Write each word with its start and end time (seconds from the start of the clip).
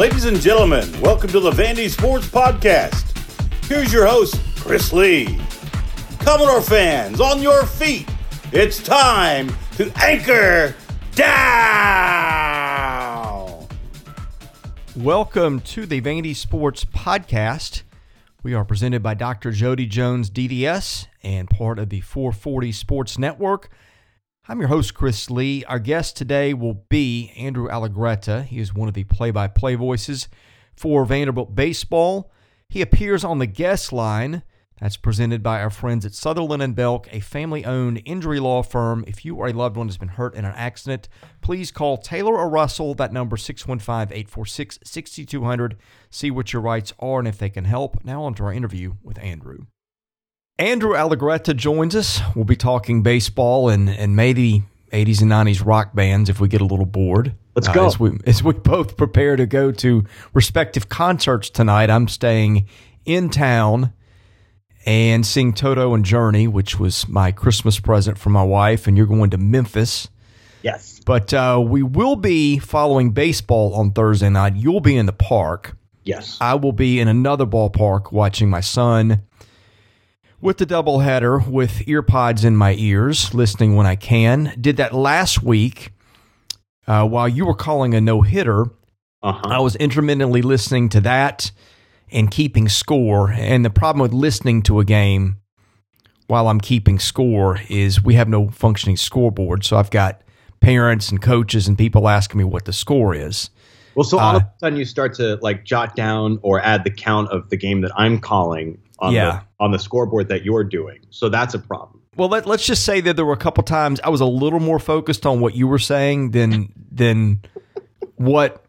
Ladies 0.00 0.24
and 0.24 0.40
gentlemen, 0.40 0.88
welcome 1.02 1.28
to 1.28 1.40
the 1.40 1.50
Vandy 1.50 1.90
Sports 1.90 2.26
Podcast. 2.26 3.04
Here's 3.66 3.92
your 3.92 4.06
host, 4.06 4.40
Chris 4.56 4.94
Lee. 4.94 5.38
Commodore 6.20 6.62
fans, 6.62 7.20
on 7.20 7.42
your 7.42 7.66
feet. 7.66 8.08
It's 8.50 8.82
time 8.82 9.54
to 9.76 9.92
anchor 10.02 10.74
down. 11.14 11.36
Welcome 14.96 15.60
to 15.60 15.84
the 15.84 16.00
Vandy 16.00 16.34
Sports 16.34 16.86
Podcast. 16.86 17.82
We 18.42 18.54
are 18.54 18.64
presented 18.64 19.02
by 19.02 19.12
Dr. 19.12 19.50
Jody 19.50 19.84
Jones 19.84 20.30
DDS 20.30 21.08
and 21.22 21.50
part 21.50 21.78
of 21.78 21.90
the 21.90 22.00
440 22.00 22.72
Sports 22.72 23.18
Network. 23.18 23.68
I'm 24.50 24.58
your 24.58 24.66
host, 24.66 24.94
Chris 24.94 25.30
Lee. 25.30 25.64
Our 25.66 25.78
guest 25.78 26.16
today 26.16 26.54
will 26.54 26.84
be 26.88 27.32
Andrew 27.36 27.68
Allegretta. 27.68 28.44
He 28.44 28.58
is 28.58 28.74
one 28.74 28.88
of 28.88 28.94
the 28.94 29.04
play 29.04 29.30
by 29.30 29.46
play 29.46 29.76
voices 29.76 30.26
for 30.74 31.04
Vanderbilt 31.04 31.54
Baseball. 31.54 32.32
He 32.68 32.82
appears 32.82 33.22
on 33.22 33.38
the 33.38 33.46
guest 33.46 33.92
line. 33.92 34.42
That's 34.80 34.96
presented 34.96 35.44
by 35.44 35.60
our 35.60 35.70
friends 35.70 36.04
at 36.04 36.14
Sutherland 36.14 36.64
and 36.64 36.74
Belk, 36.74 37.06
a 37.12 37.20
family 37.20 37.64
owned 37.64 38.02
injury 38.04 38.40
law 38.40 38.64
firm. 38.64 39.04
If 39.06 39.24
you 39.24 39.36
or 39.36 39.46
a 39.46 39.52
loved 39.52 39.76
one 39.76 39.86
has 39.86 39.98
been 39.98 40.08
hurt 40.08 40.34
in 40.34 40.44
an 40.44 40.54
accident, 40.56 41.08
please 41.42 41.70
call 41.70 41.96
Taylor 41.96 42.36
or 42.36 42.48
Russell. 42.48 42.94
That 42.94 43.12
number 43.12 43.36
615 43.36 44.12
846 44.12 44.80
6200. 44.82 45.76
See 46.10 46.32
what 46.32 46.52
your 46.52 46.62
rights 46.62 46.92
are 46.98 47.20
and 47.20 47.28
if 47.28 47.38
they 47.38 47.50
can 47.50 47.66
help. 47.66 48.04
Now, 48.04 48.24
on 48.24 48.34
to 48.34 48.42
our 48.42 48.52
interview 48.52 48.94
with 49.00 49.20
Andrew. 49.20 49.66
Andrew 50.58 50.92
Allegretta 50.92 51.56
joins 51.56 51.96
us. 51.96 52.20
We'll 52.34 52.44
be 52.44 52.56
talking 52.56 53.02
baseball 53.02 53.68
and, 53.70 53.88
and 53.88 54.14
maybe 54.14 54.62
80s 54.92 55.22
and 55.22 55.30
90s 55.30 55.64
rock 55.64 55.94
bands 55.94 56.28
if 56.28 56.40
we 56.40 56.48
get 56.48 56.60
a 56.60 56.66
little 56.66 56.86
bored. 56.86 57.34
Let's 57.54 57.68
go. 57.68 57.84
Uh, 57.84 57.86
as, 57.86 58.00
we, 58.00 58.18
as 58.26 58.42
we 58.42 58.52
both 58.52 58.96
prepare 58.96 59.36
to 59.36 59.46
go 59.46 59.72
to 59.72 60.04
respective 60.34 60.88
concerts 60.88 61.50
tonight, 61.50 61.90
I'm 61.90 62.08
staying 62.08 62.66
in 63.04 63.30
town 63.30 63.92
and 64.86 65.26
seeing 65.26 65.52
Toto 65.52 65.94
and 65.94 66.04
Journey, 66.04 66.46
which 66.46 66.78
was 66.78 67.08
my 67.08 67.32
Christmas 67.32 67.78
present 67.80 68.18
for 68.18 68.30
my 68.30 68.42
wife, 68.42 68.86
and 68.86 68.96
you're 68.96 69.06
going 69.06 69.30
to 69.30 69.38
Memphis. 69.38 70.08
Yes. 70.62 71.00
But 71.04 71.32
uh, 71.32 71.62
we 71.64 71.82
will 71.82 72.16
be 72.16 72.58
following 72.58 73.12
baseball 73.12 73.74
on 73.74 73.92
Thursday 73.92 74.28
night. 74.30 74.56
You'll 74.56 74.80
be 74.80 74.96
in 74.96 75.06
the 75.06 75.12
park. 75.12 75.76
Yes. 76.04 76.38
I 76.40 76.54
will 76.54 76.72
be 76.72 77.00
in 77.00 77.08
another 77.08 77.46
ballpark 77.46 78.12
watching 78.12 78.48
my 78.50 78.60
son 78.60 79.22
with 80.40 80.58
the 80.58 80.66
doubleheader 80.66 81.46
with 81.46 81.84
earpods 81.86 82.44
in 82.44 82.56
my 82.56 82.74
ears, 82.78 83.34
listening 83.34 83.76
when 83.76 83.86
I 83.86 83.96
can. 83.96 84.54
Did 84.60 84.76
that 84.78 84.94
last 84.94 85.42
week 85.42 85.92
uh, 86.86 87.06
while 87.06 87.28
you 87.28 87.46
were 87.46 87.54
calling 87.54 87.94
a 87.94 88.00
no 88.00 88.22
hitter. 88.22 88.66
Uh-huh. 89.22 89.48
I 89.48 89.60
was 89.60 89.76
intermittently 89.76 90.40
listening 90.42 90.88
to 90.90 91.00
that 91.02 91.52
and 92.10 92.30
keeping 92.30 92.68
score. 92.68 93.30
And 93.30 93.64
the 93.64 93.70
problem 93.70 94.00
with 94.00 94.12
listening 94.12 94.62
to 94.62 94.80
a 94.80 94.84
game 94.84 95.36
while 96.26 96.48
I'm 96.48 96.60
keeping 96.60 96.98
score 96.98 97.58
is 97.68 98.02
we 98.02 98.14
have 98.14 98.28
no 98.28 98.48
functioning 98.48 98.96
scoreboard. 98.96 99.64
So 99.64 99.76
I've 99.76 99.90
got 99.90 100.22
parents 100.60 101.10
and 101.10 101.20
coaches 101.20 101.68
and 101.68 101.76
people 101.76 102.08
asking 102.08 102.38
me 102.38 102.44
what 102.44 102.64
the 102.64 102.72
score 102.72 103.14
is. 103.14 103.50
Well, 103.94 104.04
so 104.04 104.18
all 104.18 104.36
Uh, 104.36 104.38
of 104.38 104.42
a 104.42 104.52
sudden 104.60 104.78
you 104.78 104.84
start 104.84 105.14
to 105.14 105.36
like 105.42 105.64
jot 105.64 105.96
down 105.96 106.38
or 106.42 106.60
add 106.60 106.84
the 106.84 106.90
count 106.90 107.28
of 107.30 107.50
the 107.50 107.56
game 107.56 107.80
that 107.82 107.92
I'm 107.96 108.18
calling 108.20 108.78
on 109.00 109.12
Yeah. 109.12 109.30
the 109.58 109.64
on 109.64 109.70
the 109.72 109.78
scoreboard 109.78 110.28
that 110.28 110.44
you're 110.44 110.64
doing. 110.64 111.00
So 111.10 111.28
that's 111.28 111.54
a 111.54 111.58
problem. 111.58 112.00
Well, 112.16 112.28
let, 112.28 112.44
let's 112.46 112.66
just 112.66 112.84
say 112.84 113.00
that 113.02 113.16
there 113.16 113.24
were 113.24 113.32
a 113.32 113.36
couple 113.38 113.62
times 113.64 114.00
I 114.02 114.08
was 114.10 114.20
a 114.20 114.26
little 114.26 114.60
more 114.60 114.78
focused 114.78 115.24
on 115.26 115.40
what 115.40 115.54
you 115.54 115.66
were 115.68 115.78
saying 115.78 116.32
than 116.32 116.72
than 116.90 117.40
what 118.16 118.64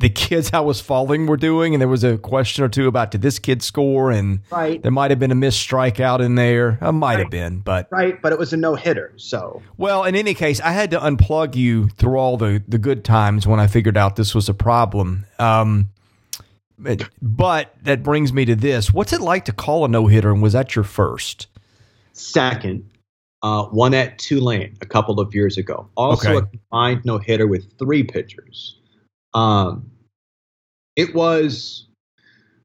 the 0.00 0.08
kids 0.08 0.52
I 0.52 0.60
was 0.60 0.80
following 0.80 1.26
were 1.26 1.36
doing. 1.36 1.74
And 1.74 1.80
there 1.80 1.88
was 1.88 2.04
a 2.04 2.18
question 2.18 2.62
or 2.62 2.68
two 2.68 2.86
about 2.86 3.10
did 3.10 3.20
this 3.22 3.40
kid 3.40 3.62
score, 3.62 4.12
and 4.12 4.40
Right. 4.50 4.80
there 4.80 4.92
might 4.92 5.10
have 5.10 5.18
been 5.18 5.32
a 5.32 5.34
missed 5.36 5.66
strikeout 5.68 6.20
in 6.20 6.36
there. 6.36 6.78
I 6.80 6.92
might 6.92 7.18
have 7.18 7.30
been, 7.30 7.60
but 7.60 7.88
Right, 7.90 8.20
but 8.22 8.32
it 8.32 8.38
was 8.38 8.52
a 8.52 8.56
no 8.56 8.74
hitter. 8.76 9.12
So 9.16 9.60
well, 9.76 10.04
in 10.04 10.14
any 10.14 10.34
case, 10.34 10.60
I 10.60 10.70
had 10.72 10.90
to 10.92 10.98
unplug 11.00 11.56
you 11.56 11.88
through 11.90 12.16
all 12.16 12.36
the 12.36 12.62
the 12.68 12.78
good 12.78 13.04
times 13.04 13.46
when 13.46 13.58
I 13.58 13.66
figured 13.66 13.96
out 13.96 14.16
this 14.16 14.34
was 14.36 14.48
a 14.48 14.54
problem. 14.54 15.24
Um, 15.40 15.88
but, 16.78 17.08
but 17.20 17.74
that 17.82 18.02
brings 18.02 18.32
me 18.32 18.44
to 18.44 18.54
this: 18.56 18.92
What's 18.92 19.12
it 19.12 19.20
like 19.20 19.44
to 19.46 19.52
call 19.52 19.84
a 19.84 19.88
no 19.88 20.06
hitter, 20.06 20.32
and 20.32 20.42
was 20.42 20.52
that 20.52 20.74
your 20.74 20.84
first? 20.84 21.46
second, 22.12 22.84
uh, 23.42 23.64
one 23.66 23.94
at 23.94 24.18
Tulane 24.18 24.76
a 24.80 24.86
couple 24.86 25.20
of 25.20 25.32
years 25.34 25.56
ago. 25.56 25.88
Also 25.96 26.30
Okay. 26.34 26.38
a 26.38 26.42
combined 26.46 27.04
no 27.04 27.18
hitter 27.18 27.46
with 27.46 27.72
three 27.78 28.02
pitchers. 28.02 28.76
Um, 29.34 29.88
it 30.96 31.14
was 31.14 31.86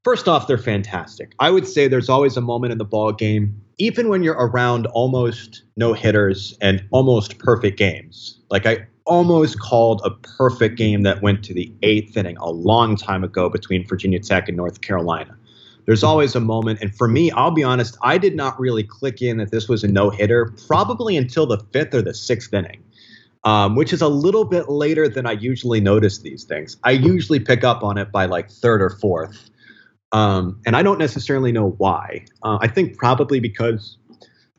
first 0.04 0.28
off, 0.28 0.48
they're 0.48 0.58
fantastic. 0.58 1.34
I 1.40 1.52
would 1.52 1.68
say 1.68 1.88
there's 1.88 2.10
always 2.10 2.36
a 2.36 2.42
moment 2.42 2.72
in 2.72 2.80
the 2.80 2.86
ball 2.86 3.12
game, 3.12 3.62
even 3.78 4.10
when 4.10 4.24
you're 4.24 4.34
around 4.34 4.88
almost 4.88 5.62
no 5.78 5.94
hitters 5.94 6.58
and 6.62 6.84
almost 6.90 7.38
perfect 7.38 7.78
games. 7.78 8.40
Like 8.50 8.66
I 8.66 8.88
almost 9.06 9.60
called 9.60 10.02
a 10.04 10.12
perfect 10.12 10.78
game 10.78 11.02
that 11.04 11.22
went 11.22 11.44
to 11.46 11.54
the 11.54 11.72
eighth 11.82 12.16
inning 12.16 12.38
a 12.38 12.50
long 12.50 12.96
time 12.96 13.24
ago 13.24 13.50
between 13.50 13.86
Virginia 13.88 14.20
Tech 14.20 14.48
and 14.48 14.58
North 14.58 14.82
Carolina. 14.82 15.38
There's 15.86 16.04
always 16.04 16.34
a 16.34 16.40
moment, 16.40 16.80
and 16.82 16.96
for 16.96 17.10
me, 17.10 17.30
I'll 17.32 17.52
be 17.52 17.64
honest, 17.64 17.98
I 18.02 18.18
did 18.18 18.36
not 18.36 18.58
really 18.60 18.84
click 18.84 19.22
in 19.22 19.38
that 19.38 19.52
this 19.52 19.68
was 19.68 19.84
a 19.84 19.88
no 19.88 20.10
hitter 20.10 20.54
probably 20.68 21.18
until 21.18 21.46
the 21.46 21.58
fifth 21.74 21.94
or 21.94 22.02
the 22.02 22.14
sixth 22.14 22.54
inning 22.54 22.84
um, 23.44 23.76
which 23.76 23.92
is 23.92 24.02
a 24.02 24.08
little 24.08 24.46
bit 24.46 24.70
later 24.70 25.10
than 25.10 25.26
I 25.26 25.34
usually 25.34 25.82
notice 25.82 26.20
these 26.20 26.44
things. 26.44 26.78
I 26.84 26.92
usually 26.92 27.40
pick 27.40 27.64
up 27.64 27.84
on 27.84 27.98
it 27.98 28.12
by 28.12 28.26
like 28.26 28.50
third 28.50 28.82
or 28.82 28.90
fourth. 28.90 29.50
Um, 30.12 30.62
and 30.66 30.76
I 30.76 30.84
don't 30.84 31.00
necessarily 31.00 31.52
know 31.52 31.72
why. 31.72 32.26
Uh, 32.44 32.60
I 32.62 32.68
think 32.68 32.98
probably 32.98 33.40
because 33.40 33.98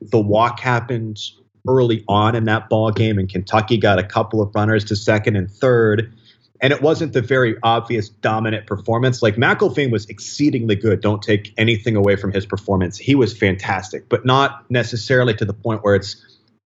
the 0.00 0.18
walk 0.18 0.60
happened 0.60 1.18
early 1.66 2.04
on 2.08 2.34
in 2.34 2.44
that 2.44 2.68
ball 2.68 2.90
game, 2.90 3.18
and 3.18 3.28
Kentucky 3.28 3.78
got 3.78 3.98
a 3.98 4.04
couple 4.04 4.40
of 4.40 4.54
runners 4.54 4.84
to 4.84 4.96
second 4.96 5.36
and 5.36 5.50
third. 5.50 6.14
And 6.60 6.72
it 6.72 6.80
wasn't 6.80 7.12
the 7.12 7.20
very 7.20 7.56
obvious 7.62 8.08
dominant 8.08 8.66
performance. 8.66 9.22
Like 9.22 9.36
McElvain 9.36 9.90
was 9.90 10.06
exceedingly 10.06 10.76
good. 10.76 11.00
Don't 11.00 11.22
take 11.22 11.52
anything 11.58 11.96
away 11.96 12.16
from 12.16 12.32
his 12.32 12.46
performance. 12.46 12.96
He 12.96 13.14
was 13.14 13.36
fantastic, 13.36 14.08
but 14.08 14.24
not 14.24 14.70
necessarily 14.70 15.34
to 15.34 15.44
the 15.44 15.52
point 15.52 15.82
where 15.82 15.94
it's 15.94 16.24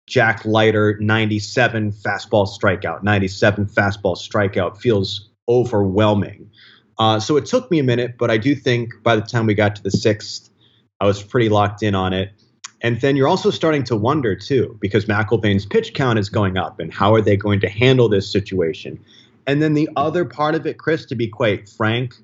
Jack 0.06 0.44
Leiter 0.44 0.98
97 1.00 1.92
fastball 1.92 2.46
strikeout. 2.46 3.02
97 3.02 3.66
fastball 3.66 4.16
strikeout 4.16 4.78
feels 4.78 5.30
overwhelming. 5.48 6.50
Uh, 6.98 7.18
so 7.18 7.36
it 7.36 7.46
took 7.46 7.70
me 7.70 7.78
a 7.78 7.82
minute, 7.82 8.16
but 8.18 8.30
I 8.30 8.36
do 8.36 8.54
think 8.54 8.90
by 9.02 9.16
the 9.16 9.22
time 9.22 9.46
we 9.46 9.54
got 9.54 9.76
to 9.76 9.82
the 9.82 9.90
sixth, 9.90 10.50
I 11.00 11.06
was 11.06 11.22
pretty 11.22 11.48
locked 11.48 11.82
in 11.82 11.94
on 11.94 12.12
it. 12.12 12.32
And 12.82 13.00
then 13.00 13.16
you're 13.16 13.28
also 13.28 13.50
starting 13.50 13.84
to 13.84 13.96
wonder 13.96 14.34
too, 14.34 14.76
because 14.80 15.04
McElvain's 15.04 15.66
pitch 15.66 15.92
count 15.94 16.18
is 16.18 16.28
going 16.28 16.56
up, 16.56 16.80
and 16.80 16.92
how 16.92 17.14
are 17.14 17.20
they 17.20 17.36
going 17.36 17.60
to 17.60 17.68
handle 17.68 18.08
this 18.08 18.30
situation? 18.30 18.98
And 19.46 19.62
then 19.62 19.74
the 19.74 19.88
other 19.96 20.24
part 20.24 20.54
of 20.54 20.66
it, 20.66 20.78
Chris, 20.78 21.04
to 21.06 21.14
be 21.14 21.28
quite 21.28 21.68
frank, 21.68 22.14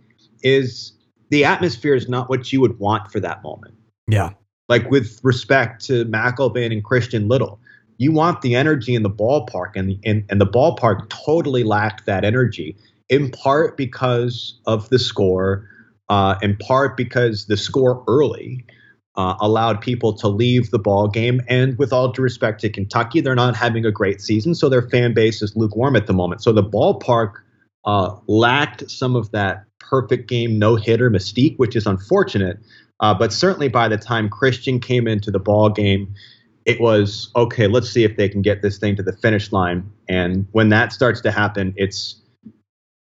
is 0.43 0.93
the 1.31 1.45
atmosphere 1.45 1.95
is 1.95 2.09
not 2.09 2.29
what 2.29 2.53
you 2.53 2.61
would 2.61 2.79
want 2.79 3.11
for 3.11 3.21
that 3.21 3.43
moment 3.43 3.75
Yeah, 4.07 4.31
like 4.69 4.91
with 4.91 5.21
respect 5.23 5.85
to 5.87 6.05
McElvain 6.07 6.73
and 6.73 6.85
Christian 6.85 7.29
Little. 7.29 7.59
You 7.99 8.13
want 8.13 8.43
the 8.43 8.55
energy 8.55 8.95
in 8.95 9.03
the 9.03 9.11
ballpark, 9.11 9.73
and 9.75 9.89
the, 9.89 9.99
and, 10.05 10.25
and 10.29 10.41
the 10.41 10.47
ballpark 10.47 11.09
totally 11.09 11.65
lacked 11.65 12.07
that 12.07 12.25
energy, 12.25 12.77
in 13.09 13.31
part 13.31 13.77
because 13.77 14.59
of 14.67 14.89
the 14.91 14.99
score, 14.99 15.69
uh, 16.11 16.37
in 16.43 16.57
part 16.57 16.97
because 16.97 17.47
the 17.47 17.57
score 17.57 18.05
early 18.07 18.65
uh, 19.17 19.37
allowed 19.41 19.81
people 19.81 20.13
to 20.13 20.29
leave 20.29 20.71
the 20.71 20.79
ball 20.79 21.09
game. 21.09 21.41
And 21.49 21.79
with 21.79 21.93
all 21.93 22.09
due 22.13 22.23
respect 22.23 22.61
to 22.63 22.69
Kentucky, 22.69 23.21
they're 23.21 23.35
not 23.35 23.57
having 23.57 23.85
a 23.87 23.93
great 23.93 24.21
season, 24.21 24.55
so 24.55 24.69
their 24.69 24.83
fan 24.83 25.15
base 25.15 25.43
is 25.43 25.57
lukewarm 25.57 25.97
at 25.97 26.07
the 26.07 26.13
moment. 26.13 26.43
So 26.43 26.53
the 26.53 26.63
ballpark 26.63 27.35
uh, 27.85 28.17
lacked 28.27 28.91
some 28.91 29.17
of 29.17 29.31
that 29.31 29.65
perfect 29.79 30.29
game 30.29 30.59
no 30.59 30.77
hitter 30.77 31.11
mystique, 31.11 31.57
which 31.59 31.77
is 31.77 31.87
unfortunate. 31.87 32.59
Uh, 33.01 33.15
but 33.15 33.33
certainly 33.33 33.69
by 33.69 33.89
the 33.89 33.97
time 33.97 34.29
Christian 34.29 34.81
came 34.81 35.07
into 35.07 35.31
the 35.31 35.39
ball 35.39 35.69
game, 35.69 36.15
it 36.65 36.81
was 36.81 37.31
okay. 37.37 37.69
Let's 37.69 37.89
see 37.89 38.05
if 38.05 38.17
they 38.17 38.29
can 38.29 38.43
get 38.43 38.61
this 38.61 38.79
thing 38.79 38.97
to 38.97 39.03
the 39.03 39.13
finish 39.13 39.53
line. 39.53 39.91
And 40.09 40.47
when 40.53 40.71
that 40.71 40.93
starts 40.93 41.21
to 41.23 41.31
happen, 41.31 41.73
it's 41.77 42.21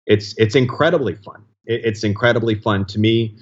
it's 0.06 0.34
it's 0.36 0.54
incredibly 0.54 1.14
fun. 1.14 1.42
It, 1.64 1.82
it's 1.84 2.04
incredibly 2.04 2.56
fun 2.56 2.84
to 2.86 2.98
me. 2.98 3.36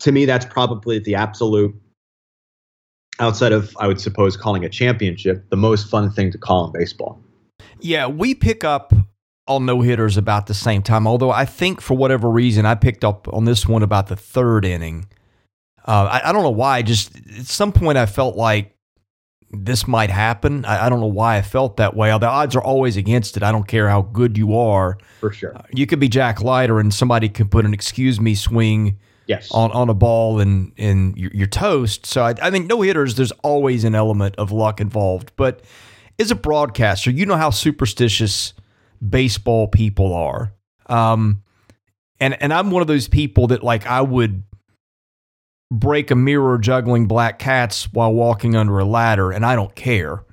To 0.00 0.12
me, 0.12 0.24
that's 0.24 0.46
probably 0.46 0.98
the 0.98 1.14
absolute 1.14 1.74
outside 3.18 3.52
of 3.52 3.76
I 3.78 3.86
would 3.86 4.00
suppose 4.00 4.36
calling 4.36 4.64
a 4.64 4.68
championship 4.68 5.48
the 5.50 5.56
most 5.56 5.88
fun 5.88 6.10
thing 6.10 6.32
to 6.32 6.38
call 6.38 6.66
in 6.66 6.72
baseball. 6.72 7.20
Yeah, 7.80 8.06
we 8.06 8.34
pick 8.34 8.64
up 8.64 8.92
all 9.46 9.60
no 9.60 9.80
hitters 9.80 10.16
about 10.16 10.46
the 10.46 10.54
same 10.54 10.82
time. 10.82 11.06
Although 11.06 11.30
I 11.30 11.44
think 11.44 11.80
for 11.80 11.96
whatever 11.96 12.30
reason 12.30 12.66
I 12.66 12.74
picked 12.74 13.04
up 13.04 13.28
on 13.32 13.44
this 13.44 13.66
one 13.66 13.82
about 13.82 14.06
the 14.06 14.16
third 14.16 14.64
inning. 14.64 15.08
Uh, 15.86 16.20
I, 16.22 16.28
I 16.28 16.32
don't 16.32 16.42
know 16.42 16.50
why. 16.50 16.82
Just 16.82 17.16
at 17.16 17.46
some 17.46 17.72
point 17.72 17.98
I 17.98 18.06
felt 18.06 18.36
like 18.36 18.76
this 19.50 19.88
might 19.88 20.10
happen. 20.10 20.64
I, 20.64 20.86
I, 20.86 20.88
don't 20.88 21.00
know 21.00 21.06
why 21.06 21.36
I 21.36 21.42
felt 21.42 21.78
that 21.78 21.96
way. 21.96 22.16
The 22.16 22.28
odds 22.28 22.54
are 22.54 22.62
always 22.62 22.96
against 22.96 23.36
it. 23.36 23.42
I 23.42 23.50
don't 23.50 23.66
care 23.66 23.88
how 23.88 24.02
good 24.02 24.38
you 24.38 24.56
are. 24.56 24.98
For 25.18 25.32
sure. 25.32 25.56
Uh, 25.56 25.62
you 25.74 25.86
could 25.86 25.98
be 25.98 26.08
Jack 26.08 26.40
Leiter 26.40 26.78
and 26.78 26.94
somebody 26.94 27.28
could 27.28 27.50
put 27.50 27.64
an 27.64 27.74
excuse 27.74 28.20
me 28.20 28.36
swing 28.36 28.98
yes. 29.30 29.50
on, 29.52 29.70
on 29.72 29.88
a 29.88 29.94
ball 29.94 30.40
and, 30.40 30.72
and 30.76 31.16
you're, 31.16 31.30
you're 31.32 31.46
toast. 31.46 32.04
So 32.04 32.22
I, 32.22 32.34
I 32.42 32.50
think 32.50 32.66
no 32.66 32.82
hitters, 32.82 33.14
there's 33.14 33.32
always 33.42 33.84
an 33.84 33.94
element 33.94 34.34
of 34.36 34.52
luck 34.52 34.80
involved. 34.80 35.32
But 35.36 35.62
as 36.18 36.30
a 36.30 36.34
broadcaster, 36.34 37.10
you 37.10 37.24
know 37.24 37.36
how 37.36 37.50
superstitious 37.50 38.52
baseball 39.06 39.68
people 39.68 40.12
are. 40.12 40.52
Um, 40.86 41.42
and 42.18 42.40
and 42.42 42.52
I'm 42.52 42.70
one 42.70 42.82
of 42.82 42.88
those 42.88 43.08
people 43.08 43.46
that 43.46 43.62
like 43.62 43.86
I 43.86 44.02
would 44.02 44.42
break 45.72 46.10
a 46.10 46.14
mirror 46.14 46.58
juggling 46.58 47.06
black 47.06 47.38
cats 47.38 47.90
while 47.92 48.12
walking 48.12 48.56
under 48.56 48.78
a 48.78 48.84
ladder, 48.84 49.30
and 49.32 49.46
I 49.46 49.54
don't 49.54 49.74
care. 49.74 50.24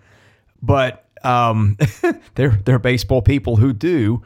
But 0.62 1.08
um, 1.24 1.78
they're 2.36 2.60
they're 2.66 2.80
baseball 2.80 3.22
people 3.22 3.56
who 3.56 3.72
do. 3.72 4.24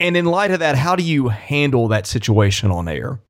And 0.00 0.16
in 0.16 0.26
light 0.26 0.52
of 0.52 0.60
that, 0.60 0.76
how 0.76 0.94
do 0.94 1.02
you 1.02 1.28
handle 1.28 1.88
that 1.88 2.06
situation 2.06 2.70
on 2.70 2.86
air? 2.86 3.20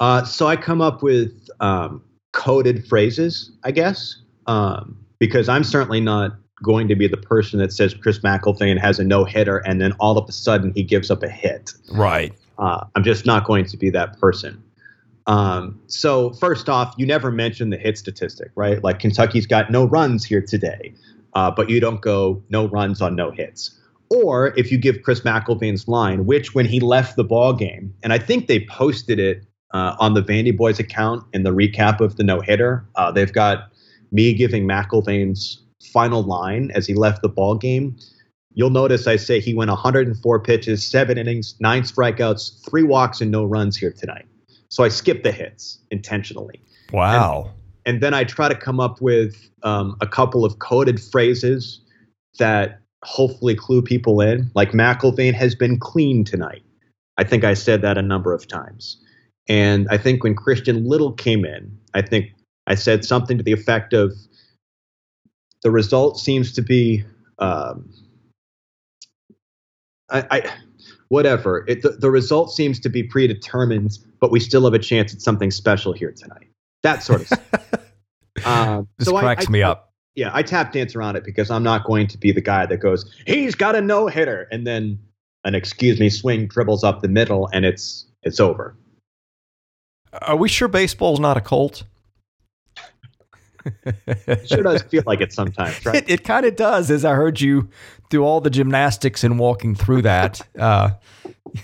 Uh, 0.00 0.24
so 0.24 0.46
I 0.46 0.56
come 0.56 0.80
up 0.80 1.02
with 1.02 1.48
um, 1.60 2.02
coded 2.32 2.86
phrases, 2.86 3.50
I 3.64 3.72
guess, 3.72 4.16
um, 4.46 4.96
because 5.18 5.48
I'm 5.48 5.64
certainly 5.64 6.00
not 6.00 6.36
going 6.62 6.88
to 6.88 6.96
be 6.96 7.06
the 7.06 7.16
person 7.16 7.58
that 7.60 7.72
says 7.72 7.94
Chris 7.94 8.20
McElvain 8.20 8.78
has 8.78 8.98
a 8.98 9.04
no 9.04 9.24
hitter 9.24 9.58
and 9.58 9.80
then 9.80 9.92
all 10.00 10.18
of 10.18 10.28
a 10.28 10.32
sudden 10.32 10.72
he 10.74 10.82
gives 10.82 11.10
up 11.10 11.22
a 11.22 11.28
hit. 11.28 11.72
Right. 11.92 12.32
Uh, 12.58 12.84
I'm 12.94 13.04
just 13.04 13.26
not 13.26 13.44
going 13.44 13.64
to 13.66 13.76
be 13.76 13.90
that 13.90 14.18
person. 14.18 14.62
Um, 15.26 15.78
so 15.86 16.32
first 16.34 16.68
off, 16.68 16.94
you 16.96 17.06
never 17.06 17.30
mention 17.30 17.70
the 17.70 17.76
hit 17.76 17.98
statistic, 17.98 18.50
right? 18.54 18.82
Like 18.82 18.98
Kentucky's 18.98 19.46
got 19.46 19.70
no 19.70 19.84
runs 19.84 20.24
here 20.24 20.40
today, 20.40 20.94
uh, 21.34 21.50
but 21.50 21.68
you 21.68 21.80
don't 21.80 22.00
go 22.00 22.42
no 22.48 22.66
runs 22.66 23.00
on 23.02 23.14
no 23.14 23.30
hits. 23.30 23.78
Or 24.10 24.54
if 24.56 24.72
you 24.72 24.78
give 24.78 25.02
Chris 25.02 25.20
McElvain's 25.20 25.86
line, 25.86 26.24
which 26.24 26.54
when 26.54 26.64
he 26.64 26.80
left 26.80 27.16
the 27.16 27.24
ball 27.24 27.52
game, 27.52 27.94
and 28.02 28.12
I 28.12 28.18
think 28.18 28.46
they 28.46 28.64
posted 28.64 29.18
it 29.18 29.44
uh, 29.72 29.96
on 29.98 30.14
the 30.14 30.22
Vandy 30.22 30.56
Boys 30.56 30.78
account 30.78 31.24
in 31.32 31.42
the 31.42 31.50
recap 31.50 32.00
of 32.00 32.16
the 32.16 32.24
no 32.24 32.40
hitter, 32.40 32.86
uh, 32.96 33.12
they've 33.12 33.32
got 33.32 33.70
me 34.10 34.32
giving 34.32 34.66
McElvain's 34.66 35.62
final 35.92 36.22
line 36.22 36.70
as 36.74 36.86
he 36.86 36.94
left 36.94 37.22
the 37.22 37.28
ball 37.28 37.54
game. 37.54 37.96
You'll 38.54 38.70
notice 38.70 39.06
I 39.06 39.16
say 39.16 39.40
he 39.40 39.54
went 39.54 39.70
104 39.70 40.40
pitches, 40.40 40.84
seven 40.84 41.18
innings, 41.18 41.54
nine 41.60 41.82
strikeouts, 41.82 42.68
three 42.68 42.82
walks, 42.82 43.20
and 43.20 43.30
no 43.30 43.44
runs 43.44 43.76
here 43.76 43.92
tonight. 43.92 44.26
So 44.68 44.84
I 44.84 44.88
skip 44.88 45.22
the 45.22 45.32
hits 45.32 45.78
intentionally. 45.90 46.60
Wow. 46.92 47.52
And, 47.84 47.94
and 47.94 48.02
then 48.02 48.14
I 48.14 48.24
try 48.24 48.48
to 48.48 48.56
come 48.56 48.80
up 48.80 49.00
with 49.00 49.48
um, 49.62 49.96
a 50.00 50.06
couple 50.06 50.44
of 50.44 50.58
coded 50.58 51.00
phrases 51.00 51.80
that 52.38 52.80
hopefully 53.04 53.54
clue 53.54 53.82
people 53.82 54.20
in. 54.20 54.50
Like 54.54 54.72
McElvain 54.72 55.34
has 55.34 55.54
been 55.54 55.78
clean 55.78 56.24
tonight. 56.24 56.62
I 57.16 57.24
think 57.24 57.44
I 57.44 57.54
said 57.54 57.82
that 57.82 57.98
a 57.98 58.02
number 58.02 58.32
of 58.32 58.46
times. 58.46 59.02
And 59.48 59.86
I 59.90 59.96
think 59.96 60.22
when 60.22 60.34
Christian 60.34 60.86
Little 60.86 61.12
came 61.12 61.44
in, 61.44 61.76
I 61.94 62.02
think 62.02 62.30
I 62.66 62.74
said 62.74 63.04
something 63.04 63.38
to 63.38 63.44
the 63.44 63.52
effect 63.52 63.92
of 63.92 64.12
the 65.62 65.70
result 65.70 66.18
seems 66.18 66.52
to 66.52 66.62
be 66.62 67.04
um, 67.38 67.88
I, 70.10 70.24
I 70.30 70.50
whatever. 71.08 71.64
It, 71.68 71.82
the, 71.82 71.90
the 71.90 72.10
result 72.10 72.52
seems 72.52 72.78
to 72.80 72.88
be 72.88 73.02
predetermined, 73.02 73.98
but 74.20 74.30
we 74.30 74.40
still 74.40 74.64
have 74.64 74.74
a 74.74 74.78
chance 74.78 75.14
at 75.14 75.20
something 75.20 75.50
special 75.50 75.92
here 75.92 76.12
tonight. 76.12 76.48
That 76.82 77.02
sort 77.02 77.22
of 77.22 77.26
stuff. 77.26 77.74
uh, 78.44 78.82
this 78.98 79.08
so 79.08 79.18
cracks 79.18 79.46
I, 79.46 79.48
I, 79.48 79.52
me 79.52 79.62
up. 79.62 79.92
Yeah, 80.14 80.30
I 80.32 80.42
tap 80.42 80.72
dance 80.72 80.96
around 80.96 81.16
it 81.16 81.24
because 81.24 81.50
I'm 81.50 81.62
not 81.62 81.84
going 81.84 82.06
to 82.08 82.18
be 82.18 82.32
the 82.32 82.40
guy 82.40 82.66
that 82.66 82.78
goes, 82.78 83.10
he's 83.26 83.54
got 83.54 83.76
a 83.76 83.80
no 83.80 84.08
hitter, 84.08 84.48
and 84.50 84.66
then 84.66 84.98
an 85.44 85.54
excuse 85.54 86.00
me 86.00 86.10
swing 86.10 86.46
dribbles 86.48 86.82
up 86.82 87.00
the 87.00 87.08
middle 87.08 87.48
and 87.52 87.64
it's 87.64 88.06
it's 88.24 88.40
over. 88.40 88.76
Are 90.22 90.36
we 90.36 90.48
sure 90.48 90.68
baseball's 90.68 91.20
not 91.20 91.36
a 91.36 91.40
cult? 91.40 91.84
it 93.84 94.48
sure 94.48 94.62
does 94.62 94.82
feel 94.82 95.02
like 95.06 95.20
it 95.20 95.32
sometimes, 95.32 95.84
right? 95.84 95.96
It, 96.08 96.10
it 96.10 96.24
kind 96.24 96.46
of 96.46 96.56
does, 96.56 96.90
as 96.90 97.04
I 97.04 97.14
heard 97.14 97.40
you 97.40 97.68
do 98.10 98.24
all 98.24 98.40
the 98.40 98.50
gymnastics 98.50 99.24
and 99.24 99.38
walking 99.38 99.74
through 99.74 100.02
that. 100.02 100.40
Uh, 100.58 100.90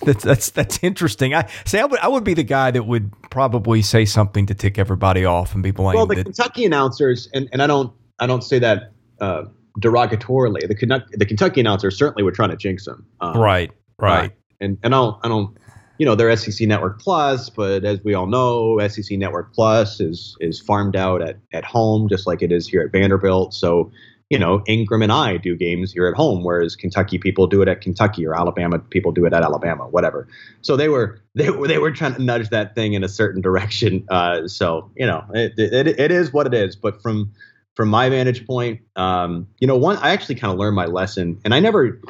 that's 0.02 0.22
that's 0.22 0.50
that's 0.50 0.78
interesting. 0.82 1.34
I 1.34 1.48
say 1.64 1.80
I 1.80 1.84
would 1.84 1.98
I 2.00 2.08
would 2.08 2.24
be 2.24 2.34
the 2.34 2.44
guy 2.44 2.70
that 2.70 2.84
would 2.84 3.12
probably 3.30 3.82
say 3.82 4.04
something 4.04 4.46
to 4.46 4.54
tick 4.54 4.78
everybody 4.78 5.24
off 5.24 5.52
and 5.52 5.62
be 5.62 5.72
blamed. 5.72 5.96
Well, 5.96 6.06
the 6.06 6.14
that, 6.16 6.24
Kentucky 6.24 6.64
announcers, 6.64 7.28
and, 7.34 7.48
and 7.52 7.60
I 7.60 7.66
don't 7.66 7.92
I 8.18 8.26
don't 8.26 8.42
say 8.42 8.58
that 8.60 8.92
uh, 9.20 9.44
derogatorily. 9.80 10.60
The 10.60 11.04
the 11.12 11.26
Kentucky 11.26 11.60
announcers 11.60 11.98
certainly 11.98 12.22
were 12.22 12.32
trying 12.32 12.50
to 12.50 12.56
jinx 12.56 12.86
him. 12.86 13.04
Um, 13.20 13.36
right, 13.36 13.72
right. 13.98 14.30
Uh, 14.30 14.34
and 14.60 14.78
and 14.82 14.94
I 14.94 14.98
don't 14.98 15.18
I 15.22 15.28
don't 15.28 15.58
you 15.98 16.06
know 16.06 16.14
they're 16.14 16.34
SEC 16.36 16.66
Network 16.66 17.00
Plus, 17.00 17.50
but 17.50 17.84
as 17.84 18.02
we 18.04 18.14
all 18.14 18.26
know, 18.26 18.78
SEC 18.88 19.18
Network 19.18 19.54
Plus 19.54 20.00
is 20.00 20.36
is 20.40 20.60
farmed 20.60 20.96
out 20.96 21.22
at 21.22 21.38
at 21.52 21.64
home 21.64 22.08
just 22.08 22.26
like 22.26 22.42
it 22.42 22.52
is 22.52 22.66
here 22.66 22.82
at 22.82 22.92
Vanderbilt. 22.92 23.54
So 23.54 23.90
you 24.30 24.38
know 24.38 24.62
Ingram 24.66 25.02
and 25.02 25.12
I 25.12 25.36
do 25.36 25.54
games 25.56 25.92
here 25.92 26.06
at 26.06 26.14
home, 26.14 26.42
whereas 26.42 26.74
Kentucky 26.74 27.18
people 27.18 27.46
do 27.46 27.62
it 27.62 27.68
at 27.68 27.80
Kentucky 27.80 28.26
or 28.26 28.34
Alabama 28.34 28.78
people 28.78 29.12
do 29.12 29.24
it 29.24 29.32
at 29.32 29.42
Alabama, 29.42 29.84
whatever. 29.84 30.26
So 30.62 30.76
they 30.76 30.88
were 30.88 31.20
they 31.34 31.50
were 31.50 31.68
they 31.68 31.78
were 31.78 31.92
trying 31.92 32.14
to 32.14 32.22
nudge 32.22 32.50
that 32.50 32.74
thing 32.74 32.94
in 32.94 33.04
a 33.04 33.08
certain 33.08 33.40
direction. 33.40 34.06
Uh, 34.14 34.46
so 34.46 34.90
you 34.96 35.06
know 35.06 35.24
it, 35.34 35.52
it 35.56 35.86
it 35.88 36.10
is 36.12 36.32
what 36.32 36.46
it 36.46 36.54
is. 36.54 36.76
But 36.76 37.02
from 37.02 37.32
from 37.74 37.88
my 37.88 38.08
vantage 38.08 38.46
point, 38.46 38.80
um, 38.94 39.48
you 39.58 39.66
know, 39.66 39.76
one 39.76 39.96
I 39.96 40.10
actually 40.10 40.36
kind 40.36 40.52
of 40.52 40.58
learned 40.58 40.76
my 40.76 40.86
lesson, 40.86 41.40
and 41.44 41.52
I 41.52 41.60
never 41.60 42.00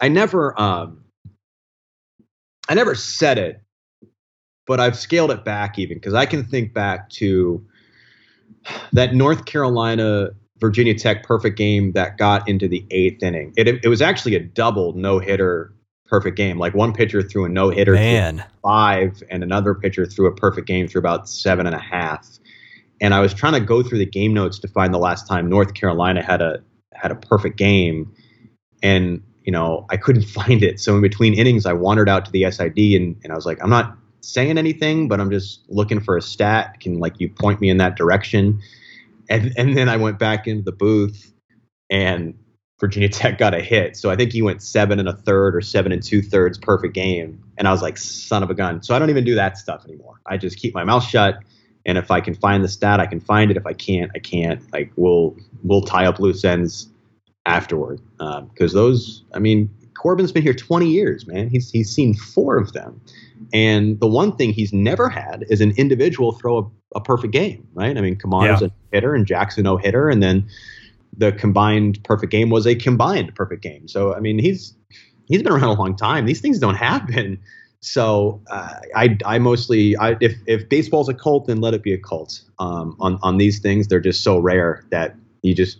I 0.00 0.08
never 0.08 0.58
um, 0.60 1.02
I 2.68 2.74
never 2.74 2.94
said 2.94 3.38
it, 3.38 3.62
but 4.66 4.80
I've 4.80 4.98
scaled 4.98 5.30
it 5.30 5.44
back 5.44 5.78
even 5.78 5.96
because 5.98 6.14
I 6.14 6.26
can 6.26 6.44
think 6.44 6.74
back 6.74 7.08
to 7.10 7.64
that 8.92 9.14
North 9.14 9.44
Carolina 9.44 10.30
Virginia 10.58 10.94
Tech 10.94 11.22
perfect 11.22 11.56
game 11.58 11.92
that 11.92 12.16
got 12.18 12.48
into 12.48 12.66
the 12.68 12.84
eighth 12.90 13.22
inning. 13.22 13.52
It, 13.56 13.68
it 13.68 13.88
was 13.88 14.00
actually 14.02 14.34
a 14.34 14.40
double 14.40 14.94
no 14.94 15.18
hitter 15.18 15.72
perfect 16.06 16.36
game. 16.36 16.58
Like 16.58 16.74
one 16.74 16.92
pitcher 16.92 17.22
threw 17.22 17.44
a 17.44 17.48
no 17.48 17.70
hitter 17.70 17.92
Man. 17.92 18.44
five, 18.62 19.22
and 19.30 19.42
another 19.42 19.74
pitcher 19.74 20.06
threw 20.06 20.26
a 20.26 20.34
perfect 20.34 20.66
game 20.66 20.88
through 20.88 21.00
about 21.00 21.28
seven 21.28 21.66
and 21.66 21.74
a 21.74 21.80
half. 21.80 22.26
And 23.00 23.12
I 23.12 23.20
was 23.20 23.34
trying 23.34 23.52
to 23.52 23.60
go 23.60 23.82
through 23.82 23.98
the 23.98 24.06
game 24.06 24.32
notes 24.32 24.58
to 24.60 24.68
find 24.68 24.94
the 24.94 24.98
last 24.98 25.28
time 25.28 25.48
North 25.48 25.74
Carolina 25.74 26.22
had 26.22 26.40
a 26.40 26.62
had 26.94 27.10
a 27.10 27.16
perfect 27.16 27.58
game, 27.58 28.10
and 28.82 29.22
you 29.46 29.52
know, 29.52 29.86
I 29.88 29.96
couldn't 29.96 30.24
find 30.40 30.62
it. 30.62 30.78
So 30.80 30.94
in 30.94 31.00
between 31.00 31.32
innings, 31.32 31.64
I 31.64 31.72
wandered 31.72 32.10
out 32.10 32.26
to 32.26 32.32
the 32.32 32.50
SID 32.50 32.78
and, 32.78 33.16
and 33.22 33.32
I 33.32 33.34
was 33.36 33.46
like, 33.46 33.62
I'm 33.62 33.70
not 33.70 33.96
saying 34.20 34.58
anything, 34.58 35.08
but 35.08 35.20
I'm 35.20 35.30
just 35.30 35.62
looking 35.70 36.00
for 36.00 36.16
a 36.18 36.22
stat. 36.22 36.80
Can 36.80 36.98
like 36.98 37.18
you 37.18 37.30
point 37.30 37.60
me 37.60 37.70
in 37.70 37.78
that 37.78 37.96
direction? 37.96 38.60
And 39.30 39.52
and 39.56 39.76
then 39.76 39.88
I 39.88 39.96
went 39.96 40.18
back 40.18 40.46
into 40.46 40.62
the 40.62 40.72
booth 40.72 41.32
and 41.88 42.34
Virginia 42.80 43.08
Tech 43.12 43.38
got 43.38 43.54
a 43.54 43.60
hit. 43.60 43.96
So 43.96 44.10
I 44.10 44.16
think 44.16 44.32
he 44.32 44.42
went 44.42 44.62
seven 44.62 44.98
and 44.98 45.08
a 45.08 45.14
third 45.14 45.56
or 45.56 45.60
seven 45.60 45.92
and 45.92 46.02
two 46.02 46.22
thirds 46.22 46.58
perfect 46.58 46.94
game. 46.94 47.42
And 47.56 47.66
I 47.66 47.70
was 47.70 47.82
like, 47.82 47.96
son 47.96 48.42
of 48.42 48.50
a 48.50 48.54
gun. 48.54 48.82
So 48.82 48.94
I 48.94 48.98
don't 48.98 49.10
even 49.10 49.24
do 49.24 49.36
that 49.36 49.56
stuff 49.56 49.84
anymore. 49.86 50.20
I 50.26 50.36
just 50.36 50.58
keep 50.58 50.74
my 50.74 50.84
mouth 50.84 51.04
shut. 51.04 51.38
And 51.86 51.96
if 51.96 52.10
I 52.10 52.20
can 52.20 52.34
find 52.34 52.64
the 52.64 52.68
stat, 52.68 52.98
I 52.98 53.06
can 53.06 53.20
find 53.20 53.50
it. 53.52 53.56
If 53.56 53.64
I 53.64 53.72
can't, 53.72 54.10
I 54.14 54.18
can't. 54.18 54.60
Like 54.72 54.92
we'll 54.96 55.36
we'll 55.62 55.82
tie 55.82 56.06
up 56.06 56.18
loose 56.18 56.44
ends 56.44 56.88
afterward 57.46 58.00
because 58.18 58.74
um, 58.74 58.76
those 58.76 59.24
i 59.34 59.38
mean 59.38 59.70
corbin's 59.94 60.32
been 60.32 60.42
here 60.42 60.54
20 60.54 60.88
years 60.88 61.26
man. 61.26 61.48
He's 61.48 61.70
he's 61.70 61.90
seen 61.90 62.14
four 62.14 62.58
of 62.58 62.72
them. 62.72 63.00
And 63.52 64.00
the 64.00 64.06
one 64.06 64.34
thing 64.36 64.52
he's 64.52 64.72
never 64.72 65.08
had 65.08 65.44
is 65.48 65.60
an 65.60 65.72
individual 65.76 66.32
throw 66.32 66.58
a, 66.58 66.98
a 66.98 67.00
perfect 67.00 67.32
game 67.32 67.66
right? 67.74 67.96
I 67.96 68.00
mean 68.00 68.16
Kumar's 68.16 68.60
yeah. 68.60 68.68
a 68.68 68.70
hitter 68.92 69.14
and 69.14 69.26
jackson 69.26 69.64
no 69.64 69.76
hitter 69.76 70.08
and 70.08 70.22
then 70.22 70.48
the 71.16 71.32
combined 71.32 72.02
perfect 72.04 72.30
game 72.30 72.50
was 72.50 72.66
a 72.66 72.74
combined 72.74 73.34
perfect 73.34 73.62
game. 73.62 73.88
So 73.88 74.14
i 74.14 74.20
mean 74.20 74.38
he's 74.38 74.74
he's 75.26 75.42
been 75.42 75.52
around 75.52 75.64
a 75.64 75.72
long 75.72 75.96
time. 75.96 76.26
These 76.26 76.40
things 76.40 76.58
don't 76.58 76.76
happen. 76.76 77.38
So 77.80 78.42
uh, 78.50 78.74
I, 78.96 79.16
I 79.24 79.38
mostly, 79.38 79.96
I, 79.96 80.16
if 80.20 80.34
if 80.46 80.68
baseball's 80.68 81.08
a 81.08 81.14
cult, 81.14 81.46
then 81.46 81.60
let 81.60 81.74
it 81.74 81.82
be 81.82 81.92
a 81.92 81.98
cult. 81.98 82.42
Um, 82.58 82.96
on 82.98 83.18
on 83.22 83.38
these 83.38 83.60
things, 83.60 83.86
they're 83.86 84.00
just 84.00 84.24
so 84.24 84.38
rare 84.38 84.84
that 84.90 85.14
you 85.42 85.54
just 85.54 85.78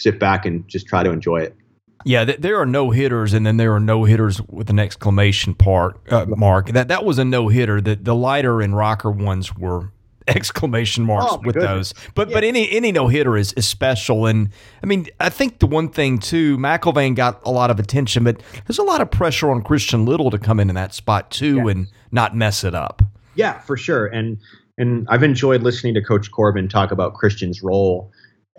sit 0.00 0.18
back 0.18 0.46
and 0.46 0.66
just 0.68 0.86
try 0.86 1.02
to 1.02 1.10
enjoy 1.10 1.38
it. 1.38 1.56
Yeah, 2.04 2.24
th- 2.24 2.38
there 2.38 2.58
are 2.58 2.66
no 2.66 2.90
hitters, 2.90 3.34
and 3.34 3.44
then 3.44 3.58
there 3.58 3.74
are 3.74 3.80
no 3.80 4.04
hitters 4.04 4.40
with 4.48 4.70
an 4.70 4.78
exclamation 4.78 5.54
part 5.54 6.00
uh, 6.10 6.24
mark. 6.26 6.68
That 6.68 6.88
that 6.88 7.04
was 7.04 7.18
a 7.18 7.24
no 7.24 7.48
hitter. 7.48 7.80
The 7.80 7.96
the 7.96 8.14
Leiter 8.14 8.60
and 8.60 8.74
Rocker 8.74 9.10
ones 9.10 9.54
were 9.54 9.92
exclamation 10.28 11.04
marks 11.04 11.32
oh, 11.32 11.42
with 11.44 11.54
goodness. 11.54 11.92
those. 11.92 12.08
But 12.14 12.28
yeah. 12.28 12.34
but 12.34 12.44
any 12.44 12.70
any 12.70 12.92
no 12.92 13.08
hitter 13.08 13.36
is, 13.36 13.52
is 13.54 13.66
special. 13.66 14.26
And 14.26 14.50
I 14.82 14.86
mean, 14.86 15.08
I 15.18 15.28
think 15.28 15.58
the 15.58 15.66
one 15.66 15.88
thing 15.88 16.18
too, 16.18 16.56
McElvain 16.56 17.16
got 17.16 17.40
a 17.44 17.50
lot 17.50 17.70
of 17.70 17.78
attention, 17.78 18.24
but 18.24 18.40
there's 18.66 18.78
a 18.78 18.82
lot 18.82 19.00
of 19.00 19.10
pressure 19.10 19.50
on 19.50 19.62
Christian 19.62 20.06
Little 20.06 20.30
to 20.30 20.38
come 20.38 20.60
in 20.60 20.68
in 20.68 20.76
that 20.76 20.94
spot 20.94 21.30
too 21.30 21.56
yes. 21.56 21.66
and 21.68 21.88
not 22.12 22.34
mess 22.34 22.64
it 22.64 22.74
up. 22.74 23.02
Yeah, 23.34 23.58
for 23.60 23.76
sure. 23.76 24.06
And 24.06 24.38
and 24.78 25.06
I've 25.10 25.22
enjoyed 25.22 25.62
listening 25.62 25.94
to 25.94 26.02
Coach 26.02 26.30
Corbin 26.30 26.68
talk 26.68 26.90
about 26.90 27.14
Christian's 27.14 27.62
role 27.62 28.10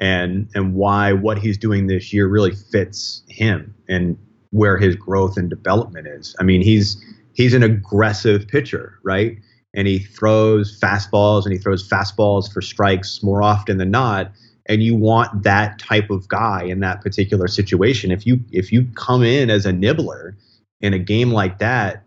and 0.01 0.50
and 0.55 0.74
why 0.74 1.13
what 1.13 1.38
he's 1.38 1.58
doing 1.58 1.88
this 1.88 2.12
year 2.12 2.27
really 2.27 2.55
fits 2.55 3.22
him 3.29 3.74
and 3.88 4.17
where 4.50 4.77
his 4.77 4.96
growth 4.96 5.38
and 5.38 5.50
development 5.50 6.08
is. 6.08 6.36
I 6.39 6.43
mean, 6.43 6.62
he's 6.62 7.01
he's 7.34 7.53
an 7.53 7.63
aggressive 7.63 8.48
pitcher, 8.48 9.00
right? 9.03 9.38
And 9.74 9.88
he 9.88 10.00
throws 10.00 10.77
fastballs 10.77 11.46
and 11.46 11.53
he 11.53 11.60
throws 11.60 11.88
fastballs 11.88 12.51
for 12.51 12.62
strikes 12.62 13.24
more 13.24 13.41
often 13.41 13.77
than 13.77 13.91
not. 13.91 14.31
And 14.65 14.84
you 14.84 14.96
want 14.96 15.43
that 15.43 15.79
type 15.79 16.10
of 16.10 16.27
guy 16.27 16.63
in 16.63 16.81
that 16.81 17.01
particular 17.01 17.48
situation. 17.48 18.12
If 18.12 18.25
you 18.25 18.39
if 18.51 18.72
you 18.72 18.88
come 18.96 19.24
in 19.24 19.50
as 19.50 19.65
a 19.65 19.72
nibbler 19.72 20.36
in 20.81 20.93
a 20.93 21.00
game 21.00 21.31
like 21.31 21.60
that, 21.60 22.03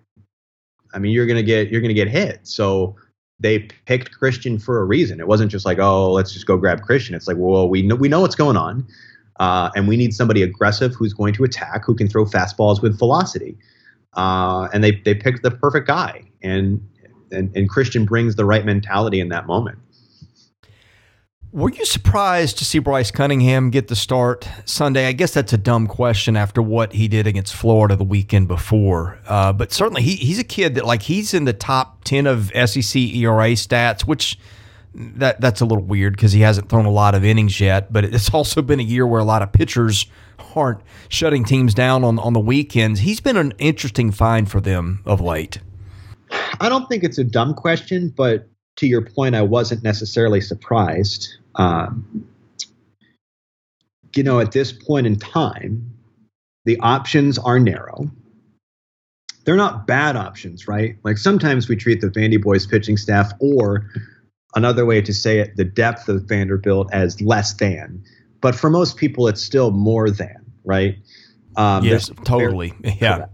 I 0.92 0.98
mean, 0.98 1.12
you're 1.12 1.26
gonna 1.26 1.42
get 1.44 1.70
you're 1.70 1.80
gonna 1.80 1.94
get 1.94 2.08
hit. 2.08 2.40
So 2.42 2.96
they 3.40 3.60
picked 3.86 4.12
Christian 4.12 4.58
for 4.58 4.80
a 4.80 4.84
reason. 4.84 5.20
It 5.20 5.26
wasn't 5.26 5.50
just 5.50 5.66
like, 5.66 5.78
oh, 5.78 6.12
let's 6.12 6.32
just 6.32 6.46
go 6.46 6.56
grab 6.56 6.82
Christian. 6.82 7.14
It's 7.14 7.26
like, 7.26 7.36
well, 7.38 7.68
we 7.68 7.82
know 7.82 7.94
we 7.94 8.08
know 8.08 8.20
what's 8.20 8.34
going 8.34 8.56
on, 8.56 8.86
uh, 9.40 9.70
and 9.74 9.88
we 9.88 9.96
need 9.96 10.14
somebody 10.14 10.42
aggressive 10.42 10.94
who's 10.94 11.12
going 11.12 11.34
to 11.34 11.44
attack, 11.44 11.84
who 11.84 11.94
can 11.94 12.08
throw 12.08 12.24
fastballs 12.24 12.80
with 12.80 12.98
velocity. 12.98 13.56
Uh, 14.14 14.68
and 14.72 14.84
they 14.84 14.92
they 14.92 15.14
picked 15.14 15.42
the 15.42 15.50
perfect 15.50 15.86
guy, 15.86 16.22
and, 16.42 16.80
and 17.32 17.54
and 17.56 17.68
Christian 17.68 18.04
brings 18.04 18.36
the 18.36 18.44
right 18.44 18.64
mentality 18.64 19.20
in 19.20 19.28
that 19.30 19.46
moment. 19.46 19.78
Were 21.54 21.70
you 21.70 21.84
surprised 21.84 22.58
to 22.58 22.64
see 22.64 22.80
Bryce 22.80 23.12
Cunningham 23.12 23.70
get 23.70 23.86
the 23.86 23.94
start 23.94 24.48
Sunday? 24.64 25.06
I 25.06 25.12
guess 25.12 25.32
that's 25.32 25.52
a 25.52 25.56
dumb 25.56 25.86
question 25.86 26.36
after 26.36 26.60
what 26.60 26.92
he 26.92 27.06
did 27.06 27.28
against 27.28 27.54
Florida 27.54 27.94
the 27.94 28.02
weekend 28.02 28.48
before. 28.48 29.20
Uh, 29.24 29.52
but 29.52 29.70
certainly 29.70 30.02
he, 30.02 30.16
he's 30.16 30.40
a 30.40 30.44
kid 30.44 30.74
that 30.74 30.84
like 30.84 31.02
he's 31.02 31.32
in 31.32 31.44
the 31.44 31.52
top 31.52 32.02
ten 32.02 32.26
of 32.26 32.46
SEC 32.48 32.96
ERA 32.96 33.52
stats, 33.52 34.00
which 34.00 34.36
that 34.96 35.40
that's 35.40 35.60
a 35.60 35.64
little 35.64 35.84
weird 35.84 36.16
because 36.16 36.32
he 36.32 36.40
hasn't 36.40 36.68
thrown 36.68 36.86
a 36.86 36.90
lot 36.90 37.14
of 37.14 37.24
innings 37.24 37.60
yet. 37.60 37.92
But 37.92 38.04
it's 38.04 38.30
also 38.34 38.60
been 38.60 38.80
a 38.80 38.82
year 38.82 39.06
where 39.06 39.20
a 39.20 39.24
lot 39.24 39.40
of 39.40 39.52
pitchers 39.52 40.06
aren't 40.56 40.80
shutting 41.08 41.44
teams 41.44 41.72
down 41.72 42.02
on 42.02 42.18
on 42.18 42.32
the 42.32 42.40
weekends. 42.40 42.98
He's 42.98 43.20
been 43.20 43.36
an 43.36 43.52
interesting 43.58 44.10
find 44.10 44.50
for 44.50 44.60
them 44.60 45.02
of 45.06 45.20
late. 45.20 45.60
I 46.58 46.68
don't 46.68 46.88
think 46.88 47.04
it's 47.04 47.18
a 47.18 47.24
dumb 47.24 47.54
question, 47.54 48.12
but 48.16 48.48
to 48.74 48.88
your 48.88 49.02
point, 49.02 49.36
I 49.36 49.42
wasn't 49.42 49.84
necessarily 49.84 50.40
surprised. 50.40 51.36
Um, 51.56 52.26
you 54.14 54.22
know, 54.22 54.40
at 54.40 54.52
this 54.52 54.72
point 54.72 55.06
in 55.06 55.16
time, 55.16 55.92
the 56.64 56.78
options 56.80 57.38
are 57.38 57.58
narrow. 57.58 58.10
They're 59.44 59.56
not 59.56 59.86
bad 59.86 60.16
options, 60.16 60.66
right? 60.66 60.96
Like 61.04 61.18
sometimes 61.18 61.68
we 61.68 61.76
treat 61.76 62.00
the 62.00 62.08
Vandy 62.08 62.40
boys 62.42 62.66
pitching 62.66 62.96
staff, 62.96 63.32
or 63.40 63.90
another 64.54 64.86
way 64.86 65.02
to 65.02 65.12
say 65.12 65.38
it, 65.40 65.56
the 65.56 65.64
depth 65.64 66.08
of 66.08 66.22
Vanderbilt 66.22 66.88
as 66.92 67.20
less 67.20 67.54
than. 67.54 68.02
But 68.40 68.54
for 68.54 68.70
most 68.70 68.96
people, 68.96 69.28
it's 69.28 69.42
still 69.42 69.70
more 69.70 70.10
than, 70.10 70.36
right? 70.64 70.96
Um, 71.56 71.84
yes, 71.84 72.10
totally. 72.24 72.72
Yeah. 73.00 73.26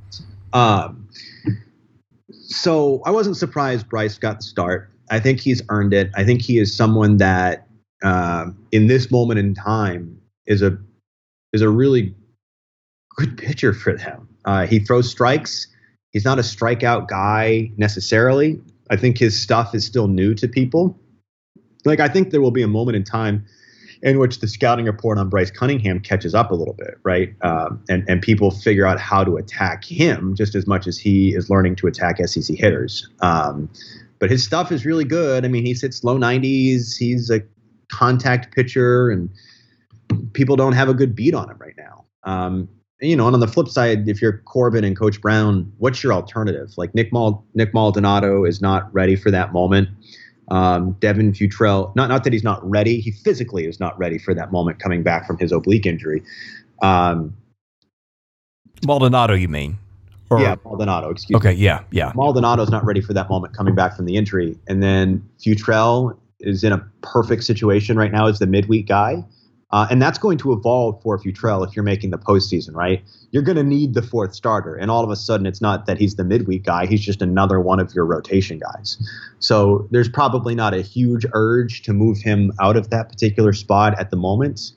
Um, 0.52 1.08
so 2.30 3.00
I 3.04 3.10
wasn't 3.10 3.36
surprised 3.36 3.88
Bryce 3.88 4.18
got 4.18 4.38
the 4.38 4.42
start. 4.42 4.90
I 5.10 5.20
think 5.20 5.40
he's 5.40 5.62
earned 5.68 5.94
it. 5.94 6.10
I 6.16 6.24
think 6.24 6.42
he 6.42 6.58
is 6.58 6.76
someone 6.76 7.18
that 7.18 7.66
uh, 8.02 8.46
in 8.72 8.86
this 8.86 9.10
moment 9.10 9.38
in 9.38 9.54
time 9.54 10.20
is 10.46 10.62
a 10.62 10.76
is 11.52 11.62
a 11.62 11.68
really 11.68 12.14
good 13.16 13.36
pitcher 13.36 13.72
for 13.72 13.96
them. 13.96 14.28
Uh, 14.44 14.66
he 14.66 14.78
throws 14.78 15.10
strikes. 15.10 15.66
He's 16.12 16.24
not 16.24 16.38
a 16.38 16.42
strikeout 16.42 17.08
guy 17.08 17.70
necessarily. 17.76 18.60
I 18.90 18.96
think 18.96 19.18
his 19.18 19.40
stuff 19.40 19.74
is 19.74 19.84
still 19.84 20.08
new 20.08 20.34
to 20.34 20.48
people. 20.48 20.98
Like 21.84 22.00
I 22.00 22.08
think 22.08 22.30
there 22.30 22.40
will 22.40 22.50
be 22.50 22.62
a 22.62 22.68
moment 22.68 22.96
in 22.96 23.04
time 23.04 23.44
in 24.02 24.18
which 24.18 24.40
the 24.40 24.48
scouting 24.48 24.86
report 24.86 25.18
on 25.18 25.28
Bryce 25.28 25.50
Cunningham 25.50 26.00
catches 26.00 26.34
up 26.34 26.50
a 26.50 26.54
little 26.54 26.74
bit, 26.74 26.98
right? 27.04 27.34
Um, 27.42 27.82
and 27.88 28.04
and 28.08 28.22
people 28.22 28.50
figure 28.50 28.86
out 28.86 28.98
how 28.98 29.24
to 29.24 29.36
attack 29.36 29.84
him 29.84 30.34
just 30.34 30.54
as 30.54 30.66
much 30.66 30.86
as 30.86 30.98
he 30.98 31.34
is 31.34 31.50
learning 31.50 31.76
to 31.76 31.86
attack 31.86 32.16
SEC 32.26 32.56
hitters. 32.56 33.08
Um, 33.20 33.68
but 34.18 34.30
his 34.30 34.44
stuff 34.44 34.70
is 34.70 34.84
really 34.84 35.04
good. 35.04 35.44
I 35.44 35.48
mean, 35.48 35.64
he 35.64 35.74
sits 35.74 36.04
low 36.04 36.18
90s. 36.18 36.96
He's 36.96 37.30
a 37.30 37.40
contact 37.90 38.54
pitcher, 38.54 39.10
and 39.10 39.28
people 40.32 40.56
don't 40.56 40.72
have 40.72 40.88
a 40.88 40.94
good 40.94 41.14
beat 41.14 41.34
on 41.34 41.50
him 41.50 41.56
right 41.58 41.74
now. 41.76 42.04
Um, 42.24 42.68
you 43.00 43.16
know, 43.16 43.26
and 43.26 43.34
on 43.34 43.40
the 43.40 43.48
flip 43.48 43.68
side, 43.68 44.08
if 44.08 44.20
you're 44.20 44.38
Corbin 44.38 44.84
and 44.84 44.96
Coach 44.96 45.20
Brown, 45.20 45.72
what's 45.78 46.02
your 46.02 46.12
alternative? 46.12 46.72
Like 46.76 46.94
Nick 46.94 47.12
Mal- 47.12 47.44
Nick 47.54 47.72
Maldonado 47.72 48.44
is 48.44 48.60
not 48.60 48.92
ready 48.92 49.16
for 49.16 49.30
that 49.30 49.52
moment. 49.52 49.88
Um, 50.48 50.96
Devin 51.00 51.32
Futrell, 51.32 51.94
not 51.94 52.08
not 52.08 52.24
that 52.24 52.32
he's 52.32 52.42
not 52.44 52.68
ready, 52.68 53.00
he 53.00 53.12
physically 53.12 53.66
is 53.66 53.78
not 53.78 53.98
ready 53.98 54.18
for 54.18 54.34
that 54.34 54.50
moment 54.50 54.80
coming 54.80 55.02
back 55.02 55.26
from 55.26 55.38
his 55.38 55.52
oblique 55.52 55.86
injury. 55.86 56.22
Um, 56.82 57.34
Maldonado, 58.84 59.34
you 59.34 59.48
mean? 59.48 59.78
Or, 60.30 60.40
yeah, 60.40 60.56
Maldonado. 60.64 61.10
Excuse 61.10 61.36
okay, 61.36 61.48
me. 61.48 61.54
Okay, 61.54 61.60
yeah, 61.62 61.84
yeah. 61.90 62.12
Maldonado's 62.14 62.70
not 62.70 62.84
ready 62.84 63.00
for 63.00 63.12
that 63.14 63.28
moment 63.28 63.54
coming 63.54 63.74
back 63.74 63.96
from 63.96 64.06
the 64.06 64.16
injury, 64.16 64.56
and 64.68 64.82
then 64.82 65.28
Futrell 65.44 66.16
is 66.40 66.64
in 66.64 66.72
a 66.72 66.84
perfect 67.02 67.44
situation 67.44 67.96
right 67.96 68.12
now 68.12 68.26
as 68.26 68.38
the 68.38 68.46
midweek 68.46 68.88
guy. 68.88 69.24
Uh, 69.72 69.86
and 69.88 70.02
that's 70.02 70.18
going 70.18 70.36
to 70.36 70.52
evolve 70.52 71.00
for 71.00 71.16
Futrell 71.16 71.66
if 71.66 71.76
you're 71.76 71.84
making 71.84 72.10
the 72.10 72.18
postseason, 72.18 72.74
right? 72.74 73.04
You're 73.30 73.44
going 73.44 73.56
to 73.56 73.62
need 73.62 73.94
the 73.94 74.02
fourth 74.02 74.34
starter. 74.34 74.74
And 74.74 74.90
all 74.90 75.04
of 75.04 75.10
a 75.10 75.16
sudden, 75.16 75.46
it's 75.46 75.60
not 75.60 75.86
that 75.86 75.96
he's 75.96 76.16
the 76.16 76.24
midweek 76.24 76.64
guy, 76.64 76.86
he's 76.86 77.00
just 77.00 77.22
another 77.22 77.60
one 77.60 77.78
of 77.78 77.94
your 77.94 78.04
rotation 78.04 78.58
guys. 78.58 78.98
So 79.38 79.86
there's 79.92 80.08
probably 80.08 80.56
not 80.56 80.74
a 80.74 80.82
huge 80.82 81.24
urge 81.34 81.82
to 81.82 81.92
move 81.92 82.18
him 82.18 82.52
out 82.60 82.76
of 82.76 82.90
that 82.90 83.10
particular 83.10 83.52
spot 83.52 83.98
at 83.98 84.10
the 84.10 84.16
moment. 84.16 84.72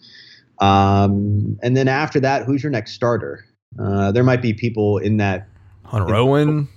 Um, 0.59 1.57
and 1.63 1.75
then 1.75 1.87
after 1.87 2.19
that, 2.19 2.45
who's 2.45 2.61
your 2.61 2.71
next 2.71 2.93
starter? 2.93 3.45
Uh, 3.79 4.11
there 4.11 4.23
might 4.23 4.43
be 4.43 4.53
people 4.53 4.99
in 4.99 5.17
that. 5.17 5.47
Hunter 5.85 6.13
Owen. 6.13 6.67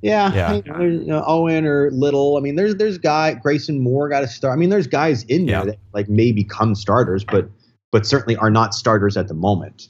Yeah, 0.00 0.32
yeah. 0.32 0.80
You 0.80 1.04
know, 1.04 1.24
Owen 1.26 1.66
or 1.66 1.90
Little. 1.90 2.36
I 2.36 2.40
mean, 2.40 2.54
there's 2.54 2.76
there's 2.76 2.98
guy 2.98 3.34
Grayson 3.34 3.80
Moore 3.80 4.08
got 4.08 4.20
to 4.20 4.28
start. 4.28 4.52
I 4.52 4.56
mean, 4.56 4.70
there's 4.70 4.86
guys 4.86 5.24
in 5.24 5.46
there 5.46 5.58
yeah. 5.58 5.64
that 5.64 5.78
like 5.92 6.08
may 6.08 6.30
become 6.32 6.74
starters, 6.74 7.24
but 7.24 7.48
but 7.90 8.06
certainly 8.06 8.36
are 8.36 8.50
not 8.50 8.74
starters 8.74 9.16
at 9.16 9.28
the 9.28 9.34
moment. 9.34 9.88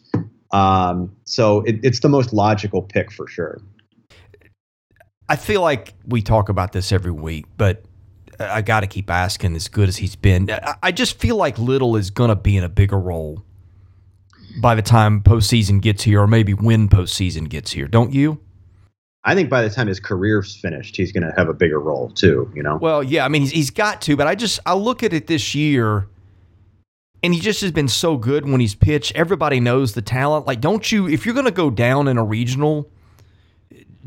Um, 0.51 1.15
so 1.25 1.61
it, 1.63 1.81
it's 1.83 2.01
the 2.01 2.09
most 2.09 2.33
logical 2.33 2.83
pick 2.83 3.13
for 3.13 3.27
sure. 3.29 3.61
I 5.29 5.37
feel 5.37 5.61
like 5.61 5.93
we 6.07 6.23
talk 6.23 6.49
about 6.49 6.73
this 6.73 6.91
every 6.91 7.13
week, 7.13 7.45
but 7.59 7.85
I 8.41 8.63
got 8.63 8.81
to 8.81 8.87
keep 8.87 9.11
asking. 9.11 9.55
As 9.57 9.69
good 9.69 9.89
as 9.89 9.99
he's 9.99 10.17
been, 10.17 10.49
I 10.83 10.91
just 10.91 11.19
feel 11.19 11.37
like 11.37 11.59
Little 11.59 11.97
is 11.97 12.11
going 12.11 12.29
to 12.29 12.37
be 12.37 12.57
in 12.57 12.65
a 12.65 12.69
bigger 12.69 12.99
role 12.99 13.45
by 14.63 14.75
the 14.75 14.83
time 14.83 15.21
postseason 15.21 15.83
gets 15.83 16.05
here, 16.05 16.23
or 16.23 16.27
maybe 16.27 16.55
when 16.55 16.89
postseason 16.89 17.49
gets 17.49 17.73
here. 17.73 17.87
Don't 17.87 18.15
you? 18.15 18.41
I 19.29 19.35
think 19.35 19.51
by 19.51 19.61
the 19.61 19.69
time 19.69 19.89
his 19.89 20.01
career's 20.01 20.57
finished, 20.57 20.97
he's 20.97 21.13
going 21.13 21.23
to 21.23 21.35
have 21.37 21.51
a 21.51 21.53
bigger 21.53 21.79
role 21.79 22.09
too. 22.09 22.51
You 22.55 22.63
know. 22.63 22.79
Well, 22.81 23.03
yeah, 23.03 23.27
I 23.27 23.29
mean 23.29 23.43
he's, 23.43 23.51
he's 23.51 23.71
got 23.71 24.01
to, 24.03 24.17
but 24.17 24.27
I 24.27 24.35
just 24.35 24.59
I 24.65 24.73
look 24.73 25.03
at 25.03 25.13
it 25.13 25.27
this 25.27 25.55
year, 25.55 26.09
and 27.23 27.35
he 27.35 27.41
just 27.41 27.61
has 27.61 27.71
been 27.71 27.89
so 27.89 28.17
good 28.17 28.49
when 28.49 28.59
he's 28.59 28.75
pitched. 28.75 29.15
Everybody 29.15 29.61
knows 29.61 29.93
the 29.93 30.01
talent. 30.01 30.47
Like, 30.47 30.63
don't 30.63 30.91
you? 30.91 31.07
If 31.07 31.27
you're 31.27 31.35
going 31.35 31.45
to 31.45 31.53
go 31.53 31.69
down 31.69 32.09
in 32.09 32.17
a 32.17 32.25
regional, 32.25 32.91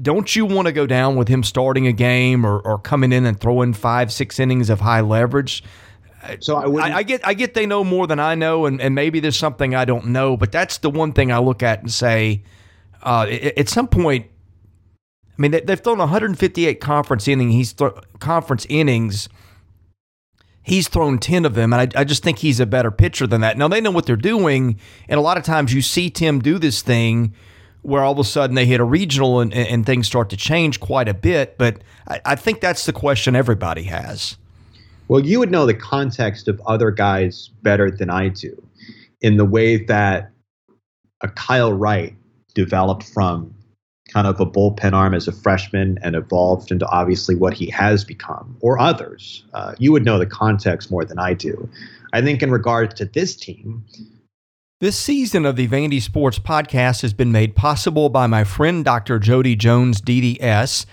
don't 0.02 0.36
you 0.36 0.48
want 0.48 0.66
to 0.66 0.72
go 0.72 0.88
down 0.88 1.18
with 1.18 1.28
him 1.28 1.44
starting 1.44 1.86
a 1.86 1.94
game 1.94 2.44
or 2.44 2.60
or 2.60 2.80
coming 2.80 3.14
in 3.14 3.28
and 3.28 3.40
throwing 3.40 3.74
five 3.74 4.12
six 4.12 4.40
innings 4.40 4.72
of 4.72 4.80
high 4.80 5.02
leverage? 5.02 5.64
So 6.40 6.56
I, 6.56 6.64
I, 6.64 6.96
I, 6.98 7.04
get 7.04 7.28
I 7.28 7.36
get 7.36 7.54
they 7.54 7.68
know 7.68 7.84
more 7.84 8.08
than 8.08 8.20
I 8.20 8.34
know, 8.34 8.66
and, 8.66 8.82
and 8.82 8.96
maybe 8.96 9.20
there's 9.20 9.38
something 9.38 9.76
I 9.76 9.86
don't 9.86 10.08
know, 10.08 10.36
but 10.36 10.52
that's 10.52 10.80
the 10.80 10.90
one 10.90 11.14
thing 11.14 11.32
I 11.32 11.38
look 11.38 11.62
at 11.62 11.80
and 11.82 11.92
say, 11.92 12.42
uh, 13.04 13.28
at 13.30 13.70
some 13.70 13.88
point 13.88 14.31
I 15.38 15.42
mean, 15.42 15.52
they, 15.52 15.64
have 15.68 15.82
thrown 15.82 15.98
158 16.00 16.80
conference 16.80 17.28
innings. 17.28 17.54
He's 17.54 17.74
th- 17.74 17.94
conference 18.20 18.66
innings. 18.70 19.30
He's 20.64 20.88
thrown 20.88 21.18
10 21.18 21.46
of 21.46 21.56
them, 21.56 21.74
and 21.74 21.82
I, 21.82 22.02
I, 22.02 22.04
just 22.04 22.22
think 22.22 22.40
he's 22.40 22.60
a 22.60 22.68
better 22.68 22.92
pitcher 22.92 23.26
than 23.26 23.42
that. 23.42 23.58
Now 23.58 23.68
they 23.68 23.82
know 23.82 23.90
what 23.90 24.06
they're 24.06 24.16
doing, 24.16 24.80
and 25.10 25.18
a 25.18 25.22
lot 25.22 25.38
of 25.38 25.44
times 25.44 25.74
you 25.74 25.82
see 25.82 26.10
Tim 26.12 26.40
do 26.40 26.60
this 26.60 26.84
thing 26.84 27.34
where 27.82 28.04
all 28.04 28.12
of 28.12 28.20
a 28.20 28.24
sudden 28.24 28.56
they 28.56 28.68
hit 28.68 28.80
a 28.80 28.84
regional 28.84 29.40
and, 29.40 29.52
and 29.54 29.86
things 29.86 30.06
start 30.06 30.30
to 30.30 30.38
change 30.38 30.80
quite 30.80 31.08
a 31.08 31.16
bit. 31.16 31.58
But 31.58 31.82
I, 32.08 32.22
I 32.26 32.36
think 32.36 32.62
that's 32.62 32.86
the 32.86 32.94
question 32.94 33.36
everybody 33.36 33.84
has. 33.84 34.38
Well, 35.08 35.26
you 35.26 35.40
would 35.40 35.52
know 35.52 35.66
the 35.66 35.74
context 35.74 36.48
of 36.48 36.62
other 36.68 36.92
guys 36.92 37.50
better 37.64 37.90
than 37.90 38.10
I 38.10 38.30
do, 38.30 38.56
in 39.22 39.38
the 39.38 39.46
way 39.46 39.78
that 39.86 40.32
a 41.22 41.28
Kyle 41.28 41.74
Wright 41.74 42.16
developed 42.54 43.04
from 43.04 43.54
kind 44.12 44.28
of 44.28 44.40
a 44.40 44.46
bullpen 44.46 44.94
arm 44.94 45.14
as 45.14 45.28
a 45.28 45.32
freshman 45.32 45.98
and 46.02 46.16
evolved 46.16 46.72
into 46.72 46.86
obviously 46.88 47.36
what 47.36 47.54
he 47.54 47.70
has 47.70 48.04
become, 48.04 48.58
or 48.60 48.80
others. 48.80 49.44
Uh, 49.54 49.74
you 49.78 49.92
would 49.92 50.04
know 50.04 50.20
the 50.20 50.26
context 50.26 50.92
more 50.92 51.06
than 51.06 51.18
I 51.18 51.34
do. 51.34 51.70
I 52.14 52.22
think 52.22 52.44
in 52.44 52.52
regards 52.52 52.94
to 52.96 53.06
this 53.06 53.36
team, 53.36 53.86
this 54.82 54.98
season 54.98 55.46
of 55.46 55.56
the 55.56 55.68
Vandy 55.68 56.02
Sports 56.02 56.40
Podcast 56.40 57.04
has 57.04 57.14
been 57.14 57.32
made 57.32 57.56
possible 57.56 58.10
by 58.10 58.26
my 58.26 58.44
friend 58.44 58.84
Dr. 58.84 59.20
Jody 59.20 59.56
Jones, 59.56 60.02
DDS. 60.02 60.88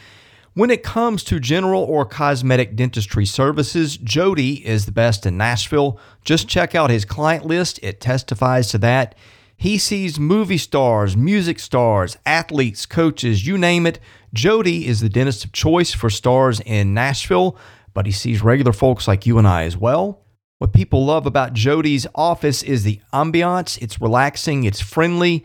When 0.53 0.71
it 0.71 0.83
comes 0.83 1.25
to 1.25 1.41
general 1.41 1.85
or 1.85 2.05
cosmetic 2.05 2.77
dentistry 2.77 3.25
services, 3.25 3.97
Jody 3.97 4.67
is 4.67 4.87
the 4.87 4.93
best 4.93 5.25
in 5.25 5.37
Nashville. 5.37 5.99
Just 6.23 6.49
check 6.49 6.75
out 6.75 6.91
his 6.91 7.05
client 7.05 7.47
list, 7.47 7.81
it 7.83 8.01
testifies 8.01 8.69
to 8.69 8.79
that. 8.79 9.15
He 9.61 9.77
sees 9.77 10.21
movie 10.21 10.57
stars, 10.57 11.17
music 11.17 11.59
stars, 11.59 12.17
athletes, 12.25 12.87
coaches, 12.87 13.45
you 13.45 13.59
name 13.59 13.89
it. 13.89 13.99
Jody 14.33 14.87
is 14.87 15.01
the 15.01 15.09
dentist 15.09 15.45
of 15.45 15.51
choice 15.51 15.93
for 15.93 16.09
stars 16.11 16.61
in 16.61 16.95
Nashville, 16.95 17.59
but 17.93 18.07
he 18.07 18.13
sees 18.13 18.41
regular 18.41 18.73
folks 18.73 19.09
like 19.09 19.27
you 19.27 19.37
and 19.37 19.49
I 19.49 19.65
as 19.65 19.77
well. 19.77 20.25
What 20.59 20.73
people 20.73 21.05
love 21.05 21.27
about 21.27 21.55
Jody's 21.55 22.07
office 22.15 22.63
is 22.63 22.85
the 22.85 23.01
ambiance. 23.13 23.83
It's 23.83 24.01
relaxing, 24.01 24.63
it's 24.63 24.81
friendly. 24.81 25.45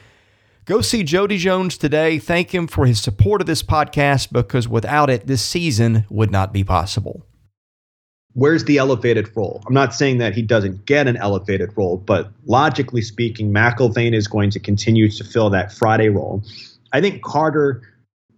Go 0.65 0.81
see 0.81 1.03
Jody 1.03 1.37
Jones 1.37 1.75
today. 1.75 2.19
Thank 2.19 2.53
him 2.53 2.67
for 2.67 2.85
his 2.85 3.01
support 3.01 3.41
of 3.41 3.47
this 3.47 3.63
podcast 3.63 4.31
because 4.31 4.67
without 4.67 5.09
it, 5.09 5.25
this 5.25 5.41
season 5.41 6.05
would 6.09 6.29
not 6.29 6.53
be 6.53 6.63
possible. 6.63 7.25
Where's 8.33 8.63
the 8.65 8.77
elevated 8.77 9.35
role? 9.35 9.63
I'm 9.67 9.73
not 9.73 9.93
saying 9.95 10.19
that 10.19 10.35
he 10.35 10.43
doesn't 10.43 10.85
get 10.85 11.07
an 11.07 11.17
elevated 11.17 11.75
role, 11.75 11.97
but 11.97 12.31
logically 12.45 13.01
speaking, 13.01 13.51
McElvain 13.51 14.13
is 14.13 14.27
going 14.27 14.51
to 14.51 14.59
continue 14.59 15.09
to 15.09 15.23
fill 15.23 15.49
that 15.49 15.73
Friday 15.73 16.09
role. 16.09 16.43
I 16.93 17.01
think 17.01 17.23
Carter 17.23 17.81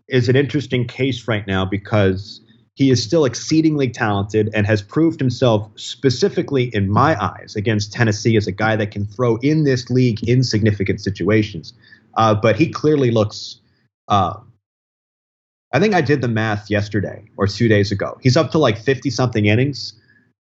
is 0.07 0.29
an 0.29 0.37
interesting 0.37 0.87
case 0.87 1.27
right 1.27 1.45
now 1.45 1.65
because 1.65 2.39
he 2.75 2.89
is 2.89 3.03
still 3.03 3.25
exceedingly 3.25 3.89
talented 3.89 4.49
and 4.53 4.65
has 4.65 4.81
proved 4.81 5.19
himself 5.19 5.69
specifically 5.75 6.73
in 6.73 6.89
my 6.89 7.21
eyes 7.21 7.55
against 7.55 7.93
Tennessee 7.93 8.37
as 8.37 8.47
a 8.47 8.51
guy 8.51 8.75
that 8.77 8.91
can 8.91 9.05
throw 9.05 9.35
in 9.37 9.63
this 9.63 9.89
league 9.89 10.27
in 10.27 10.41
significant 10.41 11.01
situations. 11.01 11.73
Uh, 12.15 12.35
but 12.35 12.55
he 12.55 12.69
clearly 12.69 13.11
looks. 13.11 13.59
Uh, 14.07 14.35
I 15.73 15.79
think 15.79 15.95
I 15.95 16.01
did 16.01 16.21
the 16.21 16.27
math 16.27 16.69
yesterday 16.69 17.25
or 17.37 17.47
two 17.47 17.67
days 17.67 17.91
ago. 17.91 18.17
He's 18.21 18.37
up 18.37 18.51
to 18.51 18.59
like 18.59 18.77
50 18.77 19.09
something 19.09 19.47
innings 19.47 19.93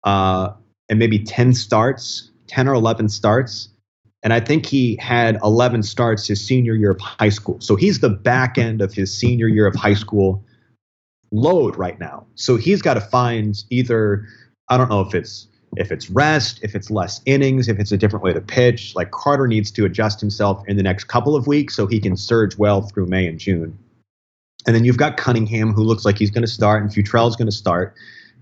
uh, 0.03 0.51
and 0.89 0.97
maybe 0.97 1.19
10 1.19 1.53
starts, 1.53 2.31
10 2.47 2.67
or 2.67 2.73
11 2.73 3.09
starts. 3.09 3.69
And 4.23 4.33
I 4.33 4.39
think 4.39 4.65
he 4.65 4.97
had 4.97 5.37
11 5.43 5.83
starts 5.83 6.27
his 6.27 6.45
senior 6.45 6.75
year 6.75 6.91
of 6.91 6.99
high 6.99 7.29
school. 7.29 7.59
So 7.59 7.75
he's 7.75 7.99
the 7.99 8.09
back 8.09 8.57
end 8.57 8.81
of 8.81 8.93
his 8.93 9.15
senior 9.15 9.47
year 9.47 9.67
of 9.67 9.75
high 9.75 9.93
school 9.93 10.43
load 11.31 11.75
right 11.75 11.99
now. 11.99 12.25
So 12.35 12.57
he's 12.57 12.81
got 12.81 12.95
to 12.95 13.01
find 13.01 13.63
either, 13.69 14.27
I 14.69 14.77
don't 14.77 14.89
know 14.89 15.01
if 15.01 15.15
it's 15.15 15.47
if 15.77 15.91
it's 15.91 16.09
rest, 16.09 16.59
if 16.63 16.75
it's 16.75 16.91
less 16.91 17.21
innings, 17.25 17.67
if 17.67 17.79
it's 17.79 17.91
a 17.91 17.97
different 17.97 18.23
way 18.23 18.33
to 18.33 18.41
pitch. 18.41 18.95
Like 18.95 19.11
Carter 19.11 19.47
needs 19.47 19.71
to 19.71 19.85
adjust 19.85 20.19
himself 20.19 20.63
in 20.67 20.77
the 20.77 20.83
next 20.83 21.05
couple 21.05 21.35
of 21.35 21.47
weeks 21.47 21.75
so 21.75 21.87
he 21.87 21.99
can 21.99 22.17
surge 22.17 22.57
well 22.57 22.81
through 22.81 23.07
May 23.07 23.27
and 23.27 23.39
June. 23.39 23.77
And 24.67 24.75
then 24.75 24.85
you've 24.85 24.97
got 24.97 25.17
Cunningham, 25.17 25.73
who 25.73 25.83
looks 25.83 26.05
like 26.05 26.17
he's 26.17 26.29
going 26.29 26.43
to 26.43 26.51
start, 26.51 26.83
and 26.83 26.91
Futrell's 26.91 27.35
going 27.35 27.47
to 27.47 27.55
start. 27.55 27.95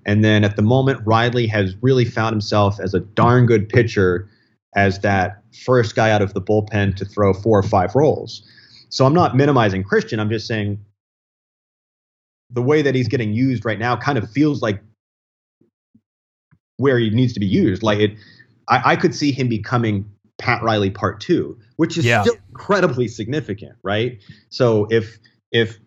And 0.05 0.23
then 0.23 0.43
at 0.43 0.55
the 0.55 0.61
moment, 0.61 1.01
Reilly 1.05 1.47
has 1.47 1.75
really 1.81 2.05
found 2.05 2.33
himself 2.33 2.79
as 2.79 2.93
a 2.93 2.99
darn 2.99 3.45
good 3.45 3.69
pitcher 3.69 4.27
as 4.75 4.99
that 4.99 5.41
first 5.65 5.95
guy 5.95 6.11
out 6.11 6.21
of 6.21 6.33
the 6.33 6.41
bullpen 6.41 6.95
to 6.95 7.05
throw 7.05 7.33
four 7.33 7.57
or 7.57 7.63
five 7.63 7.95
rolls. 7.95 8.43
So 8.89 9.05
I'm 9.05 9.13
not 9.13 9.35
minimizing 9.35 9.83
Christian. 9.83 10.19
I'm 10.19 10.29
just 10.29 10.47
saying 10.47 10.79
the 12.49 12.61
way 12.61 12.81
that 12.81 12.95
he's 12.95 13.07
getting 13.07 13.33
used 13.33 13.63
right 13.65 13.79
now 13.79 13.95
kind 13.95 14.17
of 14.17 14.29
feels 14.31 14.61
like 14.61 14.81
where 16.79 16.97
he 16.97 17.09
needs 17.09 17.33
to 17.33 17.39
be 17.39 17.45
used. 17.45 17.83
Like 17.83 17.99
it, 17.99 18.11
I, 18.67 18.81
I 18.91 18.95
could 18.95 19.13
see 19.13 19.31
him 19.31 19.47
becoming 19.49 20.09
Pat 20.37 20.63
Reilly 20.63 20.89
Part 20.89 21.19
Two, 21.19 21.57
which 21.75 21.97
is 21.97 22.05
yeah. 22.05 22.21
still 22.23 22.37
incredibly 22.49 23.07
significant, 23.07 23.75
right? 23.83 24.19
So 24.49 24.87
if 24.89 25.19
if 25.51 25.77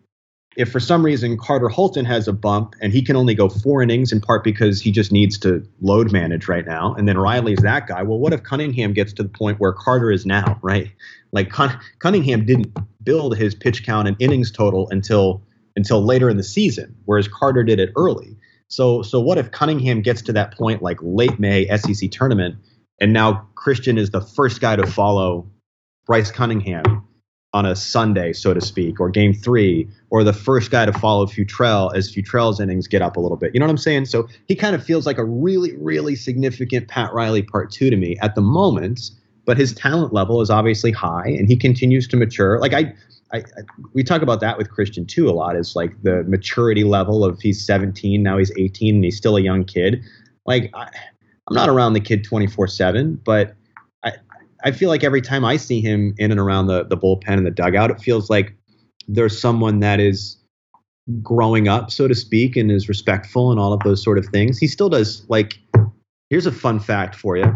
if 0.55 0.71
for 0.71 0.79
some 0.79 1.03
reason 1.03 1.35
Carter 1.37 1.67
Holton 1.67 2.05
has 2.05 2.27
a 2.27 2.33
bump 2.33 2.75
and 2.79 2.93
he 2.93 3.01
can 3.01 3.15
only 3.15 3.33
go 3.33 3.49
four 3.49 3.81
innings 3.81 4.11
in 4.11 4.21
part 4.21 4.43
because 4.43 4.79
he 4.79 4.91
just 4.91 5.11
needs 5.11 5.37
to 5.39 5.67
load 5.81 6.11
manage 6.11 6.47
right 6.47 6.65
now, 6.65 6.93
and 6.93 7.07
then 7.07 7.17
Reilly's 7.17 7.59
that 7.63 7.87
guy. 7.87 8.03
Well, 8.03 8.19
what 8.19 8.33
if 8.33 8.43
Cunningham 8.43 8.93
gets 8.93 9.13
to 9.13 9.23
the 9.23 9.29
point 9.29 9.59
where 9.59 9.73
Carter 9.73 10.11
is 10.11 10.25
now, 10.25 10.59
right? 10.61 10.91
Like 11.31 11.49
Cun- 11.49 11.79
Cunningham 11.99 12.45
didn't 12.45 12.77
build 13.03 13.35
his 13.35 13.55
pitch 13.55 13.83
count 13.83 14.07
and 14.07 14.15
innings 14.19 14.51
total 14.51 14.87
until 14.91 15.41
until 15.75 16.05
later 16.05 16.29
in 16.29 16.37
the 16.37 16.43
season, 16.43 16.95
whereas 17.05 17.27
Carter 17.27 17.63
did 17.63 17.79
it 17.79 17.91
early. 17.95 18.37
So 18.67 19.01
so 19.01 19.19
what 19.19 19.37
if 19.37 19.51
Cunningham 19.51 20.01
gets 20.01 20.21
to 20.23 20.33
that 20.33 20.55
point 20.55 20.81
like 20.81 20.97
late 21.01 21.39
May 21.39 21.67
SEC 21.77 22.11
tournament, 22.11 22.55
and 22.99 23.13
now 23.13 23.47
Christian 23.55 23.97
is 23.97 24.11
the 24.11 24.21
first 24.21 24.61
guy 24.61 24.75
to 24.75 24.85
follow 24.87 25.47
Bryce 26.05 26.31
Cunningham 26.31 27.07
on 27.53 27.67
a 27.67 27.75
Sunday, 27.75 28.33
so 28.33 28.53
to 28.53 28.59
speak, 28.59 28.99
or 28.99 29.09
game 29.09 29.33
three, 29.33 29.87
or 30.09 30.23
the 30.23 30.33
first 30.33 30.71
guy 30.71 30.85
to 30.87 30.93
follow 30.93 31.27
Futrell 31.27 31.95
as 31.95 32.11
Futrell's 32.11 32.59
innings 32.59 32.87
get 32.87 33.03
up 33.03 33.15
a 33.15 33.19
little 33.19 33.37
bit. 33.37 33.53
You 33.53 33.59
know 33.59 33.67
what 33.67 33.71
I'm 33.71 33.77
saying? 33.77 34.05
So 34.05 34.27
he 34.47 34.55
kind 34.55 34.75
of 34.75 34.83
feels 34.83 35.05
like 35.05 35.19
a 35.19 35.23
really, 35.23 35.75
really 35.77 36.15
significant 36.15 36.87
Pat 36.87 37.13
Reilly 37.13 37.43
part 37.43 37.71
two 37.71 37.91
to 37.91 37.95
me 37.95 38.17
at 38.23 38.33
the 38.33 38.41
moment, 38.41 39.11
but 39.45 39.57
his 39.57 39.73
talent 39.73 40.13
level 40.13 40.41
is 40.41 40.49
obviously 40.49 40.91
high 40.91 41.27
and 41.27 41.47
he 41.47 41.55
continues 41.55 42.07
to 42.07 42.17
mature. 42.17 42.59
Like 42.59 42.73
I 42.73 42.95
I, 43.33 43.43
we 43.93 44.03
talk 44.03 44.21
about 44.21 44.39
that 44.41 44.57
with 44.57 44.69
Christian 44.69 45.05
too 45.05 45.27
a 45.27 45.31
lot. 45.31 45.55
Is 45.55 45.75
like 45.75 46.01
the 46.03 46.23
maturity 46.23 46.83
level 46.83 47.25
of 47.25 47.41
he's 47.41 47.65
17 47.65 48.21
now 48.21 48.37
he's 48.37 48.51
18 48.57 48.95
and 48.95 49.03
he's 49.03 49.17
still 49.17 49.37
a 49.37 49.41
young 49.41 49.65
kid. 49.65 50.03
Like 50.45 50.69
I, 50.73 50.83
am 50.83 51.55
not 51.55 51.67
around 51.69 51.93
the 51.93 51.99
kid 51.99 52.23
24 52.23 52.67
seven, 52.67 53.19
but 53.25 53.55
I 54.03 54.13
I 54.63 54.71
feel 54.71 54.89
like 54.89 55.03
every 55.03 55.21
time 55.21 55.43
I 55.43 55.57
see 55.57 55.81
him 55.81 56.13
in 56.17 56.31
and 56.31 56.39
around 56.39 56.67
the 56.67 56.83
the 56.83 56.97
bullpen 56.97 57.37
and 57.37 57.45
the 57.45 57.51
dugout, 57.51 57.89
it 57.89 57.99
feels 57.99 58.29
like 58.29 58.55
there's 59.07 59.37
someone 59.37 59.79
that 59.79 59.99
is 59.99 60.37
growing 61.21 61.67
up, 61.67 61.91
so 61.91 62.07
to 62.07 62.15
speak, 62.15 62.55
and 62.55 62.71
is 62.71 62.87
respectful 62.87 63.51
and 63.51 63.59
all 63.59 63.73
of 63.73 63.81
those 63.81 64.01
sort 64.01 64.17
of 64.17 64.25
things. 64.27 64.59
He 64.59 64.67
still 64.67 64.89
does 64.89 65.25
like. 65.27 65.59
Here's 66.29 66.45
a 66.45 66.51
fun 66.51 66.79
fact 66.79 67.15
for 67.15 67.37
you. 67.37 67.53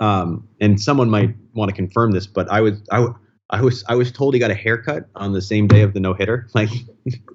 Um, 0.00 0.48
and 0.60 0.80
someone 0.80 1.08
might 1.08 1.34
want 1.54 1.68
to 1.68 1.74
confirm 1.74 2.10
this, 2.12 2.26
but 2.26 2.50
I 2.50 2.60
would 2.60 2.80
I 2.90 3.06
I 3.50 3.62
was 3.62 3.84
I 3.88 3.94
was 3.94 4.10
told 4.10 4.34
he 4.34 4.40
got 4.40 4.50
a 4.50 4.54
haircut 4.54 5.08
on 5.14 5.32
the 5.32 5.42
same 5.42 5.66
day 5.66 5.82
of 5.82 5.92
the 5.94 6.00
no 6.00 6.14
hitter. 6.14 6.48
Like 6.54 6.70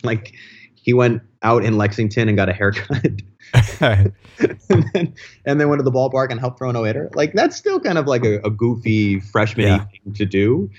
like 0.03 0.33
he 0.75 0.93
went 0.93 1.21
out 1.43 1.63
in 1.63 1.77
Lexington 1.77 2.27
and 2.27 2.35
got 2.35 2.49
a 2.49 2.53
haircut. 2.53 3.05
and 3.81 4.13
then 4.93 5.13
and 5.45 5.59
then 5.59 5.69
went 5.69 5.79
to 5.79 5.83
the 5.83 5.91
ballpark 5.91 6.31
and 6.31 6.39
helped 6.39 6.57
throw 6.57 6.69
a 6.69 6.73
no 6.73 6.83
hitter. 6.83 7.09
Like 7.13 7.33
that's 7.33 7.55
still 7.55 7.79
kind 7.79 7.97
of 7.97 8.07
like 8.07 8.25
a, 8.25 8.39
a 8.39 8.49
goofy 8.49 9.19
freshman 9.19 9.67
yeah. 9.67 9.85
thing 9.85 10.13
to 10.15 10.25
do. 10.25 10.69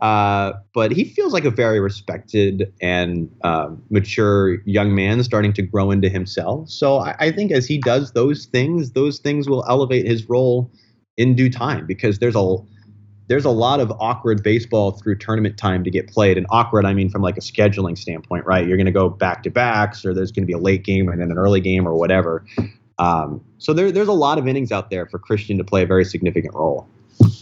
Uh, 0.00 0.52
but 0.74 0.92
he 0.92 1.04
feels 1.04 1.32
like 1.32 1.44
a 1.44 1.50
very 1.50 1.80
respected 1.80 2.72
and 2.80 3.28
uh, 3.42 3.68
mature 3.90 4.62
young 4.64 4.94
man 4.94 5.24
starting 5.24 5.52
to 5.52 5.62
grow 5.62 5.90
into 5.90 6.08
himself. 6.08 6.70
So 6.70 6.98
I, 6.98 7.16
I 7.18 7.32
think 7.32 7.50
as 7.50 7.66
he 7.66 7.78
does 7.78 8.12
those 8.12 8.46
things, 8.46 8.92
those 8.92 9.18
things 9.18 9.48
will 9.48 9.64
elevate 9.68 10.06
his 10.06 10.28
role 10.28 10.70
in 11.16 11.34
due 11.34 11.50
time 11.50 11.84
because 11.84 12.20
there's 12.20 12.36
a 12.36 12.56
there's 13.28 13.44
a 13.44 13.50
lot 13.50 13.78
of 13.78 13.92
awkward 14.00 14.42
baseball 14.42 14.92
through 14.92 15.16
tournament 15.16 15.56
time 15.56 15.84
to 15.84 15.90
get 15.90 16.08
played. 16.08 16.36
And 16.36 16.46
awkward, 16.50 16.84
I 16.84 16.94
mean, 16.94 17.10
from 17.10 17.22
like 17.22 17.36
a 17.36 17.40
scheduling 17.40 17.96
standpoint, 17.96 18.46
right? 18.46 18.66
You're 18.66 18.76
going 18.76 18.86
to 18.86 18.92
go 18.92 19.08
back 19.08 19.42
to 19.44 19.50
backs, 19.50 20.04
or 20.04 20.14
there's 20.14 20.32
going 20.32 20.42
to 20.42 20.46
be 20.46 20.54
a 20.54 20.58
late 20.58 20.82
game 20.82 21.08
and 21.08 21.20
then 21.20 21.30
an 21.30 21.38
early 21.38 21.60
game, 21.60 21.86
or 21.86 21.94
whatever. 21.94 22.44
Um, 22.98 23.44
so 23.58 23.72
there, 23.72 23.92
there's 23.92 24.08
a 24.08 24.12
lot 24.12 24.38
of 24.38 24.48
innings 24.48 24.72
out 24.72 24.90
there 24.90 25.06
for 25.06 25.18
Christian 25.18 25.58
to 25.58 25.64
play 25.64 25.82
a 25.82 25.86
very 25.86 26.04
significant 26.04 26.54
role. 26.54 26.88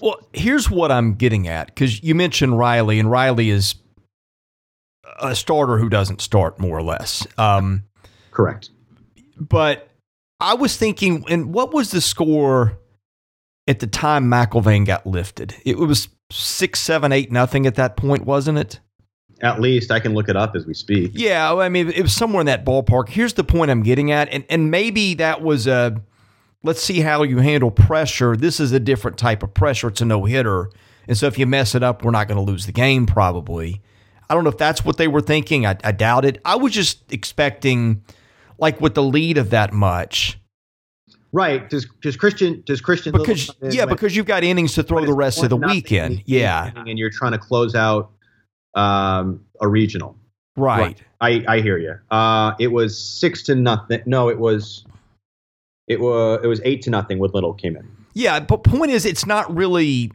Well, 0.03 0.17
here's 0.33 0.71
what 0.71 0.91
I'm 0.91 1.15
getting 1.15 1.49
at 1.49 1.69
because 1.69 2.03
you 2.03 2.15
mentioned 2.15 2.59
Reilly, 2.59 2.99
and 2.99 3.11
Reilly 3.11 3.51
is 3.51 3.77
a 5.21 5.35
starter 5.35 5.79
who 5.79 5.89
doesn't 5.89 6.21
start, 6.21 6.59
more 6.59 6.77
or 6.77 6.83
less. 6.83 7.27
Um, 7.39 7.85
Correct. 8.33 8.71
But 9.39 9.89
I 10.41 10.55
was 10.55 10.77
thinking, 10.77 11.25
and 11.29 11.53
what 11.53 11.73
was 11.73 11.91
the 11.91 12.01
score? 12.01 12.79
At 13.69 13.81
the 13.81 13.87
time 13.87 14.31
McElvain 14.31 14.87
got 14.87 15.07
lifted. 15.07 15.57
It 15.65 15.79
was 15.79 16.09
six, 16.31 16.81
seven, 16.81 17.13
eight, 17.13 17.33
nothing 17.33 17.67
at 17.67 17.75
that 17.77 17.97
point, 17.97 18.25
wasn't 18.25 18.59
it? 18.59 18.81
At 19.43 19.61
least 19.61 19.91
I 19.91 20.01
can 20.01 20.15
look 20.15 20.29
it 20.29 20.37
up 20.37 20.57
as 20.57 20.67
we 20.67 20.73
speak. 20.73 21.13
Yeah, 21.15 21.55
I 21.55 21.69
mean 21.69 21.91
it 21.91 22.01
was 22.01 22.15
somewhere 22.15 22.41
in 22.41 22.47
that 22.47 22.65
ballpark. 22.65 23.09
Here's 23.09 23.35
the 23.35 23.45
point 23.45 23.71
I'm 23.71 23.83
getting 23.83 24.11
at, 24.11 24.29
and 24.31 24.45
and 24.49 24.71
maybe 24.71 25.15
that 25.15 25.43
was 25.43 25.67
a 25.67 26.01
let's 26.63 26.83
see 26.83 27.01
how 27.01 27.23
you 27.23 27.39
handle 27.39 27.71
pressure. 27.71 28.35
This 28.37 28.61
is 28.61 28.73
a 28.73 28.81
different 28.81 29.19
type 29.19 29.43
of 29.43 29.53
pressure. 29.53 29.89
It's 29.89 30.01
a 30.01 30.07
no 30.07 30.25
hitter, 30.25 30.71
and 31.07 31.19
so 31.19 31.27
if 31.27 31.39
you 31.39 31.47
mess 31.47 31.75
it 31.75 31.83
up, 31.83 32.03
we're 32.03 32.13
not 32.13 32.29
going 32.29 32.39
to 32.39 32.51
lose 32.51 32.67
the 32.67 32.73
game 32.73 33.05
probably. 33.05 33.83
I 34.29 34.35
don't 34.35 34.43
know 34.43 34.51
if 34.51 34.59
that's 34.59 34.85
what 34.85 34.97
they 34.97 35.07
were 35.09 35.21
thinking. 35.21 35.67
I, 35.67 35.77
I 35.85 35.93
doubt 35.93 36.25
it. 36.25 36.41
I 36.45 36.57
was 36.57 36.73
just 36.73 37.13
expecting, 37.13 38.03
like 38.59 38.81
with 38.81 38.95
the 38.95 39.03
lead 39.03 39.39
of 39.39 39.51
that 39.51 39.73
much, 39.73 40.39
Right? 41.37 41.69
Does 41.69 41.87
does 42.01 42.17
Christian 42.17 42.63
does 42.65 42.81
Christian 42.81 43.13
because 43.13 43.51
yeah 43.61 43.85
because 43.85 44.17
you've 44.17 44.25
got 44.25 44.43
innings 44.43 44.73
to 44.77 44.83
throw 44.83 45.05
the 45.05 45.13
rest 45.13 45.43
of 45.43 45.51
the 45.51 45.59
weekend. 45.59 46.23
Yeah, 46.25 46.71
and 46.75 46.99
you're 46.99 47.11
trying 47.11 47.33
to 47.33 47.39
close 47.39 47.75
out 47.75 48.11
um, 48.75 49.45
a 49.61 49.69
regional. 49.69 50.17
Right. 50.57 50.81
right. 50.81 51.03
I 51.21 51.57
I 51.57 51.61
hear 51.61 51.77
you. 51.77 51.97
Uh, 52.11 52.55
it 52.59 52.69
was 52.69 52.99
six 52.99 53.43
to 53.43 53.55
nothing. 53.55 54.01
No, 54.07 54.31
it 54.31 54.39
was 54.39 54.87
it 55.87 56.01
was 56.01 56.41
it 56.43 56.47
was 56.47 56.63
eight 56.65 56.81
to 56.85 56.91
nothing 56.91 57.19
with 57.19 57.35
Little 57.35 57.53
came 57.53 57.77
in. 57.77 57.87
Yeah, 58.15 58.41
but 58.41 58.65
point 58.65 58.91
is, 58.91 59.05
it's 59.05 59.27
not 59.27 59.55
really. 59.55 60.13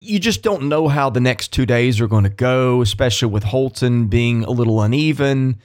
You 0.00 0.18
just 0.18 0.42
don't 0.42 0.68
know 0.68 0.88
how 0.88 1.08
the 1.08 1.20
next 1.20 1.52
two 1.52 1.66
days 1.66 2.00
are 2.00 2.08
going 2.08 2.24
to 2.24 2.30
go, 2.30 2.82
especially 2.82 3.28
with 3.28 3.44
Holton 3.44 4.08
being 4.08 4.42
a 4.42 4.50
little 4.50 4.82
uneven. 4.82 5.60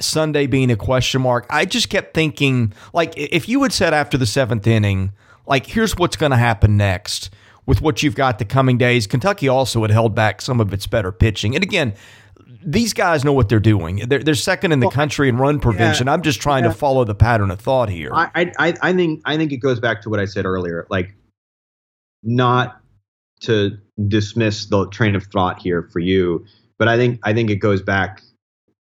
Sunday 0.00 0.46
being 0.46 0.70
a 0.70 0.76
question 0.76 1.22
mark. 1.22 1.46
I 1.50 1.64
just 1.64 1.88
kept 1.88 2.14
thinking, 2.14 2.72
like, 2.92 3.14
if 3.16 3.48
you 3.48 3.62
had 3.62 3.72
said 3.72 3.94
after 3.94 4.16
the 4.16 4.26
seventh 4.26 4.66
inning, 4.66 5.12
like, 5.46 5.66
here's 5.66 5.96
what's 5.96 6.16
going 6.16 6.30
to 6.30 6.36
happen 6.36 6.76
next 6.76 7.30
with 7.66 7.80
what 7.80 8.02
you've 8.02 8.14
got 8.14 8.38
the 8.38 8.44
coming 8.44 8.78
days. 8.78 9.06
Kentucky 9.06 9.48
also 9.48 9.82
had 9.82 9.90
held 9.90 10.14
back 10.14 10.40
some 10.40 10.60
of 10.60 10.72
its 10.72 10.86
better 10.86 11.12
pitching. 11.12 11.54
And 11.54 11.62
again, 11.62 11.94
these 12.66 12.92
guys 12.92 13.24
know 13.24 13.32
what 13.32 13.48
they're 13.48 13.60
doing. 13.60 13.96
They're, 14.08 14.22
they're 14.22 14.34
second 14.34 14.72
in 14.72 14.80
the 14.80 14.88
country 14.88 15.28
in 15.28 15.36
run 15.36 15.60
prevention. 15.60 16.06
Yeah, 16.06 16.14
I'm 16.14 16.22
just 16.22 16.40
trying 16.40 16.64
yeah. 16.64 16.70
to 16.70 16.76
follow 16.76 17.04
the 17.04 17.14
pattern 17.14 17.50
of 17.50 17.60
thought 17.60 17.88
here. 17.88 18.10
I, 18.12 18.52
I, 18.58 18.74
I 18.80 18.92
think 18.92 19.20
I 19.24 19.36
think 19.36 19.52
it 19.52 19.58
goes 19.58 19.80
back 19.80 20.02
to 20.02 20.10
what 20.10 20.18
I 20.18 20.24
said 20.24 20.46
earlier. 20.46 20.86
Like, 20.88 21.14
not 22.22 22.80
to 23.40 23.76
dismiss 24.08 24.66
the 24.66 24.88
train 24.88 25.14
of 25.14 25.24
thought 25.24 25.60
here 25.60 25.88
for 25.92 25.98
you, 25.98 26.46
but 26.78 26.88
I 26.88 26.96
think 26.96 27.20
I 27.22 27.34
think 27.34 27.50
it 27.50 27.56
goes 27.56 27.82
back 27.82 28.22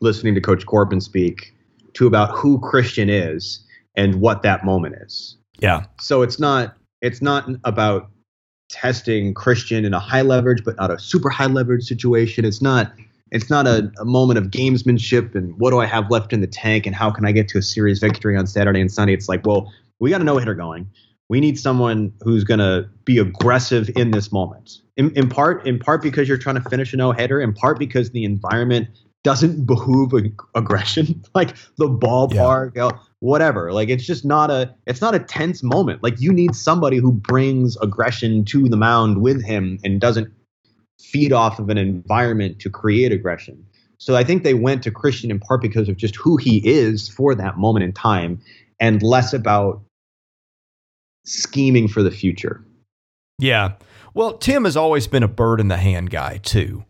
listening 0.00 0.34
to 0.34 0.40
Coach 0.40 0.66
Corbin 0.66 1.00
speak 1.00 1.54
to 1.94 2.06
about 2.06 2.30
who 2.30 2.58
Christian 2.60 3.08
is 3.08 3.64
and 3.96 4.20
what 4.20 4.42
that 4.42 4.64
moment 4.64 4.96
is. 5.00 5.36
Yeah. 5.58 5.84
So 6.00 6.22
it's 6.22 6.38
not 6.38 6.76
it's 7.02 7.22
not 7.22 7.48
about 7.64 8.10
testing 8.68 9.34
Christian 9.34 9.84
in 9.84 9.92
a 9.92 9.98
high 9.98 10.22
leverage 10.22 10.64
but 10.64 10.76
not 10.76 10.90
a 10.90 10.98
super 10.98 11.28
high 11.28 11.46
leverage 11.46 11.84
situation. 11.84 12.44
It's 12.44 12.62
not 12.62 12.92
it's 13.32 13.50
not 13.50 13.66
a, 13.66 13.92
a, 14.00 14.04
moment 14.04 14.38
of 14.38 14.46
gamesmanship 14.46 15.36
and 15.36 15.56
what 15.58 15.70
do 15.70 15.78
I 15.78 15.86
have 15.86 16.10
left 16.10 16.32
in 16.32 16.40
the 16.40 16.48
tank 16.48 16.84
and 16.86 16.96
how 16.96 17.12
can 17.12 17.24
I 17.24 17.32
get 17.32 17.46
to 17.48 17.58
a 17.58 17.62
series 17.62 18.00
victory 18.00 18.36
on 18.36 18.46
Saturday 18.48 18.80
and 18.80 18.90
Sunday. 18.90 19.14
It's 19.14 19.28
like, 19.28 19.46
well, 19.46 19.72
we 20.00 20.10
got 20.10 20.20
a 20.20 20.24
no 20.24 20.38
hitter 20.38 20.54
going. 20.54 20.90
We 21.28 21.38
need 21.38 21.56
someone 21.56 22.12
who's 22.22 22.42
going 22.42 22.58
to 22.58 22.88
be 23.04 23.18
aggressive 23.18 23.88
in 23.94 24.10
this 24.10 24.32
moment. 24.32 24.78
In, 24.96 25.12
in 25.12 25.28
part, 25.28 25.64
in 25.64 25.78
part 25.78 26.02
because 26.02 26.28
you're 26.28 26.38
trying 26.38 26.60
to 26.60 26.68
finish 26.68 26.92
a 26.92 26.96
no 26.96 27.12
hitter. 27.12 27.40
In 27.40 27.52
part 27.52 27.78
because 27.78 28.10
the 28.10 28.24
environment 28.24 28.88
doesn't 29.22 29.66
behoove 29.66 30.14
ag- 30.14 30.40
aggression. 30.54 31.22
Like 31.34 31.56
the 31.76 31.88
ballpark 31.88 32.72
yeah. 32.74 32.90
whatever. 33.20 33.72
Like 33.72 33.88
it's 33.88 34.04
just 34.04 34.24
not 34.24 34.50
a 34.50 34.74
it's 34.86 35.00
not 35.00 35.14
a 35.14 35.18
tense 35.20 35.62
moment. 35.62 36.02
Like 36.02 36.20
you 36.20 36.32
need 36.32 36.54
somebody 36.54 36.96
who 36.96 37.12
brings 37.12 37.76
aggression 37.78 38.44
to 38.46 38.68
the 38.68 38.76
mound 38.76 39.22
with 39.22 39.44
him 39.44 39.78
and 39.84 40.00
doesn't 40.00 40.32
feed 41.00 41.32
off 41.32 41.58
of 41.58 41.68
an 41.68 41.78
environment 41.78 42.58
to 42.60 42.70
create 42.70 43.12
aggression. 43.12 43.64
So 43.98 44.16
i 44.16 44.24
think 44.24 44.42
they 44.42 44.54
went 44.54 44.82
to 44.84 44.90
christian 44.90 45.30
in 45.30 45.38
part 45.38 45.60
because 45.60 45.88
of 45.88 45.96
just 45.96 46.16
who 46.16 46.36
he 46.36 46.66
is 46.66 47.08
for 47.08 47.34
that 47.34 47.58
moment 47.58 47.84
in 47.84 47.92
time 47.92 48.40
and 48.80 49.02
less 49.02 49.32
about 49.32 49.82
scheming 51.26 51.86
for 51.86 52.02
the 52.02 52.10
future. 52.10 52.64
Yeah. 53.38 53.74
Well 54.14 54.38
tim 54.38 54.64
has 54.64 54.76
always 54.76 55.06
been 55.06 55.22
a 55.22 55.28
bird 55.28 55.60
in 55.60 55.68
the 55.68 55.76
hand 55.76 56.10
guy 56.10 56.38
too 56.38 56.84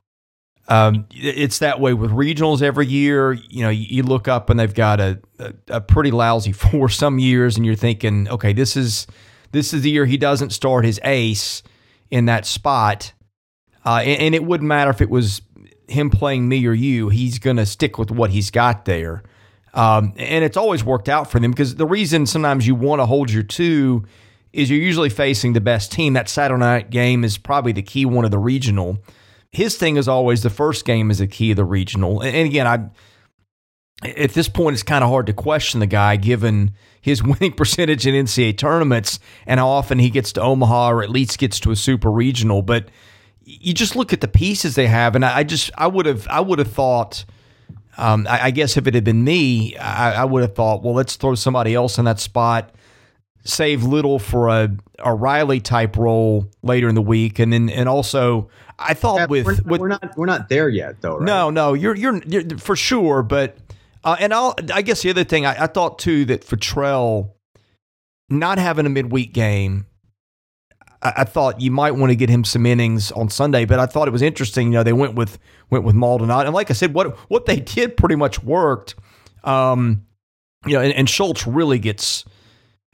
um, 0.70 1.06
it's 1.10 1.58
that 1.58 1.80
way 1.80 1.94
with 1.94 2.12
regionals 2.12 2.62
every 2.62 2.86
year. 2.86 3.32
You 3.32 3.64
know, 3.64 3.70
you, 3.70 4.04
look 4.04 4.28
up 4.28 4.50
and 4.50 4.60
they've 4.60 4.72
got 4.72 5.00
a, 5.00 5.18
a, 5.40 5.52
a 5.68 5.80
pretty 5.80 6.12
lousy 6.12 6.52
four 6.52 6.88
some 6.88 7.18
years, 7.18 7.56
and 7.56 7.66
you're 7.66 7.74
thinking, 7.74 8.28
okay, 8.28 8.52
this 8.52 8.76
is 8.76 9.06
this 9.50 9.74
is 9.74 9.82
the 9.82 9.90
year 9.90 10.06
he 10.06 10.16
doesn't 10.16 10.50
start 10.50 10.84
his 10.84 11.00
ace 11.02 11.64
in 12.08 12.26
that 12.26 12.46
spot, 12.46 13.12
uh, 13.84 14.00
and, 14.04 14.22
and, 14.22 14.34
it 14.34 14.44
wouldn't 14.44 14.68
matter 14.68 14.90
if 14.90 15.00
it 15.00 15.10
was 15.10 15.42
him 15.88 16.08
playing 16.08 16.48
me 16.48 16.64
or 16.66 16.72
you. 16.72 17.08
He's 17.08 17.40
going 17.40 17.56
to 17.56 17.66
stick 17.66 17.98
with 17.98 18.12
what 18.12 18.30
he's 18.30 18.52
got 18.52 18.84
there, 18.84 19.24
um, 19.74 20.12
and 20.16 20.44
it's 20.44 20.56
always 20.56 20.84
worked 20.84 21.08
out 21.08 21.28
for 21.28 21.40
them 21.40 21.50
because 21.50 21.74
the 21.74 21.86
reason 21.86 22.26
sometimes 22.26 22.64
you 22.64 22.76
want 22.76 23.00
to 23.00 23.06
hold 23.06 23.32
your 23.32 23.42
two 23.42 24.04
is 24.52 24.70
you're 24.70 24.80
usually 24.80 25.10
facing 25.10 25.52
the 25.52 25.60
best 25.60 25.90
team. 25.90 26.12
That 26.12 26.28
Saturday 26.28 26.60
night 26.60 26.90
game 26.90 27.24
is 27.24 27.38
probably 27.38 27.72
the 27.72 27.82
key 27.82 28.04
one 28.04 28.24
of 28.24 28.30
the 28.30 28.38
regional 28.38 28.98
his 29.50 29.76
thing 29.76 29.96
is 29.96 30.08
always 30.08 30.42
the 30.42 30.50
first 30.50 30.84
game 30.84 31.10
is 31.10 31.20
a 31.20 31.26
key 31.26 31.50
of 31.50 31.56
the 31.56 31.64
regional. 31.64 32.20
And, 32.22 32.46
again, 32.46 32.66
I 32.66 32.90
at 34.02 34.30
this 34.30 34.48
point 34.48 34.72
it's 34.74 34.82
kind 34.82 35.04
of 35.04 35.10
hard 35.10 35.26
to 35.26 35.32
question 35.32 35.80
the 35.80 35.86
guy 35.86 36.16
given 36.16 36.72
his 37.00 37.22
winning 37.22 37.52
percentage 37.52 38.06
in 38.06 38.14
NCAA 38.14 38.56
tournaments 38.56 39.18
and 39.46 39.60
how 39.60 39.68
often 39.68 39.98
he 39.98 40.10
gets 40.10 40.32
to 40.32 40.40
Omaha 40.40 40.90
or 40.90 41.02
at 41.02 41.10
least 41.10 41.38
gets 41.38 41.60
to 41.60 41.70
a 41.70 41.76
super 41.76 42.10
regional. 42.10 42.62
But 42.62 42.88
you 43.42 43.74
just 43.74 43.96
look 43.96 44.12
at 44.12 44.20
the 44.20 44.28
pieces 44.28 44.74
they 44.74 44.86
have, 44.86 45.16
and 45.16 45.24
I, 45.24 45.42
just 45.42 45.70
I 45.76 45.86
would 45.86 46.06
have 46.06 46.26
I 46.28 46.40
would 46.40 46.58
have 46.58 46.72
thought. 46.72 47.24
Um, 47.98 48.26
I, 48.30 48.44
I, 48.44 48.50
guess 48.50 48.76
if 48.76 48.86
it 48.86 48.94
had 48.94 49.04
been 49.04 49.24
me, 49.24 49.76
I, 49.76 50.22
I 50.22 50.24
would 50.24 50.42
have 50.42 50.54
thought, 50.54 50.82
well, 50.82 50.94
let's 50.94 51.16
throw 51.16 51.34
somebody 51.34 51.74
else 51.74 51.98
in 51.98 52.06
that 52.06 52.18
spot 52.18 52.72
save 53.44 53.84
little 53.84 54.18
for 54.18 54.48
a, 54.48 54.70
a 54.98 55.14
Reilly 55.14 55.60
type 55.60 55.96
role 55.96 56.50
later 56.62 56.88
in 56.88 56.94
the 56.94 57.02
week, 57.02 57.38
and 57.38 57.52
then 57.52 57.68
and 57.68 57.88
also 57.88 58.48
I 58.78 58.94
thought 58.94 59.16
yeah, 59.16 59.26
with, 59.26 59.46
we're, 59.46 59.56
with 59.64 59.80
we're 59.80 59.88
not 59.88 60.16
we're 60.16 60.26
not 60.26 60.48
there 60.48 60.68
yet 60.68 61.00
though. 61.00 61.16
Right? 61.16 61.26
No, 61.26 61.50
no, 61.50 61.74
you're, 61.74 61.94
you're 61.94 62.22
you're 62.24 62.58
for 62.58 62.76
sure, 62.76 63.22
but 63.22 63.56
uh, 64.04 64.16
and 64.18 64.32
I'll 64.32 64.54
I 64.72 64.82
guess 64.82 65.02
the 65.02 65.10
other 65.10 65.24
thing 65.24 65.46
I, 65.46 65.64
I 65.64 65.66
thought 65.66 65.98
too 65.98 66.24
that 66.26 66.44
Futrell 66.44 67.32
not 68.28 68.58
having 68.58 68.86
a 68.86 68.90
midweek 68.90 69.32
game. 69.32 69.86
I, 71.02 71.12
I 71.18 71.24
thought 71.24 71.60
you 71.60 71.70
might 71.70 71.92
want 71.92 72.10
to 72.10 72.16
get 72.16 72.28
him 72.28 72.44
some 72.44 72.66
innings 72.66 73.10
on 73.12 73.28
Sunday, 73.28 73.64
but 73.64 73.78
I 73.78 73.86
thought 73.86 74.08
it 74.08 74.12
was 74.12 74.22
interesting. 74.22 74.68
You 74.68 74.74
know, 74.74 74.82
they 74.82 74.92
went 74.92 75.14
with 75.14 75.38
went 75.70 75.84
with 75.84 75.94
Maldonado, 75.94 76.46
and 76.46 76.54
like 76.54 76.70
I 76.70 76.74
said, 76.74 76.94
what 76.94 77.16
what 77.30 77.46
they 77.46 77.60
did 77.60 77.96
pretty 77.96 78.16
much 78.16 78.42
worked. 78.42 78.94
Um, 79.44 80.06
you 80.66 80.74
know, 80.74 80.82
and, 80.82 80.92
and 80.92 81.08
Schultz 81.08 81.46
really 81.46 81.78
gets 81.78 82.24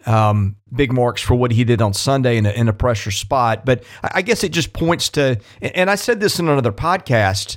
um, 0.06 0.56
big 0.74 0.92
marks 0.92 1.20
for 1.20 1.34
what 1.34 1.52
he 1.52 1.64
did 1.64 1.82
on 1.82 1.92
Sunday 1.92 2.36
in 2.36 2.46
a, 2.46 2.50
in 2.50 2.68
a 2.68 2.72
pressure 2.72 3.10
spot. 3.10 3.64
But 3.64 3.84
I 4.02 4.22
guess 4.22 4.44
it 4.44 4.50
just 4.50 4.72
points 4.72 5.08
to, 5.10 5.40
and 5.60 5.90
I 5.90 5.96
said 5.96 6.20
this 6.20 6.38
in 6.38 6.48
another 6.48 6.72
podcast, 6.72 7.56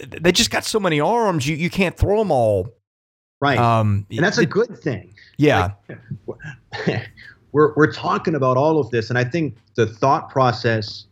they 0.00 0.32
just 0.32 0.50
got 0.50 0.64
so 0.64 0.80
many 0.80 1.00
arms, 1.00 1.46
you, 1.46 1.56
you 1.56 1.70
can't 1.70 1.96
throw 1.96 2.18
them 2.18 2.30
all. 2.30 2.68
Right. 3.40 3.58
Um, 3.58 4.06
and 4.10 4.20
that's 4.20 4.38
a 4.38 4.46
good 4.46 4.78
thing. 4.78 5.14
Yeah. 5.36 5.72
Like, 6.26 6.38
we're, 7.52 7.74
we're 7.74 7.92
talking 7.92 8.34
about 8.34 8.56
all 8.56 8.78
of 8.78 8.90
this, 8.90 9.10
and 9.10 9.18
I 9.18 9.24
think 9.24 9.56
the 9.74 9.86
thought 9.86 10.30
process 10.30 11.06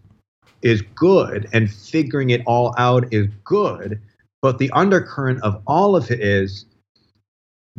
is 0.63 0.83
good 0.95 1.49
and 1.53 1.71
figuring 1.71 2.31
it 2.31 2.43
all 2.47 2.75
out 2.79 3.13
is 3.13 3.27
good. 3.45 4.01
But 4.43 4.59
the 4.59 4.71
undercurrent 4.71 5.43
of 5.43 5.61
all 5.67 5.97
of 5.97 6.11
it 6.11 6.21
is 6.21 6.65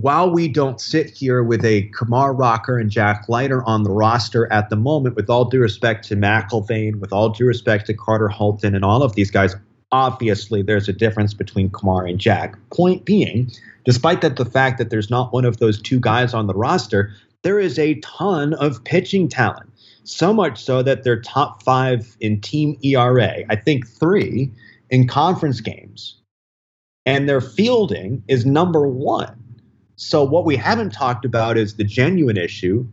while 0.02 0.32
we 0.32 0.48
don't 0.48 0.82
sit 0.82 1.10
here 1.12 1.44
with 1.44 1.64
a 1.64 1.84
Kumar 1.94 2.34
Rocker 2.34 2.80
and 2.80 2.90
Jack 2.90 3.30
Leiter 3.30 3.64
on 3.64 3.84
the 3.84 3.92
roster 3.92 4.52
at 4.52 4.70
the 4.70 4.76
moment, 4.76 5.16
with 5.16 5.30
all 5.30 5.46
due 5.46 5.60
respect 5.60 6.08
to 6.08 6.16
McElvain, 6.16 7.00
with 7.00 7.14
all 7.14 7.30
due 7.30 7.46
respect 7.46 7.86
to 7.88 7.94
Carter 7.94 8.28
Holton 8.28 8.74
and 8.74 8.84
all 8.84 9.04
of 9.04 9.14
these 9.14 9.30
guys, 9.30 9.56
obviously 9.92 10.62
there's 10.62 10.90
a 10.90 10.94
difference 10.94 11.34
between 11.34 11.70
Kamar 11.70 12.06
and 12.06 12.20
Jack. 12.20 12.56
Point 12.72 13.06
being, 13.06 13.52
despite 13.86 14.22
that 14.22 14.38
the 14.38 14.46
fact 14.46 14.80
that 14.80 14.90
there's 14.90 15.10
not 15.10 15.34
one 15.34 15.46
of 15.46 15.58
those 15.58 15.82
two 15.82 16.00
guys 16.00 16.34
on 16.34 16.48
the 16.48 16.56
roster, 16.56 17.14
there 17.44 17.60
is 17.60 17.78
a 17.78 17.96
ton 17.96 18.54
of 18.56 18.84
pitching 18.84 19.28
talent. 19.28 19.70
So 20.04 20.34
much 20.34 20.64
so 20.64 20.82
that 20.82 21.04
they're 21.04 21.22
top 21.22 21.64
five 21.64 22.18
in 22.20 22.42
team 22.42 22.76
ERA. 22.84 23.44
I 23.50 23.56
think 23.56 23.88
three 23.88 24.52
in 24.90 25.08
conference 25.08 25.62
games. 25.62 26.18
And 27.06 27.30
their 27.30 27.42
fielding 27.42 28.24
is 28.28 28.46
number 28.46 28.88
one. 28.88 29.41
So 30.02 30.24
what 30.24 30.46
we 30.46 30.56
haven't 30.56 30.90
talked 30.90 31.26
about 31.26 31.58
is 31.60 31.76
the 31.76 31.84
genuine 31.84 32.36
issue, 32.36 32.88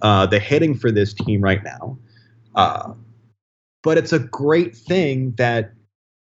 uh, 0.00 0.26
the 0.26 0.38
hitting 0.38 0.76
for 0.76 0.92
this 0.92 1.12
team 1.12 1.40
right 1.40 1.62
now. 1.64 1.98
Uh, 2.54 2.92
but 3.82 3.98
it's 3.98 4.12
a 4.12 4.20
great 4.20 4.76
thing 4.76 5.32
that 5.38 5.72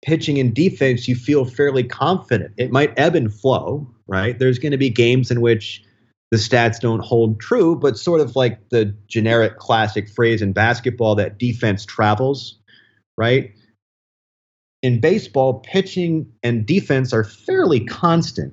pitching 0.05 0.38
and 0.38 0.53
defense, 0.55 1.09
you 1.09 1.14
feel 1.14 1.46
fairly 1.46 1.83
confident. 1.83 2.53
It 2.59 2.70
might 2.70 2.92
ebb 2.99 3.16
and 3.16 3.33
flow, 3.33 3.90
right? 4.07 4.38
There's 4.38 4.59
going 4.59 4.72
to 4.72 4.79
be 4.79 4.90
games 4.90 5.31
in 5.31 5.40
which 5.40 5.83
the 6.31 6.37
stats 6.37 6.81
don't 6.81 7.03
hold 7.03 7.40
true, 7.40 7.75
but 7.75 7.96
sort 7.96 8.20
of 8.20 8.37
like 8.37 8.68
the 8.68 8.94
generic 9.09 9.57
classic 9.57 10.07
phrase 10.07 10.42
in 10.42 10.53
basketball 10.53 11.14
that 11.14 11.38
defense 11.38 11.87
travels, 11.87 12.59
right? 13.16 13.53
In 14.83 15.01
baseball, 15.01 15.61
pitching 15.61 16.31
and 16.42 16.66
defense 16.66 17.14
are 17.14 17.25
fairly 17.25 17.81
constant. 17.87 18.53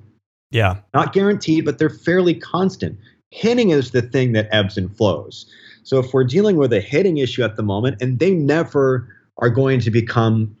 Yeah. 0.54 0.76
Not 0.94 1.12
guaranteed, 1.12 1.64
but 1.64 1.78
they're 1.78 1.90
fairly 1.90 2.32
constant. 2.32 2.96
Hitting 3.32 3.70
is 3.70 3.90
the 3.90 4.02
thing 4.02 4.32
that 4.32 4.48
ebbs 4.52 4.78
and 4.78 4.96
flows. 4.96 5.46
So 5.82 5.98
if 5.98 6.14
we're 6.14 6.22
dealing 6.22 6.56
with 6.56 6.72
a 6.72 6.80
hitting 6.80 7.18
issue 7.18 7.42
at 7.42 7.56
the 7.56 7.64
moment, 7.64 8.00
and 8.00 8.20
they 8.20 8.30
never 8.30 9.12
are 9.38 9.50
going 9.50 9.80
to 9.80 9.90
become, 9.90 10.56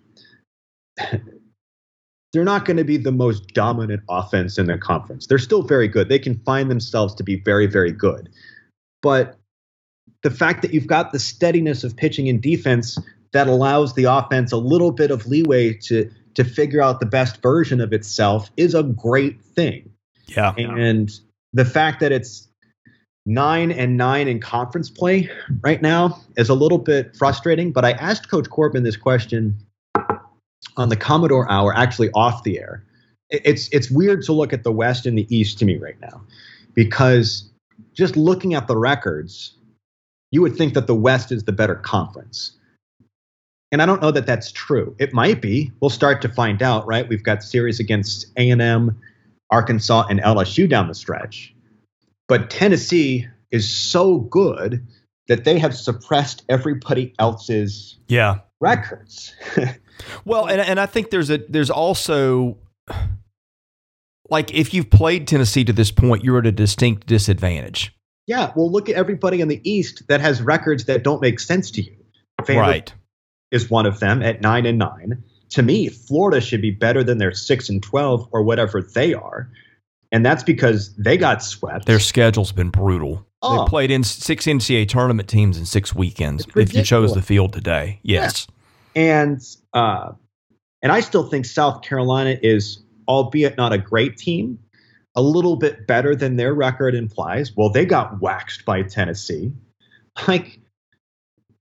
they're 2.32 2.42
not 2.44 2.64
going 2.64 2.76
to 2.76 2.84
be 2.84 2.96
the 2.96 3.12
most 3.12 3.54
dominant 3.54 4.02
offense 4.08 4.58
in 4.58 4.66
the 4.66 4.76
conference. 4.76 5.28
They're 5.28 5.38
still 5.38 5.62
very 5.62 5.86
good. 5.86 6.08
They 6.08 6.18
can 6.18 6.40
find 6.40 6.72
themselves 6.72 7.14
to 7.14 7.22
be 7.22 7.36
very, 7.36 7.68
very 7.68 7.92
good. 7.92 8.28
but 9.00 9.38
the 10.22 10.30
fact 10.30 10.62
that 10.62 10.72
you've 10.72 10.86
got 10.86 11.12
the 11.12 11.18
steadiness 11.18 11.84
of 11.84 11.94
pitching 11.94 12.30
and 12.30 12.40
defense 12.40 12.98
that 13.32 13.46
allows 13.46 13.94
the 13.94 14.04
offense 14.04 14.52
a 14.52 14.56
little 14.56 14.90
bit 14.90 15.10
of 15.10 15.26
leeway 15.26 15.74
to 15.74 16.10
to 16.34 16.44
figure 16.44 16.82
out 16.82 17.00
the 17.00 17.06
best 17.06 17.40
version 17.42 17.80
of 17.80 17.92
itself 17.92 18.50
is 18.56 18.74
a 18.74 18.82
great 18.82 19.40
thing. 19.40 19.90
Yeah. 20.26 20.54
And 20.56 21.10
the 21.52 21.64
fact 21.64 22.00
that 22.00 22.12
it's 22.12 22.48
nine 23.26 23.70
and 23.70 23.96
nine 23.96 24.28
in 24.28 24.40
conference 24.40 24.90
play 24.90 25.30
right 25.62 25.80
now 25.80 26.20
is 26.36 26.48
a 26.48 26.54
little 26.54 26.78
bit 26.78 27.16
frustrating. 27.16 27.72
But 27.72 27.84
I 27.84 27.92
asked 27.92 28.28
Coach 28.28 28.48
Corbin 28.50 28.82
this 28.82 28.96
question 28.96 29.56
on 30.76 30.88
the 30.88 30.96
Commodore 30.96 31.50
Hour, 31.50 31.74
actually 31.74 32.10
off 32.12 32.42
the 32.42 32.58
air. 32.58 32.84
It's 33.30 33.68
it's 33.72 33.90
weird 33.90 34.22
to 34.24 34.32
look 34.32 34.52
at 34.52 34.64
the 34.64 34.72
West 34.72 35.06
and 35.06 35.16
the 35.16 35.26
East 35.34 35.58
to 35.60 35.64
me 35.64 35.76
right 35.76 35.98
now, 36.00 36.22
because 36.74 37.48
just 37.94 38.16
looking 38.16 38.54
at 38.54 38.66
the 38.66 38.76
records, 38.76 39.56
you 40.30 40.42
would 40.42 40.56
think 40.56 40.74
that 40.74 40.86
the 40.86 40.94
West 40.94 41.32
is 41.32 41.44
the 41.44 41.52
better 41.52 41.76
conference. 41.76 42.52
And 43.74 43.82
I 43.82 43.86
don't 43.86 44.00
know 44.00 44.12
that 44.12 44.24
that's 44.24 44.52
true. 44.52 44.94
It 45.00 45.12
might 45.12 45.42
be. 45.42 45.72
We'll 45.80 45.90
start 45.90 46.22
to 46.22 46.28
find 46.28 46.62
out, 46.62 46.86
right? 46.86 47.08
We've 47.08 47.24
got 47.24 47.42
series 47.42 47.80
against 47.80 48.26
A&M, 48.36 48.96
Arkansas, 49.50 50.06
and 50.08 50.20
LSU 50.20 50.68
down 50.70 50.86
the 50.86 50.94
stretch. 50.94 51.52
But 52.28 52.50
Tennessee 52.50 53.26
is 53.50 53.68
so 53.68 54.18
good 54.18 54.86
that 55.26 55.42
they 55.42 55.58
have 55.58 55.74
suppressed 55.74 56.44
everybody 56.48 57.14
else's 57.18 57.98
yeah 58.06 58.38
records. 58.60 59.34
well, 60.24 60.46
and 60.46 60.60
and 60.60 60.78
I 60.78 60.86
think 60.86 61.10
there's 61.10 61.30
a 61.30 61.38
there's 61.38 61.70
also 61.70 62.56
like 64.30 64.54
if 64.54 64.72
you've 64.72 64.88
played 64.88 65.26
Tennessee 65.26 65.64
to 65.64 65.72
this 65.72 65.90
point, 65.90 66.22
you're 66.22 66.38
at 66.38 66.46
a 66.46 66.52
distinct 66.52 67.08
disadvantage. 67.08 67.92
Yeah, 68.28 68.52
well, 68.54 68.70
look 68.70 68.88
at 68.88 68.94
everybody 68.94 69.40
in 69.40 69.48
the 69.48 69.60
East 69.68 70.06
that 70.06 70.20
has 70.20 70.40
records 70.40 70.84
that 70.84 71.02
don't 71.02 71.20
make 71.20 71.40
sense 71.40 71.72
to 71.72 71.82
you. 71.82 71.96
right, 72.48 72.94
is 73.54 73.70
one 73.70 73.86
of 73.86 74.00
them 74.00 74.22
at 74.22 74.40
nine 74.40 74.66
and 74.66 74.78
nine. 74.78 75.22
To 75.50 75.62
me, 75.62 75.88
Florida 75.88 76.40
should 76.40 76.60
be 76.60 76.72
better 76.72 77.04
than 77.04 77.18
their 77.18 77.32
six 77.32 77.68
and 77.68 77.82
twelve 77.82 78.28
or 78.32 78.42
whatever 78.42 78.82
they 78.82 79.14
are 79.14 79.48
and 80.14 80.24
that's 80.24 80.44
because 80.44 80.94
they 80.94 81.16
got 81.16 81.42
swept. 81.42 81.86
Their 81.86 81.98
schedule's 81.98 82.52
been 82.52 82.70
brutal. 82.70 83.26
Oh. 83.42 83.64
They 83.64 83.68
played 83.68 83.90
in 83.90 84.04
six 84.04 84.46
NCAA 84.46 84.88
tournament 84.88 85.28
teams 85.28 85.58
in 85.58 85.66
six 85.66 85.92
weekends. 85.92 86.46
If 86.54 86.72
you 86.72 86.84
chose 86.84 87.14
the 87.14 87.20
field 87.20 87.52
today, 87.52 87.98
yes. 88.04 88.46
Yeah. 88.94 89.02
And 89.02 89.40
uh, 89.72 90.12
and 90.82 90.92
I 90.92 91.00
still 91.00 91.28
think 91.28 91.46
South 91.46 91.82
Carolina 91.82 92.38
is, 92.40 92.80
albeit 93.08 93.56
not 93.56 93.72
a 93.72 93.78
great 93.78 94.16
team, 94.16 94.60
a 95.16 95.20
little 95.20 95.56
bit 95.56 95.88
better 95.88 96.14
than 96.14 96.36
their 96.36 96.54
record 96.54 96.94
implies. 96.94 97.52
Well, 97.56 97.70
they 97.70 97.84
got 97.84 98.20
waxed 98.20 98.64
by 98.64 98.82
Tennessee. 98.82 99.52
Like 100.28 100.60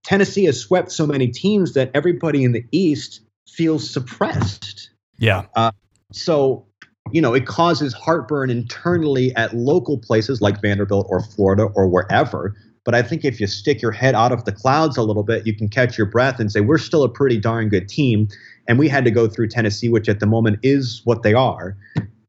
Tennessee 0.03 0.45
has 0.45 0.59
swept 0.59 0.91
so 0.91 1.07
many 1.07 1.27
teams 1.27 1.73
that 1.73 1.91
everybody 1.93 2.43
in 2.43 2.51
the 2.51 2.65
East 2.71 3.21
feels 3.47 3.89
suppressed. 3.89 4.89
Yeah. 5.17 5.45
Uh, 5.55 5.71
so 6.11 6.65
you 7.11 7.21
know, 7.21 7.33
it 7.33 7.45
causes 7.45 7.93
heartburn 7.93 8.49
internally 8.49 9.35
at 9.35 9.55
local 9.55 9.97
places 9.97 10.41
like 10.41 10.61
Vanderbilt 10.61 11.07
or 11.09 11.21
Florida 11.21 11.63
or 11.75 11.87
wherever. 11.87 12.55
But 12.85 12.95
I 12.95 13.01
think 13.01 13.23
if 13.23 13.39
you 13.39 13.47
stick 13.47 13.81
your 13.81 13.91
head 13.91 14.15
out 14.15 14.31
of 14.31 14.45
the 14.45 14.51
clouds 14.51 14.97
a 14.97 15.03
little 15.03 15.23
bit, 15.23 15.47
you 15.47 15.55
can 15.55 15.69
catch 15.69 15.97
your 15.97 16.07
breath 16.07 16.39
and 16.39 16.51
say, 16.51 16.59
we're 16.59 16.77
still 16.77 17.03
a 17.03 17.09
pretty 17.09 17.39
darn 17.39 17.69
good 17.69 17.87
team. 17.87 18.27
And 18.67 18.77
we 18.79 18.87
had 18.87 19.05
to 19.05 19.11
go 19.11 19.27
through 19.27 19.49
Tennessee, 19.49 19.89
which 19.89 20.09
at 20.09 20.19
the 20.19 20.25
moment 20.25 20.59
is 20.63 21.01
what 21.05 21.23
they 21.23 21.33
are. 21.33 21.77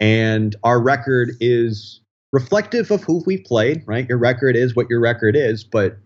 And 0.01 0.55
our 0.63 0.81
record 0.81 1.31
is 1.41 2.01
reflective 2.33 2.91
of 2.91 3.03
who 3.03 3.23
we 3.27 3.39
played, 3.39 3.83
right? 3.87 4.09
Your 4.09 4.19
record 4.19 4.55
is 4.57 4.77
what 4.77 4.89
your 4.91 5.01
record 5.01 5.35
is. 5.35 5.65
But 5.65 5.97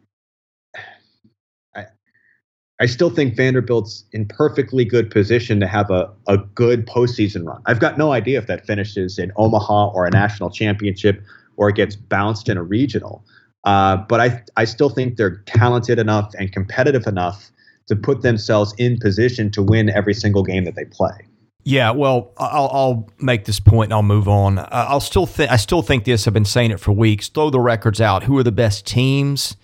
I 2.80 2.86
still 2.86 3.10
think 3.10 3.34
Vanderbilt's 3.34 4.04
in 4.12 4.26
perfectly 4.26 4.84
good 4.84 5.10
position 5.10 5.58
to 5.60 5.66
have 5.66 5.90
a, 5.90 6.10
a 6.28 6.38
good 6.38 6.86
postseason 6.86 7.46
run. 7.46 7.60
I've 7.66 7.80
got 7.80 7.98
no 7.98 8.12
idea 8.12 8.38
if 8.38 8.46
that 8.46 8.66
finishes 8.66 9.18
in 9.18 9.32
Omaha 9.36 9.88
or 9.88 10.06
a 10.06 10.10
national 10.10 10.50
championship 10.50 11.20
or 11.56 11.68
it 11.70 11.74
gets 11.74 11.96
bounced 11.96 12.48
in 12.48 12.56
a 12.56 12.62
regional. 12.62 13.24
Uh, 13.64 13.96
but 13.96 14.20
I, 14.20 14.42
I 14.56 14.64
still 14.64 14.90
think 14.90 15.16
they're 15.16 15.42
talented 15.46 15.98
enough 15.98 16.32
and 16.38 16.52
competitive 16.52 17.06
enough 17.06 17.50
to 17.88 17.96
put 17.96 18.22
themselves 18.22 18.72
in 18.78 18.98
position 18.98 19.50
to 19.50 19.62
win 19.62 19.90
every 19.90 20.14
single 20.14 20.44
game 20.44 20.64
that 20.64 20.76
they 20.76 20.84
play. 20.84 21.26
Yeah, 21.64 21.90
well, 21.90 22.32
I'll, 22.38 22.70
I'll 22.72 23.10
make 23.18 23.44
this 23.44 23.60
point 23.60 23.88
and 23.88 23.94
I'll 23.94 24.02
move 24.02 24.28
on. 24.28 24.64
I'll 24.70 25.00
still 25.00 25.26
think 25.26 25.50
I 25.50 25.56
still 25.56 25.82
think 25.82 26.04
this. 26.04 26.26
I've 26.26 26.32
been 26.32 26.44
saying 26.44 26.70
it 26.70 26.80
for 26.80 26.92
weeks. 26.92 27.28
Throw 27.28 27.50
the 27.50 27.60
records 27.60 28.00
out. 28.00 28.22
Who 28.22 28.38
are 28.38 28.42
the 28.42 28.52
best 28.52 28.86
teams? 28.86 29.56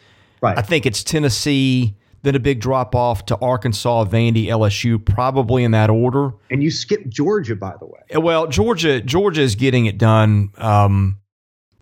Right. 0.42 0.58
I 0.58 0.62
think 0.62 0.84
it's 0.84 1.02
Tennessee, 1.02 1.94
then 2.24 2.34
a 2.34 2.40
big 2.40 2.58
drop 2.58 2.94
off 2.94 3.26
to 3.26 3.36
Arkansas, 3.36 4.06
Vandy, 4.06 4.46
LSU, 4.46 5.04
probably 5.04 5.62
in 5.62 5.70
that 5.72 5.90
order. 5.90 6.32
And 6.50 6.62
you 6.62 6.70
skip 6.70 7.06
Georgia, 7.06 7.54
by 7.54 7.74
the 7.78 7.86
way. 7.86 8.00
Well, 8.18 8.46
Georgia, 8.46 9.00
Georgia 9.00 9.42
is 9.42 9.54
getting 9.54 9.86
it 9.86 9.98
done 9.98 10.50
um, 10.56 11.18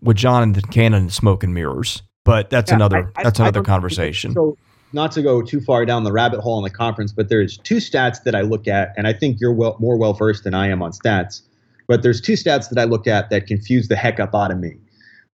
with 0.01 0.17
Jonathan 0.17 0.61
Cannon 0.69 1.03
and 1.03 1.13
smoke 1.13 1.43
and 1.43 1.53
mirrors, 1.53 2.03
but 2.25 2.49
that's 2.49 2.71
yeah, 2.71 2.75
another 2.75 3.11
I, 3.15 3.23
that's 3.23 3.39
I, 3.39 3.45
another 3.45 3.61
I 3.61 3.63
conversation. 3.63 4.33
So, 4.33 4.57
not 4.91 5.11
to 5.13 5.23
go 5.23 5.41
too 5.41 5.59
far 5.59 5.85
down 5.85 6.03
the 6.03 6.11
rabbit 6.11 6.41
hole 6.41 6.59
in 6.59 6.63
the 6.63 6.69
conference, 6.69 7.11
but 7.11 7.27
there's 7.27 7.57
two 7.57 7.77
stats 7.77 8.21
that 8.25 8.35
I 8.35 8.41
look 8.41 8.67
at, 8.67 8.93
and 8.95 9.07
I 9.07 9.13
think 9.13 9.39
you're 9.39 9.53
well, 9.53 9.75
more 9.79 9.97
well 9.97 10.13
versed 10.13 10.43
than 10.43 10.53
I 10.53 10.67
am 10.67 10.83
on 10.83 10.91
stats. 10.91 11.41
But 11.87 12.03
there's 12.03 12.21
two 12.21 12.33
stats 12.33 12.69
that 12.69 12.77
I 12.77 12.83
look 12.83 13.07
at 13.07 13.29
that 13.31 13.47
confuse 13.47 13.87
the 13.87 13.95
heck 13.95 14.19
up 14.19 14.35
out 14.35 14.51
of 14.51 14.59
me. 14.59 14.77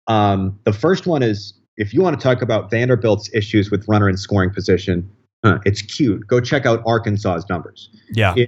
Um, 0.08 0.60
the 0.66 0.74
first 0.74 1.08
one 1.08 1.24
is 1.24 1.54
if 1.78 1.94
you 1.94 2.02
want 2.02 2.20
to 2.20 2.24
talk 2.24 2.42
about 2.42 2.70
Vanderbilt's 2.70 3.30
issues 3.34 3.72
with 3.72 3.88
runner 3.88 4.10
in 4.10 4.18
scoring 4.18 4.52
position, 4.52 5.10
uh, 5.44 5.60
it's 5.66 5.82
cute. 5.82 6.26
Go 6.28 6.40
check 6.40 6.66
out 6.66 6.84
Arkansas's 6.86 7.48
numbers. 7.50 7.90
Yeah. 8.12 8.34
In 8.36 8.48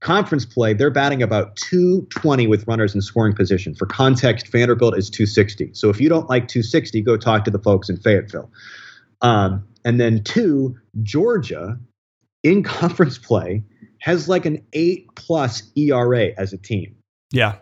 conference 0.00 0.44
play, 0.44 0.74
they're 0.74 0.90
batting 0.90 1.22
about 1.22 1.56
220 1.56 2.46
with 2.46 2.66
runners 2.66 2.94
in 2.94 3.00
scoring 3.02 3.34
position. 3.34 3.74
For 3.74 3.86
context, 3.86 4.48
Vanderbilt 4.48 4.96
is 4.96 5.10
260. 5.10 5.70
So 5.74 5.88
if 5.88 6.00
you 6.00 6.08
don't 6.08 6.28
like 6.28 6.48
260, 6.48 7.02
go 7.02 7.16
talk 7.16 7.44
to 7.44 7.50
the 7.50 7.58
folks 7.58 7.88
in 7.88 7.96
Fayetteville. 7.96 8.50
Um, 9.20 9.66
and 9.84 10.00
then 10.00 10.22
two, 10.22 10.76
Georgia 11.02 11.78
in 12.42 12.62
conference 12.62 13.18
play 13.18 13.62
has 14.00 14.28
like 14.28 14.44
an 14.44 14.62
eight 14.74 15.08
plus 15.14 15.62
ERA 15.76 16.30
as 16.36 16.52
a 16.52 16.58
team. 16.58 16.94
Yeah. 17.32 17.56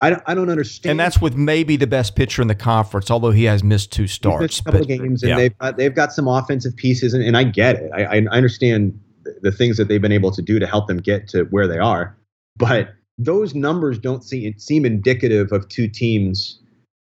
I 0.00 0.10
don't, 0.10 0.22
I 0.26 0.34
don't 0.34 0.48
understand. 0.48 0.92
And 0.92 1.00
that's 1.00 1.20
with 1.20 1.34
maybe 1.34 1.76
the 1.76 1.86
best 1.86 2.14
pitcher 2.14 2.40
in 2.40 2.48
the 2.48 2.54
conference, 2.54 3.10
although 3.10 3.32
he 3.32 3.44
has 3.44 3.64
missed 3.64 3.92
two 3.92 4.06
starts. 4.06 4.42
Missed 4.42 4.60
a 4.60 4.64
couple 4.64 4.80
but, 4.80 4.88
games, 4.88 5.22
and 5.22 5.30
yeah. 5.30 5.36
they've 5.36 5.58
got, 5.58 5.76
they've 5.76 5.94
got 5.94 6.12
some 6.12 6.28
offensive 6.28 6.76
pieces, 6.76 7.14
and, 7.14 7.24
and 7.24 7.36
I 7.36 7.44
get 7.44 7.76
it. 7.76 7.90
I, 7.92 8.04
I 8.04 8.26
understand 8.30 9.00
the 9.42 9.50
things 9.50 9.76
that 9.76 9.88
they've 9.88 10.00
been 10.00 10.12
able 10.12 10.30
to 10.30 10.42
do 10.42 10.58
to 10.58 10.66
help 10.66 10.86
them 10.86 10.98
get 10.98 11.28
to 11.28 11.44
where 11.44 11.66
they 11.66 11.78
are, 11.78 12.16
but 12.56 12.94
those 13.18 13.54
numbers 13.54 13.98
don't 13.98 14.22
seem 14.22 14.56
seem 14.58 14.86
indicative 14.86 15.50
of 15.50 15.68
two 15.68 15.88
teams 15.88 16.60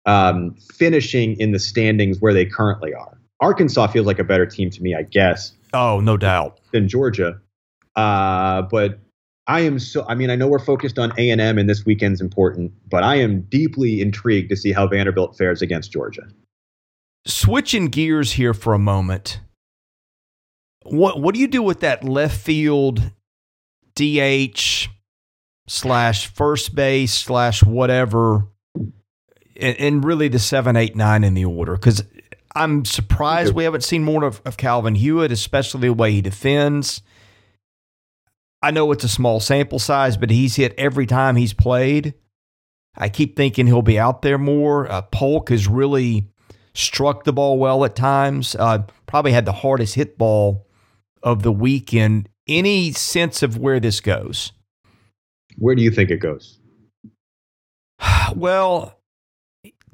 um, 0.06 0.56
finishing 0.74 1.38
in 1.38 1.52
the 1.52 1.58
standings 1.58 2.20
where 2.20 2.32
they 2.32 2.46
currently 2.46 2.94
are. 2.94 3.18
Arkansas 3.40 3.88
feels 3.88 4.06
like 4.06 4.18
a 4.18 4.24
better 4.24 4.46
team 4.46 4.70
to 4.70 4.82
me, 4.82 4.94
I 4.94 5.02
guess. 5.02 5.52
Oh, 5.74 6.00
no 6.00 6.16
doubt. 6.16 6.58
Than 6.72 6.88
Georgia, 6.88 7.38
uh, 7.94 8.62
but 8.62 8.98
I 9.48 9.60
am 9.60 9.78
so. 9.78 10.04
I 10.06 10.14
mean, 10.14 10.28
I 10.28 10.36
know 10.36 10.46
we're 10.46 10.58
focused 10.58 10.98
on 10.98 11.12
A 11.16 11.30
and 11.30 11.40
M, 11.40 11.56
and 11.56 11.68
this 11.68 11.86
weekend's 11.86 12.20
important, 12.20 12.70
but 12.88 13.02
I 13.02 13.16
am 13.16 13.40
deeply 13.42 14.02
intrigued 14.02 14.50
to 14.50 14.56
see 14.56 14.72
how 14.72 14.86
Vanderbilt 14.86 15.38
fares 15.38 15.62
against 15.62 15.90
Georgia. 15.90 16.28
Switching 17.26 17.86
gears 17.86 18.32
here 18.32 18.52
for 18.52 18.74
a 18.74 18.78
moment. 18.78 19.40
What 20.84 21.20
what 21.20 21.34
do 21.34 21.40
you 21.40 21.48
do 21.48 21.62
with 21.62 21.80
that 21.80 22.04
left 22.04 22.38
field 22.38 23.10
DH 23.96 24.88
slash 25.66 26.26
first 26.26 26.74
base 26.74 27.14
slash 27.14 27.62
whatever, 27.62 28.46
and, 29.56 29.76
and 29.78 30.04
really 30.04 30.28
the 30.28 30.38
seven, 30.38 30.76
eight, 30.76 30.94
nine 30.94 31.24
in 31.24 31.32
the 31.32 31.46
order? 31.46 31.72
Because 31.72 32.04
I'm 32.54 32.84
surprised 32.84 33.54
we 33.54 33.64
haven't 33.64 33.84
seen 33.84 34.04
more 34.04 34.24
of, 34.24 34.42
of 34.44 34.58
Calvin 34.58 34.94
Hewitt, 34.94 35.32
especially 35.32 35.88
the 35.88 35.94
way 35.94 36.12
he 36.12 36.20
defends. 36.20 37.00
I 38.62 38.70
know 38.70 38.90
it's 38.92 39.04
a 39.04 39.08
small 39.08 39.40
sample 39.40 39.78
size, 39.78 40.16
but 40.16 40.30
he's 40.30 40.56
hit 40.56 40.74
every 40.76 41.06
time 41.06 41.36
he's 41.36 41.52
played. 41.52 42.14
I 42.96 43.08
keep 43.08 43.36
thinking 43.36 43.66
he'll 43.66 43.82
be 43.82 43.98
out 43.98 44.22
there 44.22 44.38
more. 44.38 44.90
Uh, 44.90 45.02
Polk 45.02 45.50
has 45.50 45.68
really 45.68 46.28
struck 46.74 47.24
the 47.24 47.32
ball 47.32 47.58
well 47.58 47.84
at 47.84 47.94
times. 47.94 48.56
Uh, 48.56 48.84
probably 49.06 49.32
had 49.32 49.44
the 49.44 49.52
hardest 49.52 49.94
hit 49.94 50.18
ball 50.18 50.66
of 51.22 51.42
the 51.42 51.52
weekend. 51.52 52.28
Any 52.48 52.92
sense 52.92 53.42
of 53.42 53.56
where 53.56 53.78
this 53.78 54.00
goes? 54.00 54.52
Where 55.56 55.74
do 55.74 55.82
you 55.82 55.90
think 55.90 56.10
it 56.10 56.18
goes? 56.18 56.58
Well, 58.36 59.00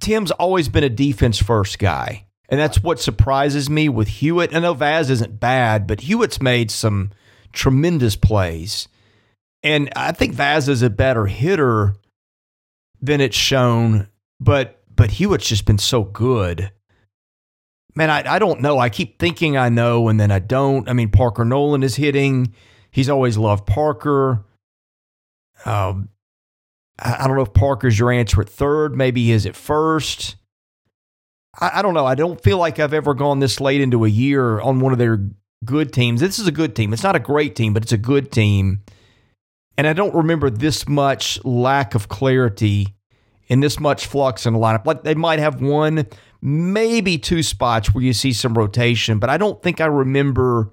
Tim's 0.01 0.33
always 0.33 0.69
been 0.69 0.83
a 0.83 0.89
defense 0.89 1.41
first 1.41 1.79
guy. 1.79 2.27
And 2.49 2.61
that's 2.61 2.83
what 2.83 3.01
surprises 3.01 3.71
me 3.71 3.89
with 3.89 4.09
Hewitt. 4.09 4.55
I 4.55 4.59
know 4.59 4.75
Vaz 4.75 5.09
isn't 5.09 5.41
bad, 5.41 5.87
but 5.87 6.03
Hewitt's 6.03 6.43
made 6.43 6.71
some 6.71 7.11
tremendous 7.55 8.17
plays. 8.17 8.89
And 9.63 9.91
I 9.97 10.13
think 10.13 10.35
Vaz 10.35 10.69
is 10.69 10.83
a 10.83 10.91
better 10.91 11.27
hitter 11.27 11.95
than 13.01 13.21
it's 13.21 13.37
shown, 13.37 14.09
but 14.39 14.81
but 14.95 15.13
Hewitt's 15.13 15.49
just 15.49 15.65
been 15.65 15.79
so 15.79 16.05
good. 16.05 16.71
man, 17.95 18.11
I, 18.11 18.35
I 18.35 18.39
don't 18.39 18.61
know. 18.61 18.79
I 18.79 18.89
keep 18.89 19.19
thinking 19.19 19.57
I 19.57 19.69
know, 19.69 20.09
and 20.09 20.19
then 20.19 20.31
I 20.31 20.39
don't. 20.39 20.89
I 20.89 20.93
mean, 20.93 21.11
Parker 21.11 21.45
Noland 21.45 21.85
is 21.85 21.97
hitting. 21.97 22.55
He's 22.91 23.09
always 23.09 23.37
loved 23.39 23.67
Parker. 23.67 24.45
Um, 25.65 26.09
I, 26.99 27.25
I 27.25 27.27
don't 27.27 27.37
know 27.37 27.43
if 27.43 27.55
Parker's 27.55 27.99
your 27.99 28.13
answer 28.13 28.41
at 28.41 28.49
third. 28.49 28.97
Maybe 28.97 29.25
he 29.25 29.33
is 29.33 29.47
at 29.47 29.57
first. 29.57 30.37
I, 31.61 31.79
I 31.79 31.83
don't 31.83 31.95
know. 31.95 32.07
I 32.07 32.15
don't 32.15 32.41
feel 32.41 32.59
like 32.59 32.79
I've 32.79 32.95
ever 32.95 33.15
gone 33.15 33.41
this 33.41 33.61
late 33.61 33.81
into 33.81 34.05
a 34.05 34.09
year 34.09 34.61
on 34.61 34.81
one 34.81 34.93
of 34.93 34.99
their 34.99 35.19
good 35.65 35.93
teams. 35.93 36.21
This 36.21 36.39
is 36.39 36.47
a 36.47 36.53
good 36.53 36.77
team. 36.77 36.93
It's 36.93 37.03
not 37.03 37.17
a 37.17 37.21
great 37.21 37.57
team, 37.57 37.75
but 37.75 37.83
it's 37.83 37.93
a 37.93 37.99
good 37.99 38.31
team. 38.31 38.83
And 39.77 39.87
I 39.87 39.93
don't 39.93 40.15
remember 40.15 40.51
this 40.51 40.89
much 40.89 41.45
lack 41.45 41.95
of 41.95 42.09
clarity 42.09 42.95
and 43.49 43.63
this 43.63 43.81
much 43.81 44.07
flux 44.07 44.47
in 44.47 44.53
the 44.53 44.59
lineup. 44.59 44.87
Like 44.87 45.03
they 45.03 45.15
might 45.15 45.39
have 45.39 45.61
one, 45.61 46.07
maybe 46.41 47.19
two 47.19 47.43
spots 47.43 47.93
where 47.93 48.05
you 48.05 48.13
see 48.13 48.33
some 48.33 48.55
rotation, 48.55 49.19
but 49.19 49.31
I 49.31 49.37
don't 49.37 49.63
think 49.63 49.81
I 49.81 49.87
remember. 49.87 50.71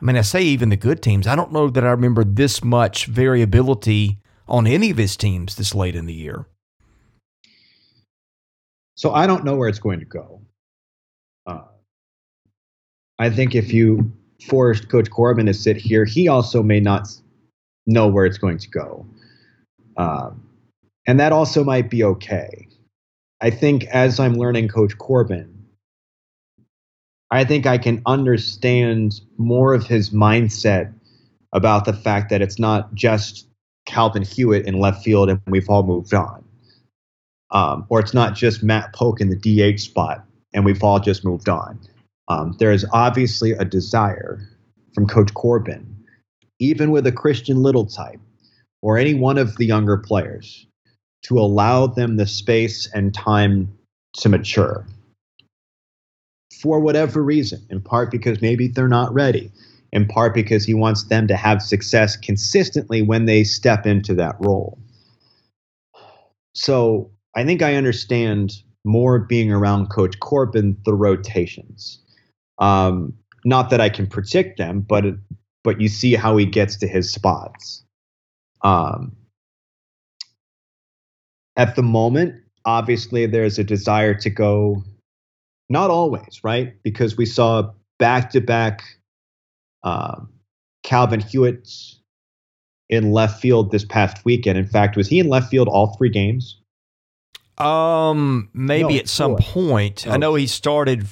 I 0.00 0.04
mean, 0.04 0.16
I 0.16 0.20
say 0.20 0.42
even 0.42 0.68
the 0.68 0.76
good 0.76 1.02
teams. 1.02 1.26
I 1.26 1.34
don't 1.34 1.52
know 1.52 1.68
that 1.70 1.84
I 1.84 1.90
remember 1.90 2.22
this 2.22 2.62
much 2.62 3.06
variability 3.06 4.18
on 4.46 4.66
any 4.66 4.90
of 4.90 4.96
his 4.96 5.16
teams 5.16 5.56
this 5.56 5.74
late 5.74 5.96
in 5.96 6.06
the 6.06 6.14
year. 6.14 6.46
So 8.94 9.12
I 9.12 9.26
don't 9.26 9.44
know 9.44 9.56
where 9.56 9.68
it's 9.68 9.78
going 9.78 10.00
to 10.00 10.04
go. 10.04 10.37
I 13.18 13.30
think 13.30 13.54
if 13.54 13.72
you 13.72 14.12
forced 14.48 14.88
Coach 14.88 15.10
Corbin 15.10 15.46
to 15.46 15.54
sit 15.54 15.76
here, 15.76 16.04
he 16.04 16.28
also 16.28 16.62
may 16.62 16.80
not 16.80 17.08
know 17.86 18.06
where 18.06 18.26
it's 18.26 18.38
going 18.38 18.58
to 18.58 18.68
go. 18.68 19.06
Um, 19.96 20.42
and 21.06 21.18
that 21.18 21.32
also 21.32 21.64
might 21.64 21.90
be 21.90 22.04
okay. 22.04 22.68
I 23.40 23.50
think 23.50 23.84
as 23.86 24.20
I'm 24.20 24.34
learning 24.34 24.68
Coach 24.68 24.96
Corbin, 24.98 25.54
I 27.30 27.44
think 27.44 27.66
I 27.66 27.78
can 27.78 28.02
understand 28.06 29.20
more 29.36 29.74
of 29.74 29.86
his 29.86 30.10
mindset 30.10 30.92
about 31.52 31.84
the 31.84 31.92
fact 31.92 32.30
that 32.30 32.42
it's 32.42 32.58
not 32.58 32.94
just 32.94 33.46
Calvin 33.86 34.22
Hewett 34.22 34.66
in 34.66 34.78
left 34.78 35.02
field 35.02 35.30
and 35.30 35.40
we've 35.46 35.68
all 35.68 35.82
moved 35.82 36.14
on. 36.14 36.44
Um, 37.50 37.86
or 37.88 38.00
it's 38.00 38.12
not 38.12 38.34
just 38.34 38.62
Matt 38.62 38.92
Polk 38.92 39.20
in 39.20 39.30
the 39.30 39.36
DH 39.74 39.80
spot 39.80 40.24
and 40.52 40.64
we've 40.64 40.82
all 40.82 41.00
just 41.00 41.24
moved 41.24 41.48
on. 41.48 41.80
Um, 42.28 42.54
there 42.58 42.72
is 42.72 42.86
obviously 42.92 43.52
a 43.52 43.64
desire 43.64 44.40
from 44.94 45.06
Coach 45.06 45.32
Corbin, 45.34 46.04
even 46.58 46.90
with 46.90 47.06
a 47.06 47.12
Christian 47.12 47.62
Little 47.62 47.86
type 47.86 48.20
or 48.82 48.98
any 48.98 49.14
one 49.14 49.38
of 49.38 49.56
the 49.56 49.66
younger 49.66 49.96
players, 49.96 50.66
to 51.22 51.38
allow 51.38 51.86
them 51.86 52.16
the 52.16 52.26
space 52.26 52.88
and 52.94 53.12
time 53.14 53.76
to 54.14 54.28
mature 54.28 54.86
for 56.60 56.80
whatever 56.80 57.22
reason, 57.22 57.64
in 57.70 57.80
part 57.80 58.10
because 58.10 58.42
maybe 58.42 58.68
they're 58.68 58.88
not 58.88 59.12
ready, 59.14 59.50
in 59.92 60.06
part 60.06 60.34
because 60.34 60.64
he 60.64 60.74
wants 60.74 61.04
them 61.04 61.28
to 61.28 61.36
have 61.36 61.62
success 61.62 62.16
consistently 62.16 63.02
when 63.02 63.26
they 63.26 63.44
step 63.44 63.86
into 63.86 64.14
that 64.14 64.36
role. 64.40 64.78
So 66.54 67.10
I 67.36 67.44
think 67.44 67.62
I 67.62 67.74
understand 67.74 68.54
more 68.84 69.18
being 69.18 69.52
around 69.52 69.90
Coach 69.90 70.18
Corbin 70.20 70.76
the 70.84 70.94
rotations. 70.94 72.00
Um, 72.58 73.14
not 73.44 73.70
that 73.70 73.80
I 73.80 73.88
can 73.88 74.06
predict 74.06 74.58
them, 74.58 74.80
but 74.80 75.04
but 75.64 75.80
you 75.80 75.88
see 75.88 76.14
how 76.14 76.36
he 76.36 76.46
gets 76.46 76.76
to 76.76 76.88
his 76.88 77.12
spots. 77.12 77.84
Um, 78.62 79.16
at 81.56 81.76
the 81.76 81.82
moment, 81.82 82.42
obviously, 82.64 83.26
there's 83.26 83.58
a 83.58 83.64
desire 83.64 84.14
to 84.14 84.30
go. 84.30 84.82
Not 85.68 85.90
always, 85.90 86.40
right? 86.42 86.74
Because 86.82 87.16
we 87.16 87.26
saw 87.26 87.70
back 87.98 88.30
to 88.30 88.40
back 88.40 88.82
Calvin 90.82 91.20
Hewett 91.20 91.68
in 92.88 93.12
left 93.12 93.40
field 93.40 93.70
this 93.70 93.84
past 93.84 94.24
weekend. 94.24 94.58
In 94.58 94.66
fact, 94.66 94.96
was 94.96 95.08
he 95.08 95.18
in 95.18 95.28
left 95.28 95.50
field 95.50 95.68
all 95.68 95.94
three 95.96 96.08
games? 96.08 96.60
Um, 97.58 98.48
maybe 98.54 98.94
no, 98.94 99.00
at 99.00 99.08
some 99.08 99.36
point. 99.36 100.06
I 100.06 100.16
know 100.16 100.34
he 100.34 100.46
started. 100.46 101.06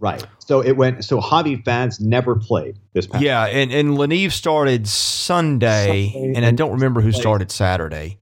Right. 0.00 0.26
So 0.38 0.62
it 0.62 0.72
went. 0.72 1.04
So 1.04 1.20
Javi 1.20 1.62
Vaz 1.62 2.00
never 2.00 2.34
played 2.34 2.78
this 2.94 3.06
past. 3.06 3.22
Yeah, 3.22 3.44
and 3.44 3.70
and 3.70 3.98
Lenive 3.98 4.32
started 4.32 4.88
Sunday, 4.88 6.10
Sunday 6.12 6.32
and 6.34 6.44
I 6.44 6.50
don't 6.52 6.72
remember 6.72 7.02
who 7.02 7.12
started 7.12 7.50
Saturday. 7.50 8.18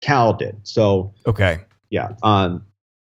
Cal 0.00 0.32
did. 0.32 0.56
So 0.64 1.14
okay. 1.26 1.60
Yeah. 1.90 2.14
Um. 2.22 2.64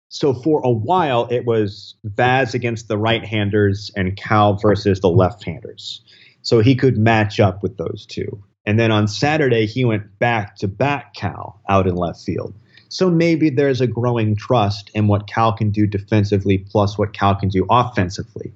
So 0.08 0.34
for 0.34 0.60
a 0.64 0.70
while, 0.70 1.28
it 1.30 1.44
was 1.44 1.94
Vaz 2.02 2.52
against 2.52 2.88
the 2.88 2.98
right-handers 2.98 3.92
and 3.94 4.16
Cal 4.16 4.54
versus 4.54 4.98
the 4.98 5.08
left-handers. 5.08 6.02
So 6.42 6.58
he 6.58 6.74
could 6.74 6.98
match 6.98 7.38
up 7.38 7.62
with 7.62 7.76
those 7.76 8.06
two. 8.06 8.42
And 8.66 8.78
then 8.78 8.90
on 8.90 9.06
Saturday, 9.06 9.66
he 9.66 9.84
went 9.84 10.18
back 10.18 10.56
to 10.56 10.68
back 10.68 11.14
Cal 11.14 11.60
out 11.68 11.86
in 11.86 11.94
left 11.94 12.22
field. 12.22 12.54
So 12.90 13.08
maybe 13.08 13.50
there's 13.50 13.80
a 13.80 13.86
growing 13.86 14.36
trust 14.36 14.90
in 14.94 15.06
what 15.06 15.28
Cal 15.28 15.52
can 15.52 15.70
do 15.70 15.86
defensively 15.86 16.58
plus 16.58 16.98
what 16.98 17.12
Cal 17.12 17.36
can 17.36 17.48
do 17.48 17.64
offensively, 17.70 18.52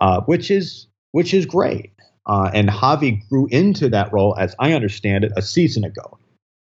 uh, 0.00 0.22
which 0.22 0.50
is 0.50 0.86
which 1.12 1.32
is 1.32 1.46
great. 1.46 1.92
Uh, 2.26 2.50
and 2.52 2.68
Javi 2.68 3.26
grew 3.28 3.46
into 3.50 3.88
that 3.90 4.12
role, 4.12 4.34
as 4.36 4.56
I 4.58 4.72
understand 4.72 5.24
it, 5.24 5.32
a 5.36 5.42
season 5.42 5.84
ago. 5.84 6.18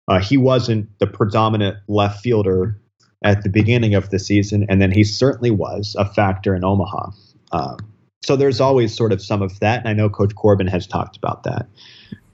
Uh, 0.08 0.20
he 0.20 0.36
wasn't 0.38 0.90
the 1.00 1.06
predominant 1.06 1.78
left 1.88 2.22
fielder 2.22 2.82
at 3.24 3.44
the 3.44 3.50
beginning 3.50 3.94
of 3.94 4.10
the 4.10 4.18
season, 4.18 4.66
and 4.68 4.82
then 4.82 4.92
he 4.92 5.04
certainly 5.04 5.52
was 5.52 5.96
a 6.00 6.06
factor 6.06 6.56
in 6.56 6.64
Omaha. 6.64 7.12
Um, 7.52 7.78
so 8.24 8.36
there's 8.36 8.60
always 8.60 8.96
sort 8.96 9.12
of 9.12 9.22
some 9.22 9.42
of 9.42 9.60
that, 9.60 9.80
and 9.82 9.90
I 9.90 9.94
know 9.94 10.10
Coach 10.10 10.34
Corbin 10.36 10.68
has 10.68 10.88
talked 10.88 11.18
about 11.18 11.44
that. 11.44 11.68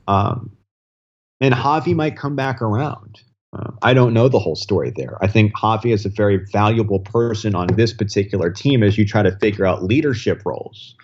Um, 0.07 0.51
and 1.41 1.53
Javi 1.53 1.93
might 1.93 2.15
come 2.15 2.35
back 2.35 2.61
around. 2.61 3.21
Uh, 3.53 3.71
I 3.81 3.93
don't 3.93 4.13
know 4.13 4.27
the 4.27 4.39
whole 4.39 4.55
story 4.55 4.91
there. 4.95 5.17
I 5.21 5.27
think 5.27 5.53
Javi 5.53 5.93
is 5.93 6.05
a 6.05 6.09
very 6.09 6.37
valuable 6.51 6.99
person 6.99 7.55
on 7.55 7.67
this 7.67 7.93
particular 7.93 8.51
team 8.51 8.83
as 8.83 8.97
you 8.97 9.05
try 9.05 9.23
to 9.23 9.37
figure 9.37 9.65
out 9.65 9.83
leadership 9.83 10.41
roles. 10.45 10.95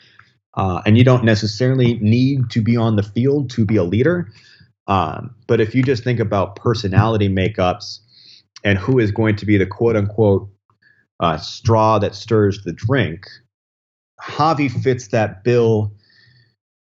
Uh, 0.55 0.81
and 0.85 0.97
you 0.97 1.03
don't 1.03 1.23
necessarily 1.23 1.95
need 1.95 2.49
to 2.51 2.61
be 2.61 2.77
on 2.77 2.95
the 2.95 3.03
field 3.03 3.49
to 3.51 3.65
be 3.65 3.75
a 3.75 3.83
leader. 3.83 4.31
Um, 4.87 5.33
but 5.47 5.61
if 5.61 5.73
you 5.73 5.81
just 5.81 6.03
think 6.03 6.19
about 6.19 6.57
personality 6.57 7.29
makeups 7.29 7.99
and 8.63 8.77
who 8.77 8.99
is 8.99 9.11
going 9.11 9.35
to 9.37 9.45
be 9.45 9.57
the 9.57 9.65
quote 9.65 9.95
unquote 9.95 10.49
uh, 11.19 11.37
straw 11.37 11.97
that 11.99 12.13
stirs 12.13 12.61
the 12.63 12.73
drink, 12.73 13.25
Javi 14.21 14.69
fits 14.69 15.07
that 15.09 15.43
bill 15.43 15.93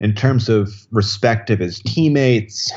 in 0.01 0.15
terms 0.15 0.49
of 0.49 0.71
respect 0.91 1.51
of 1.51 1.61
his 1.61 1.79
teammates, 1.81 2.73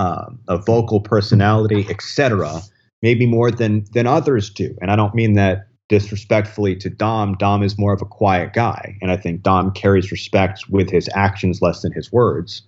um, 0.00 0.38
a 0.48 0.56
vocal 0.56 0.98
personality, 0.98 1.86
etc. 1.90 2.62
Maybe 3.02 3.26
more 3.26 3.50
than 3.50 3.84
than 3.92 4.06
others 4.06 4.48
do, 4.48 4.74
and 4.80 4.90
I 4.90 4.96
don't 4.96 5.14
mean 5.14 5.34
that 5.34 5.68
disrespectfully 5.90 6.74
to 6.76 6.88
Dom. 6.88 7.34
Dom 7.34 7.62
is 7.62 7.78
more 7.78 7.92
of 7.92 8.00
a 8.00 8.06
quiet 8.06 8.54
guy, 8.54 8.96
and 9.02 9.10
I 9.10 9.16
think 9.18 9.42
Dom 9.42 9.72
carries 9.72 10.10
respect 10.10 10.70
with 10.70 10.88
his 10.90 11.10
actions 11.14 11.60
less 11.60 11.82
than 11.82 11.92
his 11.92 12.10
words. 12.10 12.62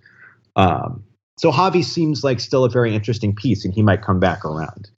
Um, 0.56 1.02
so 1.38 1.50
Javi 1.50 1.82
seems 1.82 2.22
like 2.22 2.38
still 2.38 2.64
a 2.64 2.68
very 2.68 2.94
interesting 2.94 3.34
piece, 3.34 3.64
and 3.64 3.72
he 3.72 3.82
might 3.82 4.02
come 4.02 4.20
back 4.20 4.44
around. 4.44 4.90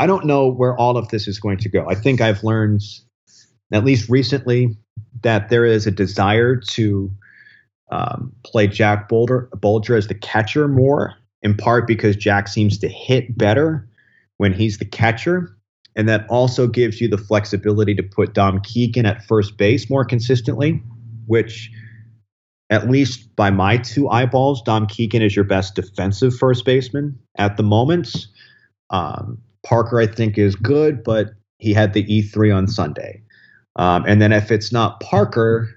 I 0.00 0.06
don't 0.06 0.26
know 0.26 0.48
where 0.48 0.76
all 0.76 0.96
of 0.96 1.08
this 1.10 1.28
is 1.28 1.38
going 1.38 1.58
to 1.58 1.68
go. 1.68 1.88
I 1.88 1.94
think 1.94 2.20
I've 2.20 2.42
learned, 2.42 2.82
at 3.72 3.84
least 3.84 4.08
recently, 4.08 4.76
that 5.22 5.50
there 5.50 5.64
is 5.64 5.86
a 5.86 5.92
desire 5.92 6.56
to 6.56 7.10
um, 7.92 8.32
play 8.44 8.66
Jack 8.66 9.08
Bulger, 9.08 9.48
as 9.96 10.08
the 10.08 10.18
catcher 10.20 10.66
more, 10.66 11.14
in 11.46 11.56
part 11.56 11.86
because 11.86 12.16
Jack 12.16 12.48
seems 12.48 12.76
to 12.76 12.88
hit 12.88 13.38
better 13.38 13.88
when 14.38 14.52
he's 14.52 14.78
the 14.78 14.84
catcher. 14.84 15.56
And 15.94 16.08
that 16.08 16.26
also 16.28 16.66
gives 16.66 17.00
you 17.00 17.06
the 17.06 17.16
flexibility 17.16 17.94
to 17.94 18.02
put 18.02 18.34
Dom 18.34 18.60
Keegan 18.62 19.06
at 19.06 19.24
first 19.24 19.56
base 19.56 19.88
more 19.88 20.04
consistently, 20.04 20.82
which, 21.26 21.70
at 22.68 22.90
least 22.90 23.34
by 23.36 23.50
my 23.50 23.76
two 23.78 24.08
eyeballs, 24.10 24.60
Dom 24.60 24.88
Keegan 24.88 25.22
is 25.22 25.36
your 25.36 25.44
best 25.44 25.76
defensive 25.76 26.36
first 26.36 26.64
baseman 26.64 27.16
at 27.38 27.56
the 27.56 27.62
moment. 27.62 28.26
Um, 28.90 29.38
Parker, 29.62 30.00
I 30.00 30.08
think, 30.08 30.36
is 30.36 30.56
good, 30.56 31.04
but 31.04 31.30
he 31.58 31.72
had 31.72 31.92
the 31.92 32.02
E3 32.04 32.54
on 32.54 32.66
Sunday. 32.66 33.22
Um, 33.76 34.04
and 34.06 34.20
then 34.20 34.32
if 34.32 34.50
it's 34.50 34.72
not 34.72 34.98
Parker, 34.98 35.75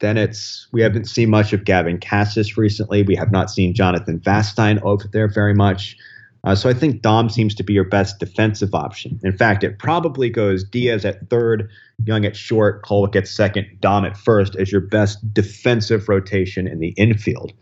then 0.00 0.16
it's 0.16 0.66
we 0.72 0.82
haven't 0.82 1.06
seen 1.06 1.30
much 1.30 1.52
of 1.52 1.64
Gavin 1.64 1.98
Casas 1.98 2.56
recently. 2.56 3.02
We 3.02 3.16
have 3.16 3.32
not 3.32 3.50
seen 3.50 3.74
Jonathan 3.74 4.20
Vastine 4.20 4.80
over 4.82 5.08
there 5.12 5.28
very 5.28 5.54
much. 5.54 5.96
Uh, 6.44 6.54
so 6.54 6.68
I 6.68 6.74
think 6.74 7.02
Dom 7.02 7.28
seems 7.28 7.54
to 7.56 7.64
be 7.64 7.72
your 7.72 7.84
best 7.84 8.20
defensive 8.20 8.72
option. 8.72 9.18
In 9.24 9.36
fact, 9.36 9.64
it 9.64 9.80
probably 9.80 10.30
goes 10.30 10.62
Diaz 10.62 11.04
at 11.04 11.28
third, 11.28 11.68
Young 12.04 12.24
at 12.24 12.36
short, 12.36 12.84
Kolwyck 12.84 13.16
at 13.16 13.26
second, 13.26 13.66
Dom 13.80 14.04
at 14.04 14.16
first 14.16 14.54
as 14.54 14.70
your 14.70 14.82
best 14.82 15.18
defensive 15.34 16.08
rotation 16.08 16.68
in 16.68 16.78
the 16.78 16.90
infield. 16.90 17.52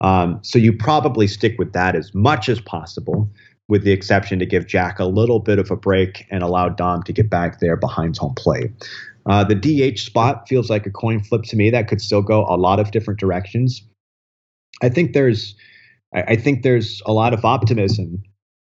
Um, 0.00 0.38
so 0.42 0.58
you 0.58 0.72
probably 0.72 1.26
stick 1.26 1.56
with 1.58 1.72
that 1.72 1.96
as 1.96 2.14
much 2.14 2.48
as 2.48 2.60
possible 2.60 3.28
with 3.68 3.84
the 3.84 3.92
exception 3.92 4.38
to 4.38 4.46
give 4.46 4.66
Jack 4.66 4.98
a 4.98 5.04
little 5.04 5.40
bit 5.40 5.58
of 5.58 5.70
a 5.70 5.76
break 5.76 6.26
and 6.30 6.42
allow 6.42 6.68
Dom 6.68 7.02
to 7.02 7.12
get 7.12 7.28
back 7.28 7.60
there 7.60 7.76
behind 7.76 8.16
home 8.16 8.34
plate. 8.34 8.70
Uh, 9.28 9.44
the 9.44 9.54
DH 9.54 9.98
spot 9.98 10.48
feels 10.48 10.70
like 10.70 10.86
a 10.86 10.90
coin 10.90 11.20
flip 11.20 11.42
to 11.44 11.56
me. 11.56 11.70
That 11.70 11.86
could 11.86 12.00
still 12.00 12.22
go 12.22 12.46
a 12.48 12.56
lot 12.56 12.80
of 12.80 12.90
different 12.90 13.20
directions. 13.20 13.82
I 14.82 14.88
think 14.88 15.12
there's, 15.12 15.54
I, 16.14 16.36
think 16.36 16.62
there's 16.62 17.02
a 17.04 17.12
lot 17.12 17.34
of 17.34 17.44
optimism 17.44 18.22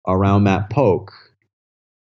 around 0.07 0.43
Matt 0.43 0.69
Polk, 0.69 1.13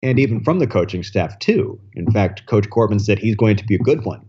and 0.01 0.19
even 0.19 0.43
from 0.43 0.59
the 0.59 0.67
coaching 0.67 1.03
staff 1.03 1.37
too. 1.39 1.79
In 1.93 2.09
fact, 2.11 2.47
Coach 2.47 2.69
Corbin 2.69 2.99
said 2.99 3.19
he's 3.19 3.35
going 3.35 3.57
to 3.57 3.65
be 3.65 3.75
a 3.75 3.79
good 3.79 4.05
one 4.05 4.25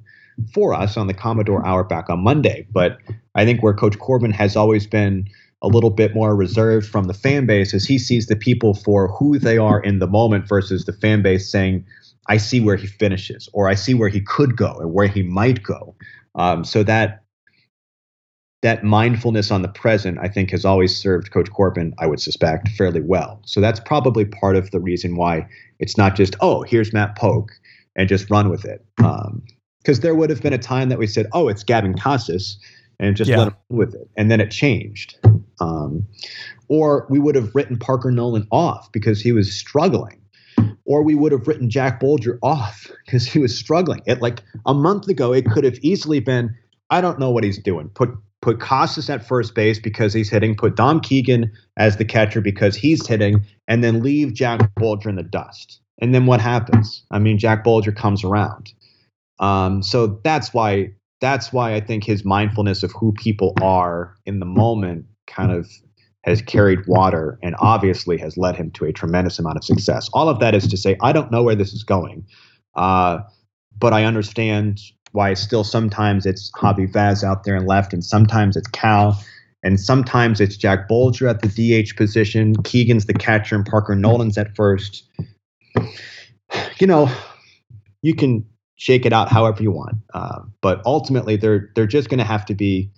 for 0.53 0.75
us 0.75 0.97
on 0.97 1.07
the 1.07 1.15
Commodore 1.15 1.65
Hour 1.65 1.85
back 1.85 2.11
on 2.11 2.23
Monday. 2.23 2.67
But 2.71 2.99
I 3.35 3.45
think 3.45 3.63
where 3.63 3.75
Coach 3.75 3.99
Corbin 3.99 4.33
has 4.33 4.57
always 4.57 4.87
been 4.87 5.29
a 5.63 5.69
little 5.69 5.91
bit 5.91 6.15
more 6.15 6.35
reserved 6.35 6.87
from 6.87 7.05
the 7.05 7.15
fan 7.15 7.47
base 7.47 7.73
is 7.73 7.87
he 7.87 7.99
sees 7.99 8.27
the 8.27 8.37
people 8.37 8.75
for 8.75 9.09
who 9.09 9.39
they 9.39 9.57
are 9.57 9.81
in 9.81 10.01
the 10.01 10.09
moment 10.09 10.49
versus 10.49 10.85
the 10.85 10.93
fan 10.93 11.23
base 11.23 11.51
saying, 11.51 11.87
I 12.29 12.37
see 12.37 12.61
where 12.61 12.77
he 12.77 12.87
finishes, 12.87 13.49
or 13.53 13.69
I 13.69 13.75
see 13.75 13.95
where 13.95 14.09
he 14.09 14.21
could 14.21 14.57
go, 14.57 14.77
or 14.79 14.87
where 14.87 15.09
he 15.09 15.23
might 15.23 15.63
go. 15.63 15.95
Um, 16.35 16.65
so 16.65 16.83
that 16.85 17.23
that 18.63 18.85
mindfulness 18.85 19.51
on 19.51 19.63
the 19.63 19.69
present, 19.69 20.19
I 20.23 20.29
think, 20.29 20.51
has 20.51 20.65
always 20.65 20.97
served 20.97 21.33
Coach 21.33 21.51
Corbin, 21.51 21.95
I 21.99 22.07
would 22.07 22.21
suspect, 22.21 22.69
fairly 22.69 23.01
well. 23.01 23.43
So 23.45 23.61
that's 23.61 23.81
probably 23.81 24.25
part 24.25 24.55
of 24.55 24.71
the 24.71 24.79
reason 24.79 25.17
why 25.17 25.49
it's 25.81 25.99
not 25.99 26.15
just, 26.15 26.37
oh, 26.41 26.63
here's 26.63 26.93
Matt 26.93 27.17
Polk 27.17 27.51
and 27.97 28.09
just 28.09 28.31
run 28.31 28.51
with 28.51 28.65
it. 28.65 28.87
Because 28.97 29.99
um, 29.99 30.01
there 30.01 30.15
would 30.15 30.31
have 30.31 30.43
been 30.43 30.53
a 30.53 30.59
time 30.59 30.91
that 30.91 30.99
we 30.99 31.09
said, 31.09 31.27
oh, 31.33 31.49
it's 31.49 31.65
Gavin 31.65 31.95
Casas 31.95 32.57
and 33.01 33.17
just 33.17 33.29
yeah. 33.29 33.39
let 33.39 33.49
him 33.49 33.57
with 33.69 33.95
it. 33.95 34.09
And 34.17 34.31
then 34.31 34.41
it 34.41 34.53
changed. 34.53 35.19
Um, 35.61 36.07
or 36.69 37.07
we 37.11 37.19
would 37.19 37.35
have 37.35 37.53
written 37.57 37.77
Parker 37.77 38.13
Noland 38.13 38.47
off 38.53 38.91
because 38.93 39.21
he 39.21 39.33
was 39.33 39.53
struggling. 39.53 40.22
Or 40.85 41.03
we 41.03 41.15
would 41.15 41.33
have 41.33 41.47
written 41.47 41.71
Jack 41.71 42.01
Bulger 42.01 42.39
off 42.43 42.91
because 43.05 43.25
he 43.25 43.39
was 43.39 43.57
struggling. 43.57 44.03
It 44.07 44.21
like 44.21 44.43
a 44.67 44.75
month 44.75 45.09
ago, 45.09 45.33
it 45.33 45.47
could 45.47 45.65
have 45.65 45.79
easily 45.83 46.21
been, 46.21 46.57
I 46.91 47.01
don't 47.01 47.19
know 47.19 47.31
what 47.31 47.45
he's 47.45 47.59
doing. 47.59 47.89
Put 47.91 48.11
put 48.41 48.59
Casas 48.59 49.09
at 49.09 49.25
first 49.25 49.55
base 49.55 49.79
because 49.79 50.13
he's 50.13 50.29
hitting, 50.29 50.57
put 50.57 50.75
Dom 50.75 51.01
Keegan 51.01 51.51
as 51.77 51.97
the 51.97 52.05
catcher 52.05 52.41
because 52.41 52.75
he's 52.75 53.07
hitting, 53.07 53.47
and 53.69 53.83
then 53.83 54.03
leave 54.03 54.35
Jack 54.35 54.75
Bulger 54.75 55.09
in 55.09 55.17
the 55.17 55.23
dust. 55.23 55.81
And 56.01 56.13
then 56.13 56.27
what 56.27 56.41
happens? 56.41 57.05
I 57.13 57.21
mean, 57.21 57.39
Jack 57.39 57.63
Bulger 57.63 57.93
comes 57.93 58.25
around. 58.25 58.73
Um, 59.39 59.83
so 59.83 60.21
that's 60.25 60.53
why 60.53 60.93
that's 61.21 61.53
why 61.53 61.75
I 61.75 61.81
think 61.81 62.03
his 62.03 62.25
mindfulness 62.25 62.83
of 62.83 62.91
who 62.93 63.13
people 63.13 63.55
are 63.63 64.17
in 64.27 64.41
the 64.41 64.47
moment 64.47 65.07
kind 65.29 65.53
of 65.53 65.71
has 66.23 66.41
carried 66.41 66.87
water 66.87 67.39
and 67.43 67.57
obviously 67.59 68.17
has 68.19 68.37
led 68.37 68.57
him 68.57 68.71
to 68.73 68.85
a 68.85 68.93
tremendous 68.93 69.39
amount 69.39 69.57
of 69.57 69.65
success. 69.65 70.09
All 70.13 70.29
of 70.29 70.39
that 70.41 70.55
is 70.55 70.67
to 70.69 70.77
say, 70.77 70.97
I 71.01 71.13
don't 71.13 71.31
know 71.31 71.43
where 71.43 71.57
this 71.57 71.73
is 71.73 71.83
going, 71.83 72.25
uh, 72.75 73.19
but 73.79 73.93
I 73.93 74.05
understand 74.05 74.81
why 75.13 75.35
still 75.35 75.65
sometimes 75.65 76.25
it's 76.25 76.51
Javi 76.53 76.91
Vaz 76.91 77.23
out 77.23 77.45
there 77.45 77.55
and 77.55 77.67
left, 77.67 77.93
and 77.93 78.05
sometimes 78.05 78.57
it's 78.57 78.69
Cal, 78.69 79.23
and 79.63 79.79
sometimes 79.79 80.41
it's 80.41 80.57
Jack 80.57 80.89
Bulger 80.89 81.29
at 81.29 81.43
the 81.43 81.49
DH 81.49 81.97
position. 81.97 82.55
Keegan's 82.63 83.07
the 83.07 83.15
catcher, 83.15 83.55
and 83.55 83.67
Parker 83.67 83.95
Noland's 83.95 84.39
at 84.39 84.55
first. 84.57 85.05
You 86.79 86.87
know, 86.87 87.11
you 88.01 88.15
can 88.15 88.45
shake 88.77 89.07
it 89.07 89.13
out 89.13 89.29
however 89.29 89.63
you 89.63 89.71
want. 89.71 89.97
Uh, 90.15 90.41
but 90.61 90.83
ultimately, 90.87 91.37
they're 91.37 91.71
they're 91.75 91.87
just 91.87 92.09
going 92.09 92.19
to 92.19 92.25
have 92.25 92.45
to 92.47 92.55
be 92.55 92.91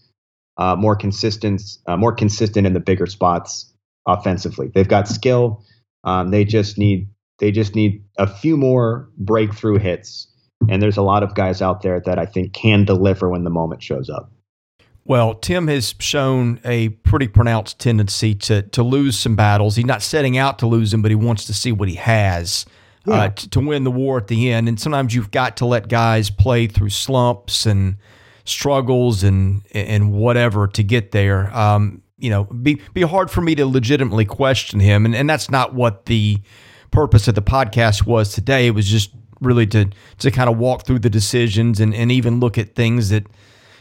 uh, 0.57 0.76
more 0.76 0.96
consistent, 0.96 1.62
uh, 1.86 1.96
more 1.96 2.12
consistent 2.12 2.66
in 2.66 2.72
the 2.72 2.80
bigger 2.80 3.07
spots 3.07 3.72
offensively. 4.07 4.70
They've 4.74 4.88
got 4.88 5.09
skill. 5.09 5.64
Um, 6.05 6.30
they 6.30 6.44
just 6.44 6.78
need 6.78 7.09
they 7.38 7.50
just 7.50 7.74
need 7.74 8.05
a 8.18 8.26
few 8.26 8.57
more 8.57 9.09
breakthrough 9.18 9.78
hits. 9.78 10.28
And 10.68 10.80
there's 10.80 10.96
a 10.96 11.02
lot 11.02 11.22
of 11.22 11.34
guys 11.34 11.61
out 11.61 11.82
there 11.82 12.00
that 12.00 12.18
I 12.18 12.26
think 12.26 12.52
can 12.52 12.84
deliver 12.84 13.28
when 13.28 13.44
the 13.44 13.50
moment 13.50 13.82
shows 13.82 14.09
up. 14.09 14.30
Well, 15.05 15.34
Tim 15.34 15.66
has 15.68 15.94
shown 15.98 16.61
a 16.64 16.88
pretty 16.88 17.28
pronounced 17.28 17.78
tendency 17.78 18.34
to 18.36 18.62
to 18.62 18.82
lose 18.82 19.18
some 19.18 19.36
battles. 19.36 19.76
He's 19.76 19.84
not 19.84 20.02
setting 20.02 20.38
out 20.38 20.59
to 20.61 20.66
lose 20.66 20.90
them, 20.90 21.02
but 21.02 21.11
he 21.11 21.16
wants 21.16 21.44
to 21.46 21.55
see 21.55 21.72
what 21.72 21.88
he 21.88 21.96
has 21.96 22.64
yeah. 23.07 23.14
uh, 23.14 23.28
to, 23.28 23.50
to 23.50 23.61
win 23.61 23.84
the 23.84 23.90
war 23.90 24.18
at 24.18 24.28
the 24.28 24.50
end. 24.50 24.68
And 24.68 24.80
sometimes 24.80 25.14
you've 25.14 25.30
got 25.30 25.59
to 25.59 25.66
let 25.66 25.88
guys 25.88 26.30
play 26.30 26.66
through 26.66 26.90
slumps 26.90 27.66
and 27.66 27.96
struggles 28.45 29.22
and 29.22 29.62
and 29.72 30.12
whatever 30.12 30.66
to 30.68 30.82
get 30.82 31.12
there. 31.12 31.55
Um, 31.57 32.03
you 32.18 32.30
know, 32.30 32.45
be 32.45 32.80
be 32.92 33.03
hard 33.03 33.30
for 33.30 33.40
me 33.40 33.55
to 33.57 33.66
legitimately 33.66 34.24
question 34.24 34.80
him, 34.80 35.05
and 35.05 35.14
and 35.14 35.28
that's 35.28 35.51
not 35.51 35.74
what 35.74 36.07
the 36.07 36.40
purpose 36.90 37.26
of 37.28 37.34
the 37.34 37.42
podcast 37.42 38.07
was 38.07 38.32
today. 38.32 38.66
It 38.66 38.70
was 38.70 38.86
just 38.86 39.11
really 39.40 39.66
to 39.68 39.90
to 40.18 40.30
kind 40.30 40.49
of 40.49 40.59
walk 40.59 40.86
through 40.86 41.01
the 41.01 41.11
decisions 41.11 41.80
and 41.80 41.95
and 41.95 42.12
even 42.12 42.40
look 42.40 42.57
at 42.57 42.74
things 42.74 43.11
that 43.11 43.26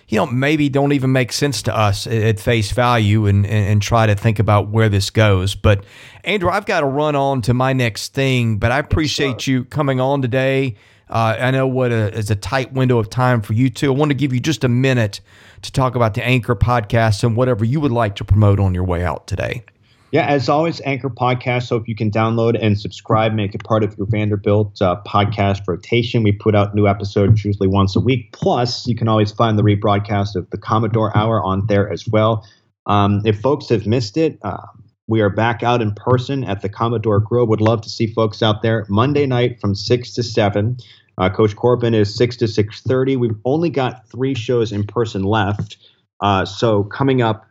you 0.08 0.18
know, 0.18 0.26
maybe 0.26 0.70
don't 0.70 0.92
even 0.92 1.12
make 1.12 1.32
sense 1.32 1.62
to 1.64 1.76
us 1.76 2.06
at 2.08 2.40
face 2.40 2.72
value 2.72 3.26
and, 3.26 3.46
and, 3.46 3.68
and, 3.68 3.82
try 3.82 4.06
to 4.06 4.16
think 4.16 4.38
about 4.38 4.68
where 4.68 4.90
this 4.90 5.10
goes. 5.10 5.56
But 5.56 5.86
Andrew, 6.24 6.50
I've 6.50 6.66
got 6.66 6.82
to 6.82 6.86
run 6.86 7.16
on 7.16 7.42
to 7.44 7.54
my 7.54 7.74
next 7.74 8.14
thing, 8.14 8.58
but 8.58 8.72
I 8.72 8.80
appreciate 8.80 9.48
you 9.48 9.64
coming 9.66 10.00
on 10.00 10.22
today. 10.22 10.76
Uh, 11.14 11.38
I 11.40 11.52
know 11.52 11.68
what 11.68 11.92
a, 11.92 12.12
is 12.18 12.32
a 12.32 12.36
tight 12.36 12.74
window 12.74 12.98
of 12.98 13.08
time 13.08 13.42
for 13.42 13.54
you 13.54 13.70
too. 13.70 13.94
I 13.94 13.96
want 13.96 14.10
to 14.10 14.16
give 14.16 14.34
you 14.34 14.40
just 14.40 14.64
a 14.64 14.68
minute 14.68 15.22
to 15.62 15.72
talk 15.72 15.94
about 15.94 16.16
the 16.16 16.26
Anchor 16.26 16.56
podcast 16.56 17.24
and 17.24 17.38
whatever 17.38 17.64
you 17.64 17.80
would 17.80 17.92
like 17.92 18.16
to 18.16 18.26
promote 18.26 18.60
on 18.60 18.74
your 18.74 18.84
way 18.84 19.04
out 19.06 19.28
today. 19.28 19.64
Yeah, 20.12 20.26
as 20.26 20.50
always, 20.50 20.82
Anchor 20.82 21.10
Podcast. 21.10 21.70
Hope 21.70 21.88
you 21.88 21.96
can 21.96 22.12
download 22.12 22.56
and 22.60 22.80
subscribe, 22.80 23.34
make 23.34 23.56
it 23.56 23.64
part 23.64 23.84
of 23.84 23.98
your 23.98 24.06
Vanderbilt 24.08 24.80
uh, 24.82 25.02
podcast 25.08 25.62
rotation. 25.68 26.24
We 26.24 26.32
put 26.32 26.56
out 26.56 26.76
new 26.76 26.88
episodes 26.88 27.46
usually 27.46 27.68
once 27.68 27.96
a 27.96 28.00
week. 28.00 28.32
Plus, 28.32 28.88
you 28.88 28.96
can 28.96 29.08
always 29.08 29.32
find 29.32 29.58
the 29.58 29.64
rebroadcast 29.64 30.36
of 30.36 30.50
the 30.50 30.58
Commodore 30.58 31.16
Hour 31.16 31.44
on 31.44 31.66
there 31.68 31.92
as 31.92 32.08
well. 32.08 32.48
Um, 32.86 33.22
if 33.24 33.40
folks 33.40 33.70
have 33.70 33.88
missed 33.88 34.18
it, 34.18 34.38
uh, 34.44 34.66
we 35.08 35.22
are 35.22 35.30
back 35.30 35.64
out 35.64 35.82
in 35.82 35.94
person 35.94 36.44
at 36.44 36.62
the 36.62 36.70
Commodore 36.70 37.20
Grill. 37.20 37.48
Would 37.48 37.62
love 37.62 37.82
to 37.82 37.90
see 37.90 38.08
folks 38.08 38.42
out 38.42 38.62
there 38.62 38.86
Monday 38.90 39.26
night 39.26 39.60
from 39.60 39.76
six 39.76 40.14
to 40.14 40.24
seven. 40.24 40.78
Uh, 41.18 41.30
Coach 41.30 41.56
Corbin 41.56 41.94
is 41.94 42.16
six 42.16 42.38
to 42.38 42.48
six 42.48 42.82
thirty. 42.82 43.16
We've 43.16 43.38
only 43.46 43.70
got 43.70 44.08
three 44.10 44.34
shows 44.34 44.72
in 44.72 44.86
person 44.86 45.24
left. 45.24 45.78
Uh, 46.20 46.46
so 46.46 46.84
coming 46.84 47.22
up 47.22 47.46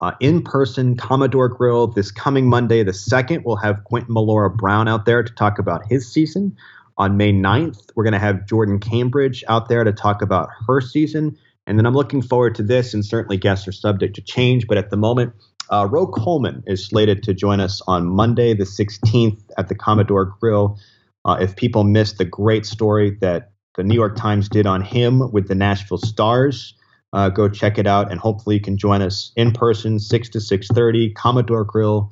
uh, 0.00 0.12
in 0.20 0.42
person 0.42 0.96
Commodore 0.96 1.48
Grill 1.48 1.86
this 1.88 2.10
coming 2.10 2.48
Monday, 2.48 2.82
the 2.82 2.92
2nd. 2.92 3.44
We'll 3.44 3.56
have 3.56 3.84
Quentin 3.84 4.14
Millora-Brown 4.14 4.88
out 4.88 5.04
there 5.04 5.22
to 5.22 5.32
talk 5.34 5.58
about 5.58 5.82
his 5.88 6.10
season. 6.10 6.56
On 6.96 7.16
May 7.16 7.32
9th, 7.32 7.90
we're 7.94 8.04
going 8.04 8.12
to 8.12 8.18
have 8.18 8.46
Jordyn 8.46 8.80
Cambridge 8.80 9.42
out 9.48 9.68
there 9.68 9.84
to 9.84 9.92
talk 9.92 10.22
about 10.22 10.48
her 10.66 10.80
season. 10.80 11.38
And 11.66 11.78
then 11.78 11.86
I'm 11.86 11.94
looking 11.94 12.20
forward 12.20 12.54
to 12.56 12.62
this, 12.62 12.94
and 12.94 13.04
certainly 13.04 13.36
guests 13.36 13.68
are 13.68 13.72
subject 13.72 14.16
to 14.16 14.22
change. 14.22 14.66
But 14.66 14.76
at 14.76 14.90
the 14.90 14.96
moment, 14.96 15.34
uh, 15.70 15.86
Roe 15.90 16.06
Coleman 16.06 16.62
is 16.66 16.84
slated 16.84 17.22
to 17.22 17.34
join 17.34 17.60
us 17.60 17.80
on 17.86 18.06
Monday, 18.06 18.54
the 18.54 18.64
16th, 18.64 19.40
at 19.56 19.68
the 19.68 19.74
Commodore 19.74 20.34
Grill. 20.40 20.78
Uh, 21.24 21.36
if 21.40 21.56
people 21.56 21.84
missed 21.84 22.18
the 22.18 22.24
great 22.24 22.64
story 22.64 23.16
that 23.20 23.52
the 23.76 23.84
New 23.84 23.94
York 23.94 24.16
Times 24.16 24.48
did 24.48 24.66
on 24.66 24.82
him 24.82 25.30
with 25.32 25.48
the 25.48 25.54
Nashville 25.54 25.98
Stars, 25.98 26.74
uh, 27.12 27.28
go 27.28 27.48
check 27.48 27.78
it 27.78 27.86
out, 27.86 28.10
and 28.10 28.20
hopefully 28.20 28.56
you 28.56 28.60
can 28.60 28.76
join 28.76 29.02
us 29.02 29.32
in 29.36 29.52
person, 29.52 29.98
six 29.98 30.28
to 30.30 30.40
six 30.40 30.68
thirty, 30.68 31.12
Commodore 31.12 31.64
Grill, 31.64 32.10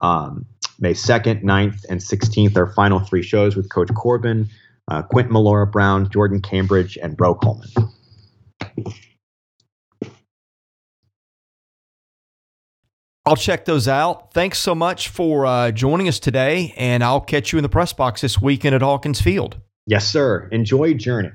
um, 0.00 0.46
May 0.78 0.94
second, 0.94 1.42
9th, 1.42 1.84
and 1.88 2.02
sixteenth. 2.02 2.56
Our 2.56 2.72
final 2.72 3.00
three 3.00 3.22
shows 3.22 3.56
with 3.56 3.70
Coach 3.70 3.92
Corbin, 3.94 4.48
uh, 4.88 5.02
Quentin 5.02 5.32
Melora 5.32 5.70
Brown, 5.70 6.08
Jordyn 6.08 6.42
Cambridge, 6.42 6.98
and 7.00 7.16
Roe 7.18 7.34
Coleman. 7.34 7.68
I'll 13.26 13.36
check 13.36 13.66
those 13.66 13.86
out. 13.86 14.32
Thanks 14.32 14.58
so 14.58 14.74
much 14.74 15.08
for 15.08 15.44
uh, 15.44 15.70
joining 15.72 16.08
us 16.08 16.18
today, 16.18 16.72
and 16.76 17.04
I'll 17.04 17.20
catch 17.20 17.52
you 17.52 17.58
in 17.58 17.62
the 17.62 17.68
press 17.68 17.92
box 17.92 18.22
this 18.22 18.40
weekend 18.40 18.74
at 18.74 18.82
Hawkins 18.82 19.20
Field. 19.20 19.58
Yes, 19.86 20.08
sir. 20.08 20.48
Enjoy 20.52 20.94
journey. 20.94 21.30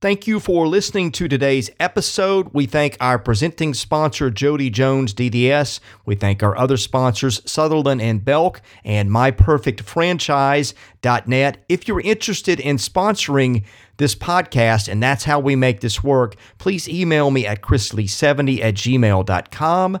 Thank 0.00 0.26
you 0.26 0.38
for 0.38 0.68
listening 0.68 1.12
to 1.12 1.28
today's 1.28 1.70
episode. 1.80 2.50
We 2.52 2.66
thank 2.66 2.98
our 3.00 3.18
presenting 3.18 3.72
sponsor, 3.72 4.30
Jody 4.30 4.68
Jones 4.68 5.14
DDS. 5.14 5.80
We 6.04 6.14
thank 6.14 6.42
our 6.42 6.54
other 6.58 6.76
sponsors, 6.76 7.40
Sutherland 7.50 8.02
and 8.02 8.22
Belk 8.22 8.60
and 8.84 9.08
MyPerfectFranchise.net. 9.08 11.64
If 11.70 11.88
you're 11.88 12.02
interested 12.02 12.60
in 12.60 12.76
sponsoring 12.76 13.64
this 13.96 14.14
podcast, 14.14 14.88
and 14.88 15.02
that's 15.02 15.24
how 15.24 15.40
we 15.40 15.56
make 15.56 15.80
this 15.80 16.04
work, 16.04 16.36
please 16.58 16.86
email 16.86 17.30
me 17.30 17.46
at 17.46 17.62
chrisley70 17.62 18.60
at 18.60 18.74
gmail.com. 18.74 20.00